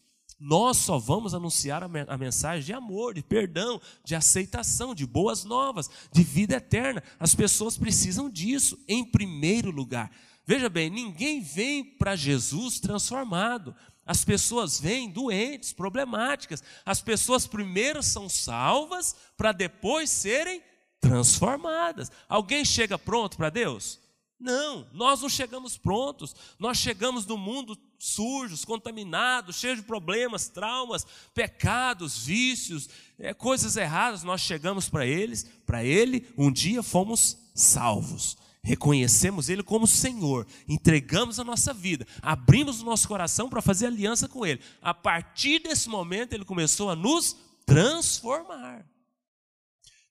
Nós 0.46 0.76
só 0.76 1.00
vamos 1.00 1.34
anunciar 1.34 1.82
a 1.84 2.18
mensagem 2.18 2.66
de 2.66 2.74
amor, 2.74 3.14
de 3.14 3.24
perdão, 3.24 3.80
de 4.04 4.14
aceitação, 4.14 4.94
de 4.94 5.06
boas 5.06 5.46
novas, 5.46 5.90
de 6.12 6.22
vida 6.22 6.58
eterna. 6.58 7.02
As 7.18 7.34
pessoas 7.34 7.78
precisam 7.78 8.30
disso, 8.30 8.78
em 8.86 9.06
primeiro 9.06 9.72
lugar. 9.72 10.12
Veja 10.46 10.68
bem, 10.68 10.90
ninguém 10.90 11.40
vem 11.40 11.82
para 11.82 12.18
Jesus 12.18 12.78
transformado. 12.82 13.74
As 14.06 14.26
pessoas 14.26 14.82
vêm 14.82 15.10
doentes, 15.10 15.72
problemáticas. 15.72 16.62
As 16.86 17.00
pessoas 17.00 17.48
primeiro 17.48 18.04
são 18.04 18.28
salvas 18.28 19.16
para 19.38 19.54
depois 19.54 20.10
serem 20.10 20.62
transformadas. 21.00 22.12
Alguém 22.28 22.66
chega 22.66 23.00
pronto 23.00 23.38
para 23.38 23.50
Deus? 23.50 23.98
Não, 24.38 24.86
nós 24.92 25.22
não 25.22 25.30
chegamos 25.30 25.78
prontos. 25.78 26.36
Nós 26.60 26.78
chegamos 26.78 27.24
do 27.24 27.38
mundo 27.38 27.78
sujos, 28.04 28.66
contaminados, 28.66 29.56
cheios 29.56 29.78
de 29.78 29.84
problemas, 29.84 30.48
traumas, 30.48 31.06
pecados, 31.34 32.26
vícios, 32.26 32.90
é, 33.18 33.34
coisas 33.34 33.78
erradas, 33.78 34.24
nós 34.24 34.42
chegamos 34.42 34.90
para 34.90 35.06
eles, 35.06 35.46
para 35.66 35.84
ele, 35.84 36.28
um 36.38 36.52
dia 36.52 36.84
fomos 36.84 37.38
salvos. 37.56 38.38
Reconhecemos 38.66 39.50
Ele 39.50 39.62
como 39.62 39.86
Senhor, 39.86 40.48
entregamos 40.70 41.38
a 41.38 41.44
nossa 41.44 41.74
vida, 41.74 42.08
abrimos 42.22 42.82
o 42.82 42.86
nosso 42.86 43.06
coração 43.10 43.50
para 43.50 43.62
fazer 43.62 43.88
aliança 43.88 44.26
com 44.26 44.46
Ele. 44.46 44.62
A 44.82 44.94
partir 44.94 45.60
desse 45.60 45.90
momento, 45.90 46.32
Ele 46.32 46.46
começou 46.46 46.90
a 46.90 46.96
nos 46.96 47.36
transformar. 47.66 48.86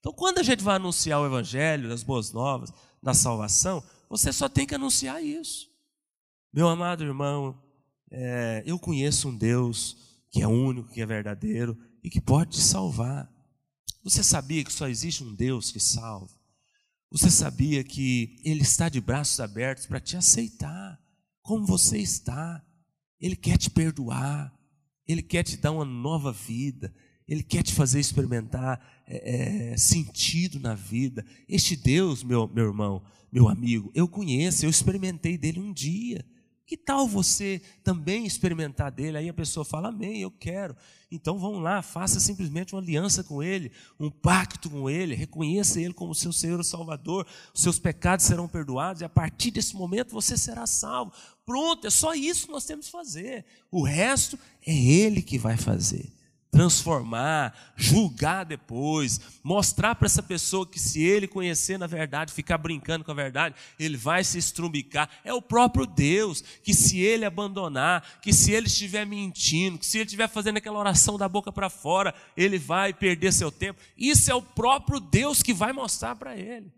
Então, 0.01 0.13
quando 0.13 0.39
a 0.39 0.43
gente 0.43 0.63
vai 0.63 0.77
anunciar 0.77 1.21
o 1.21 1.27
Evangelho, 1.27 1.95
as 1.95 2.03
boas 2.03 2.31
novas, 2.31 2.71
da 3.03 3.15
salvação, 3.15 3.83
você 4.09 4.31
só 4.31 4.51
tem 4.51 4.67
que 4.67 4.75
anunciar 4.75 5.25
isso. 5.25 5.71
Meu 6.53 6.69
amado 6.69 7.03
irmão, 7.03 7.59
é, 8.15 8.63
eu 8.67 8.79
conheço 8.79 9.31
um 9.31 9.37
Deus 9.37 9.97
que 10.31 10.43
é 10.43 10.47
único, 10.47 10.93
que 10.93 11.01
é 11.01 11.07
verdadeiro 11.07 11.77
e 12.05 12.11
que 12.11 12.21
pode 12.21 12.53
te 12.53 12.61
salvar. 12.61 13.31
Você 14.05 14.23
sabia 14.23 14.63
que 14.63 14.73
só 14.73 14.87
existe 14.87 15.25
um 15.25 15.35
Deus 15.35 15.73
que 15.73 15.81
salva? 15.81 16.31
Você 17.11 17.31
sabia 17.31 17.83
que 17.83 18.39
Ele 18.45 18.61
está 18.61 18.89
de 18.89 19.01
braços 19.01 19.41
abertos 19.41 19.87
para 19.87 20.01
te 20.01 20.17
aceitar, 20.17 21.01
como 21.41 21.67
você 21.67 21.99
está? 21.99 22.63
Ele 23.19 23.37
quer 23.37 23.57
te 23.57 23.71
perdoar, 23.71 24.53
Ele 25.07 25.23
quer 25.23 25.43
te 25.43 25.57
dar 25.57 25.73
uma 25.73 25.85
nova 25.85 26.33
vida, 26.33 26.95
Ele 27.27 27.43
quer 27.43 27.63
te 27.63 27.73
fazer 27.73 28.01
experimentar 28.01 29.03
é, 29.07 29.73
é, 29.73 29.77
sentido 29.77 30.61
na 30.61 30.75
vida. 30.75 31.25
Este 31.49 31.77
Deus, 31.77 32.23
meu, 32.23 32.47
meu 32.49 32.67
irmão, 32.67 33.03
meu 33.31 33.49
amigo, 33.49 33.91
eu 33.95 34.07
conheço, 34.07 34.67
eu 34.67 34.71
experimentei 34.71 35.39
dele 35.39 35.61
um 35.61 35.73
dia. 35.73 36.25
Que 36.67 36.77
tal 36.77 37.07
você 37.07 37.61
também 37.83 38.25
experimentar 38.25 38.91
dele? 38.91 39.19
Aí 39.19 39.29
a 39.29 39.35
pessoa 39.35 39.65
fala, 39.65 39.89
amém, 39.89 40.21
eu 40.21 40.31
quero. 40.31 40.77
Então 41.11 41.39
vamos 41.39 41.63
lá, 41.63 41.83
faça 41.83 42.19
simplesmente 42.19 42.75
uma 42.75 42.81
aliança 42.81 43.23
com 43.23 43.43
ele, 43.43 43.71
um 44.01 44.09
pacto 44.09 44.71
com 44.71 44.89
ele, 44.89 45.15
reconheça 45.15 45.79
ele 45.81 45.93
como 45.93 46.15
seu 46.15 46.33
Senhor 46.33 46.59
e 46.61 46.65
Salvador, 46.65 47.27
seus 47.53 47.79
pecados 47.79 48.25
serão 48.25 48.49
perdoados 48.49 49.03
e 49.03 49.05
a 49.05 49.09
partir 49.11 49.51
desse 49.51 49.77
momento 49.77 50.13
você 50.13 50.39
será 50.39 50.67
salvo. 50.67 51.13
Pronto, 51.45 51.87
é 51.87 51.91
só 51.91 52.15
isso 52.15 52.47
que 52.47 52.53
nós 52.53 52.65
temos 52.65 52.87
que 52.87 52.93
fazer. 52.93 53.45
O 53.71 53.83
resto 53.83 54.39
é 54.67 54.75
ele 54.75 55.21
que 55.21 55.37
vai 55.37 55.59
fazer 55.59 56.11
transformar, 56.53 57.55
julgar 57.75 58.45
depois, 58.45 59.19
mostrar 59.43 59.95
para 59.95 60.05
essa 60.05 60.23
pessoa 60.23 60.67
que 60.67 60.79
se 60.79 61.03
ele 61.03 61.27
conhecer 61.27 61.79
na 61.79 61.87
verdade, 61.87 62.31
ficar 62.31 62.59
brincando 62.59 63.03
com 63.03 63.11
a 63.11 63.15
verdade, 63.15 63.55
ele 63.79 63.97
vai 63.97 64.23
se 64.23 64.37
estrumbicar. 64.37 65.09
É 65.25 65.33
o 65.33 65.41
próprio 65.41 65.87
Deus 65.87 66.45
que 66.63 66.75
se 66.75 67.01
ele 67.01 67.25
abandonar, 67.25 68.21
que 68.21 68.35
se 68.35 68.53
ele 68.53 68.67
estiver 68.67 69.07
mentindo, 69.07 69.79
que 69.79 69.87
se 69.87 69.97
ele 69.97 70.05
estiver 70.05 70.29
fazendo 70.29 70.59
aquela 70.59 70.79
oração 70.79 71.17
da 71.17 71.27
boca 71.27 71.51
para 71.51 71.71
fora, 71.71 72.15
ele 72.37 72.59
vai 72.59 72.93
perder 72.93 73.33
seu 73.33 73.51
tempo. 73.51 73.81
Isso 73.97 74.31
é 74.31 74.35
o 74.35 74.43
próprio 74.43 75.01
Deus 75.01 75.43
que 75.43 75.55
vai 75.55 75.73
mostrar 75.73 76.15
para 76.17 76.37
ele. 76.37 76.71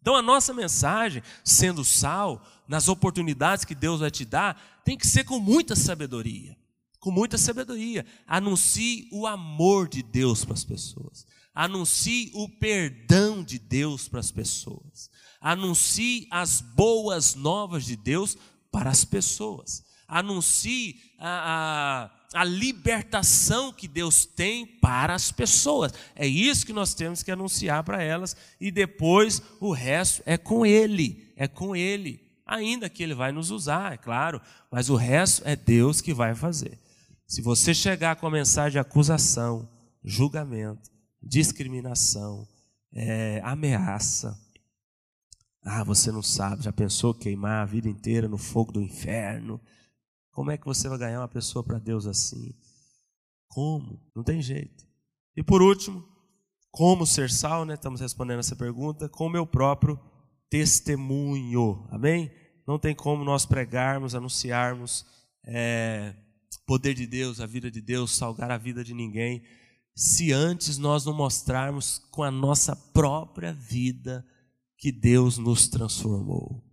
Então 0.00 0.16
a 0.16 0.22
nossa 0.22 0.54
mensagem, 0.54 1.22
sendo 1.44 1.84
sal, 1.84 2.42
nas 2.66 2.88
oportunidades 2.88 3.66
que 3.66 3.74
Deus 3.74 4.00
vai 4.00 4.10
te 4.10 4.24
dar, 4.24 4.80
tem 4.82 4.96
que 4.96 5.06
ser 5.06 5.24
com 5.24 5.38
muita 5.38 5.76
sabedoria 5.76 6.58
com 7.00 7.10
muita 7.10 7.38
sabedoria. 7.38 8.04
Anuncie 8.26 9.08
o 9.10 9.26
amor 9.26 9.88
de 9.88 10.02
Deus 10.02 10.44
para 10.44 10.54
as 10.54 10.64
pessoas. 10.64 11.26
Anuncie 11.54 12.30
o 12.34 12.48
perdão 12.48 13.42
de 13.42 13.58
Deus 13.58 14.06
para 14.06 14.20
as 14.20 14.30
pessoas. 14.30 15.10
Anuncie 15.40 16.28
as 16.30 16.60
boas 16.60 17.34
novas 17.34 17.84
de 17.84 17.96
Deus 17.96 18.36
para 18.70 18.90
as 18.90 19.04
pessoas. 19.04 19.82
Anuncie 20.06 21.00
a, 21.18 22.10
a, 22.34 22.40
a, 22.40 22.44
libertação 22.44 23.72
que 23.72 23.88
Deus 23.88 24.26
tem 24.26 24.66
para 24.66 25.14
as 25.14 25.32
pessoas. 25.32 25.92
É 26.14 26.26
isso 26.26 26.66
que 26.66 26.72
nós 26.72 26.94
temos 26.94 27.22
que 27.22 27.30
anunciar 27.30 27.82
para 27.84 28.02
elas. 28.02 28.36
E 28.60 28.70
depois 28.70 29.42
o 29.60 29.72
resto 29.72 30.22
é 30.26 30.36
com 30.36 30.66
Ele. 30.66 31.32
É 31.36 31.48
com 31.48 31.74
Ele. 31.74 32.28
Ainda 32.44 32.88
que 32.90 33.02
Ele 33.02 33.14
vai 33.14 33.32
nos 33.32 33.50
usar, 33.50 33.94
é 33.94 33.96
claro. 33.96 34.40
Mas 34.70 34.90
o 34.90 34.96
resto 34.96 35.42
é 35.44 35.54
Deus 35.54 36.00
que 36.00 36.12
vai 36.12 36.34
fazer. 36.34 36.78
Se 37.30 37.40
você 37.40 37.72
chegar 37.72 38.16
com 38.16 38.26
a 38.26 38.30
mensagem 38.30 38.72
de 38.72 38.78
acusação, 38.80 39.70
julgamento, 40.02 40.90
discriminação, 41.22 42.44
é, 42.92 43.40
ameaça, 43.44 44.36
ah, 45.62 45.84
você 45.84 46.10
não 46.10 46.24
sabe, 46.24 46.64
já 46.64 46.72
pensou 46.72 47.14
queimar 47.14 47.62
a 47.62 47.66
vida 47.66 47.88
inteira 47.88 48.26
no 48.26 48.36
fogo 48.36 48.72
do 48.72 48.82
inferno? 48.82 49.60
Como 50.32 50.50
é 50.50 50.58
que 50.58 50.66
você 50.66 50.88
vai 50.88 50.98
ganhar 50.98 51.20
uma 51.20 51.28
pessoa 51.28 51.62
para 51.62 51.78
Deus 51.78 52.04
assim? 52.04 52.52
Como? 53.46 54.02
Não 54.12 54.24
tem 54.24 54.42
jeito. 54.42 54.84
E 55.36 55.40
por 55.40 55.62
último, 55.62 56.04
como 56.68 57.06
ser 57.06 57.30
sal, 57.30 57.64
né? 57.64 57.74
Estamos 57.74 58.00
respondendo 58.00 58.40
essa 58.40 58.56
pergunta 58.56 59.08
com 59.08 59.26
o 59.26 59.30
meu 59.30 59.46
próprio 59.46 60.00
testemunho. 60.48 61.86
Amém? 61.92 62.28
Não 62.66 62.76
tem 62.76 62.92
como 62.92 63.22
nós 63.22 63.46
pregarmos, 63.46 64.16
anunciarmos 64.16 65.06
é, 65.46 66.12
poder 66.66 66.94
de 66.94 67.06
Deus, 67.06 67.40
a 67.40 67.46
vida 67.46 67.70
de 67.70 67.80
Deus, 67.80 68.12
salgar 68.12 68.50
a 68.50 68.58
vida 68.58 68.82
de 68.82 68.94
ninguém, 68.94 69.42
se 69.94 70.32
antes 70.32 70.78
nós 70.78 71.04
não 71.04 71.12
mostrarmos 71.12 71.98
com 72.10 72.22
a 72.22 72.30
nossa 72.30 72.74
própria 72.74 73.52
vida 73.52 74.26
que 74.78 74.90
Deus 74.90 75.36
nos 75.36 75.68
transformou. 75.68 76.64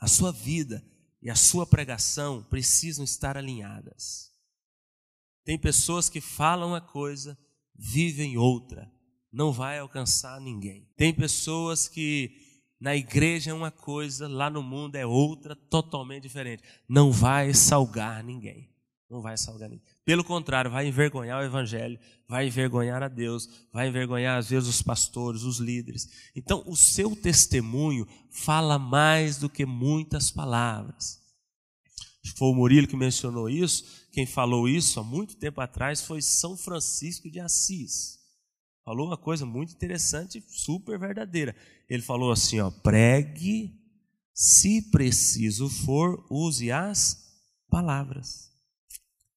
A 0.00 0.08
sua 0.08 0.32
vida 0.32 0.82
e 1.22 1.28
a 1.28 1.34
sua 1.34 1.66
pregação 1.66 2.42
precisam 2.44 3.04
estar 3.04 3.36
alinhadas. 3.36 4.30
Tem 5.44 5.58
pessoas 5.58 6.08
que 6.08 6.20
falam 6.20 6.68
uma 6.68 6.80
coisa, 6.80 7.38
vivem 7.74 8.38
outra, 8.38 8.90
não 9.32 9.52
vai 9.52 9.78
alcançar 9.78 10.40
ninguém. 10.40 10.88
Tem 10.96 11.12
pessoas 11.12 11.86
que 11.86 12.48
na 12.80 12.96
igreja 12.96 13.50
é 13.50 13.54
uma 13.54 13.70
coisa, 13.70 14.26
lá 14.26 14.48
no 14.48 14.62
mundo 14.62 14.96
é 14.96 15.04
outra, 15.04 15.54
totalmente 15.54 16.22
diferente. 16.22 16.62
Não 16.88 17.12
vai 17.12 17.52
salgar 17.52 18.24
ninguém. 18.24 18.69
Não 19.10 19.20
vai 19.20 19.36
salgar 19.36 19.68
ninguém. 19.68 19.84
Pelo 20.04 20.22
contrário, 20.22 20.70
vai 20.70 20.86
envergonhar 20.86 21.40
o 21.40 21.44
evangelho, 21.44 21.98
vai 22.28 22.46
envergonhar 22.46 23.02
a 23.02 23.08
Deus, 23.08 23.48
vai 23.72 23.88
envergonhar 23.88 24.38
às 24.38 24.50
vezes 24.50 24.68
os 24.68 24.80
pastores, 24.80 25.42
os 25.42 25.58
líderes. 25.58 26.08
Então, 26.36 26.62
o 26.64 26.76
seu 26.76 27.16
testemunho 27.16 28.06
fala 28.30 28.78
mais 28.78 29.36
do 29.36 29.50
que 29.50 29.66
muitas 29.66 30.30
palavras. 30.30 31.20
Foi 32.36 32.48
o 32.50 32.54
Murilo 32.54 32.86
que 32.86 32.96
mencionou 32.96 33.48
isso. 33.48 34.06
Quem 34.12 34.26
falou 34.26 34.68
isso 34.68 35.00
há 35.00 35.02
muito 35.02 35.36
tempo 35.36 35.60
atrás 35.60 36.02
foi 36.02 36.22
São 36.22 36.56
Francisco 36.56 37.28
de 37.28 37.40
Assis. 37.40 38.20
Falou 38.84 39.08
uma 39.08 39.16
coisa 39.16 39.44
muito 39.44 39.72
interessante, 39.72 40.42
super 40.46 40.98
verdadeira. 40.98 41.56
Ele 41.88 42.02
falou 42.02 42.30
assim: 42.30 42.60
ó, 42.60 42.70
pregue, 42.70 43.74
se 44.32 44.82
preciso 44.90 45.68
for, 45.68 46.24
use 46.30 46.70
as 46.70 47.18
palavras. 47.68 48.49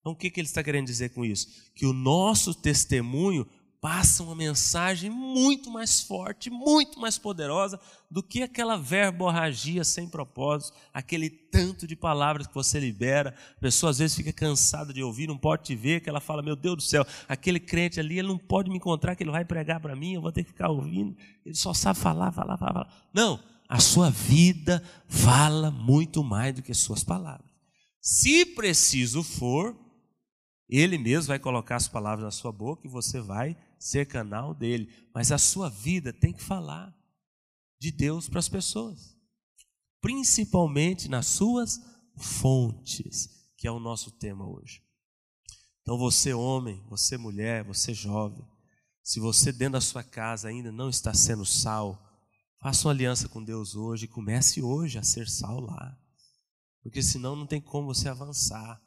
Então, 0.04 0.12
o 0.12 0.16
que, 0.18 0.30
que 0.30 0.42
ele 0.42 0.48
está 0.48 0.62
querendo 0.62 0.86
dizer 0.86 1.12
com 1.12 1.24
isso? 1.24 1.48
Que 1.74 1.86
o 1.86 1.94
nosso 1.94 2.54
testemunho 2.54 3.48
passa 3.80 4.22
uma 4.22 4.36
mensagem 4.36 5.10
muito 5.10 5.72
mais 5.72 6.02
forte, 6.02 6.50
muito 6.50 7.00
mais 7.00 7.18
poderosa 7.18 7.80
do 8.12 8.22
que 8.22 8.42
aquela 8.42 8.76
verborragia 8.76 9.82
sem 9.86 10.10
propósito, 10.10 10.78
aquele 10.94 11.30
tanto 11.30 11.88
de 11.88 11.96
palavras 11.96 12.48
que 12.48 12.54
você 12.54 12.82
libera. 12.82 13.34
A 13.56 13.62
pessoa 13.62 13.92
às 13.92 14.00
vezes 14.00 14.18
fica 14.18 14.34
cansada 14.34 14.92
de 14.94 15.02
ouvir, 15.02 15.26
não 15.26 15.38
pode 15.38 15.64
te 15.64 15.76
ver, 15.76 16.02
que 16.02 16.10
ela 16.10 16.20
fala: 16.20 16.42
Meu 16.42 16.58
Deus 16.58 16.76
do 16.76 16.82
céu, 16.82 17.08
aquele 17.26 17.62
crente 17.62 18.02
ali, 18.02 18.20
ele 18.20 18.28
não 18.28 18.38
pode 18.38 18.70
me 18.70 18.76
encontrar, 18.76 19.16
que 19.16 19.24
ele 19.24 19.32
vai 19.32 19.46
pregar 19.46 19.80
para 19.80 19.96
mim, 19.96 20.16
eu 20.16 20.22
vou 20.22 20.34
ter 20.34 20.44
que 20.44 20.50
ficar 20.50 20.70
ouvindo. 20.70 21.16
Ele 21.46 21.56
só 21.56 21.74
sabe 21.74 21.98
falar, 21.98 22.34
falar, 22.34 22.58
falar. 22.58 22.74
falar. 22.74 23.10
Não, 23.14 23.40
a 23.70 23.80
sua 23.80 24.10
vida 24.10 24.84
fala 25.08 25.72
muito 25.72 26.22
mais 26.24 26.54
do 26.54 26.62
que 26.62 26.74
suas 26.74 27.06
palavras. 27.06 27.48
Se 28.02 28.46
preciso 28.46 29.24
for, 29.24 29.83
ele 30.80 30.98
mesmo 30.98 31.28
vai 31.28 31.40
colocar 31.40 31.76
as 31.76 31.88
palavras 31.88 32.24
na 32.24 32.32
sua 32.32 32.52
boca 32.52 32.88
e 32.88 32.90
você 32.90 33.22
vai 33.22 33.56
ser 33.78 34.08
canal 34.08 34.56
dele. 34.56 34.92
Mas 35.14 35.32
a 35.32 35.38
sua 35.38 35.70
vida 35.70 36.12
tem 36.12 36.34
que 36.34 36.42
falar 36.42 36.96
de 37.80 37.92
Deus 37.92 38.28
para 38.28 38.40
as 38.40 38.50
pessoas, 38.50 39.16
principalmente 40.02 41.10
nas 41.10 41.28
suas 41.28 41.80
fontes, 42.18 43.30
que 43.58 43.68
é 43.68 43.72
o 43.72 43.80
nosso 43.80 44.10
tema 44.12 44.48
hoje. 44.50 44.82
Então, 45.82 45.98
você, 45.98 46.34
homem, 46.34 46.82
você, 46.90 47.18
mulher, 47.18 47.64
você, 47.64 47.94
jovem, 47.94 48.44
se 49.04 49.20
você 49.20 49.52
dentro 49.52 49.74
da 49.74 49.82
sua 49.82 50.02
casa 50.02 50.48
ainda 50.48 50.72
não 50.72 50.90
está 50.90 51.14
sendo 51.14 51.46
sal, 51.46 52.02
faça 52.62 52.88
uma 52.88 52.94
aliança 52.94 53.28
com 53.28 53.44
Deus 53.44 53.76
hoje 53.76 54.06
e 54.06 54.08
comece 54.08 54.62
hoje 54.62 54.98
a 54.98 55.04
ser 55.04 55.28
sal 55.30 55.60
lá. 55.60 55.96
Porque 56.82 57.04
senão 57.04 57.36
não 57.36 57.46
tem 57.46 57.62
como 57.62 57.94
você 57.94 58.10
avançar 58.10 58.82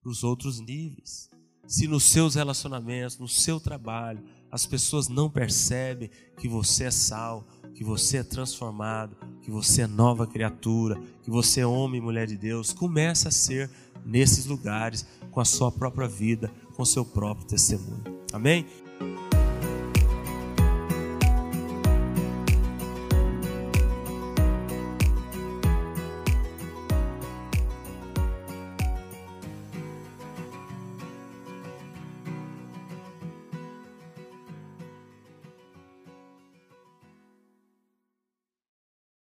para 0.00 0.10
os 0.10 0.24
outros 0.24 0.60
níveis. 0.60 1.28
Se 1.66 1.86
nos 1.86 2.04
seus 2.04 2.34
relacionamentos, 2.34 3.18
no 3.18 3.28
seu 3.28 3.60
trabalho, 3.60 4.24
as 4.50 4.66
pessoas 4.66 5.08
não 5.08 5.30
percebem 5.30 6.10
que 6.36 6.48
você 6.48 6.84
é 6.84 6.90
sal, 6.90 7.46
que 7.74 7.84
você 7.84 8.18
é 8.18 8.22
transformado, 8.24 9.16
que 9.40 9.50
você 9.50 9.82
é 9.82 9.86
nova 9.86 10.26
criatura, 10.26 11.00
que 11.22 11.30
você 11.30 11.60
é 11.60 11.66
homem 11.66 12.00
e 12.00 12.04
mulher 12.04 12.26
de 12.26 12.36
Deus, 12.36 12.72
comece 12.72 13.28
a 13.28 13.30
ser 13.30 13.70
nesses 14.04 14.46
lugares 14.46 15.06
com 15.30 15.40
a 15.40 15.44
sua 15.44 15.70
própria 15.70 16.08
vida, 16.08 16.52
com 16.74 16.82
o 16.82 16.86
seu 16.86 17.04
próprio 17.04 17.46
testemunho. 17.46 18.02
Amém? 18.32 18.66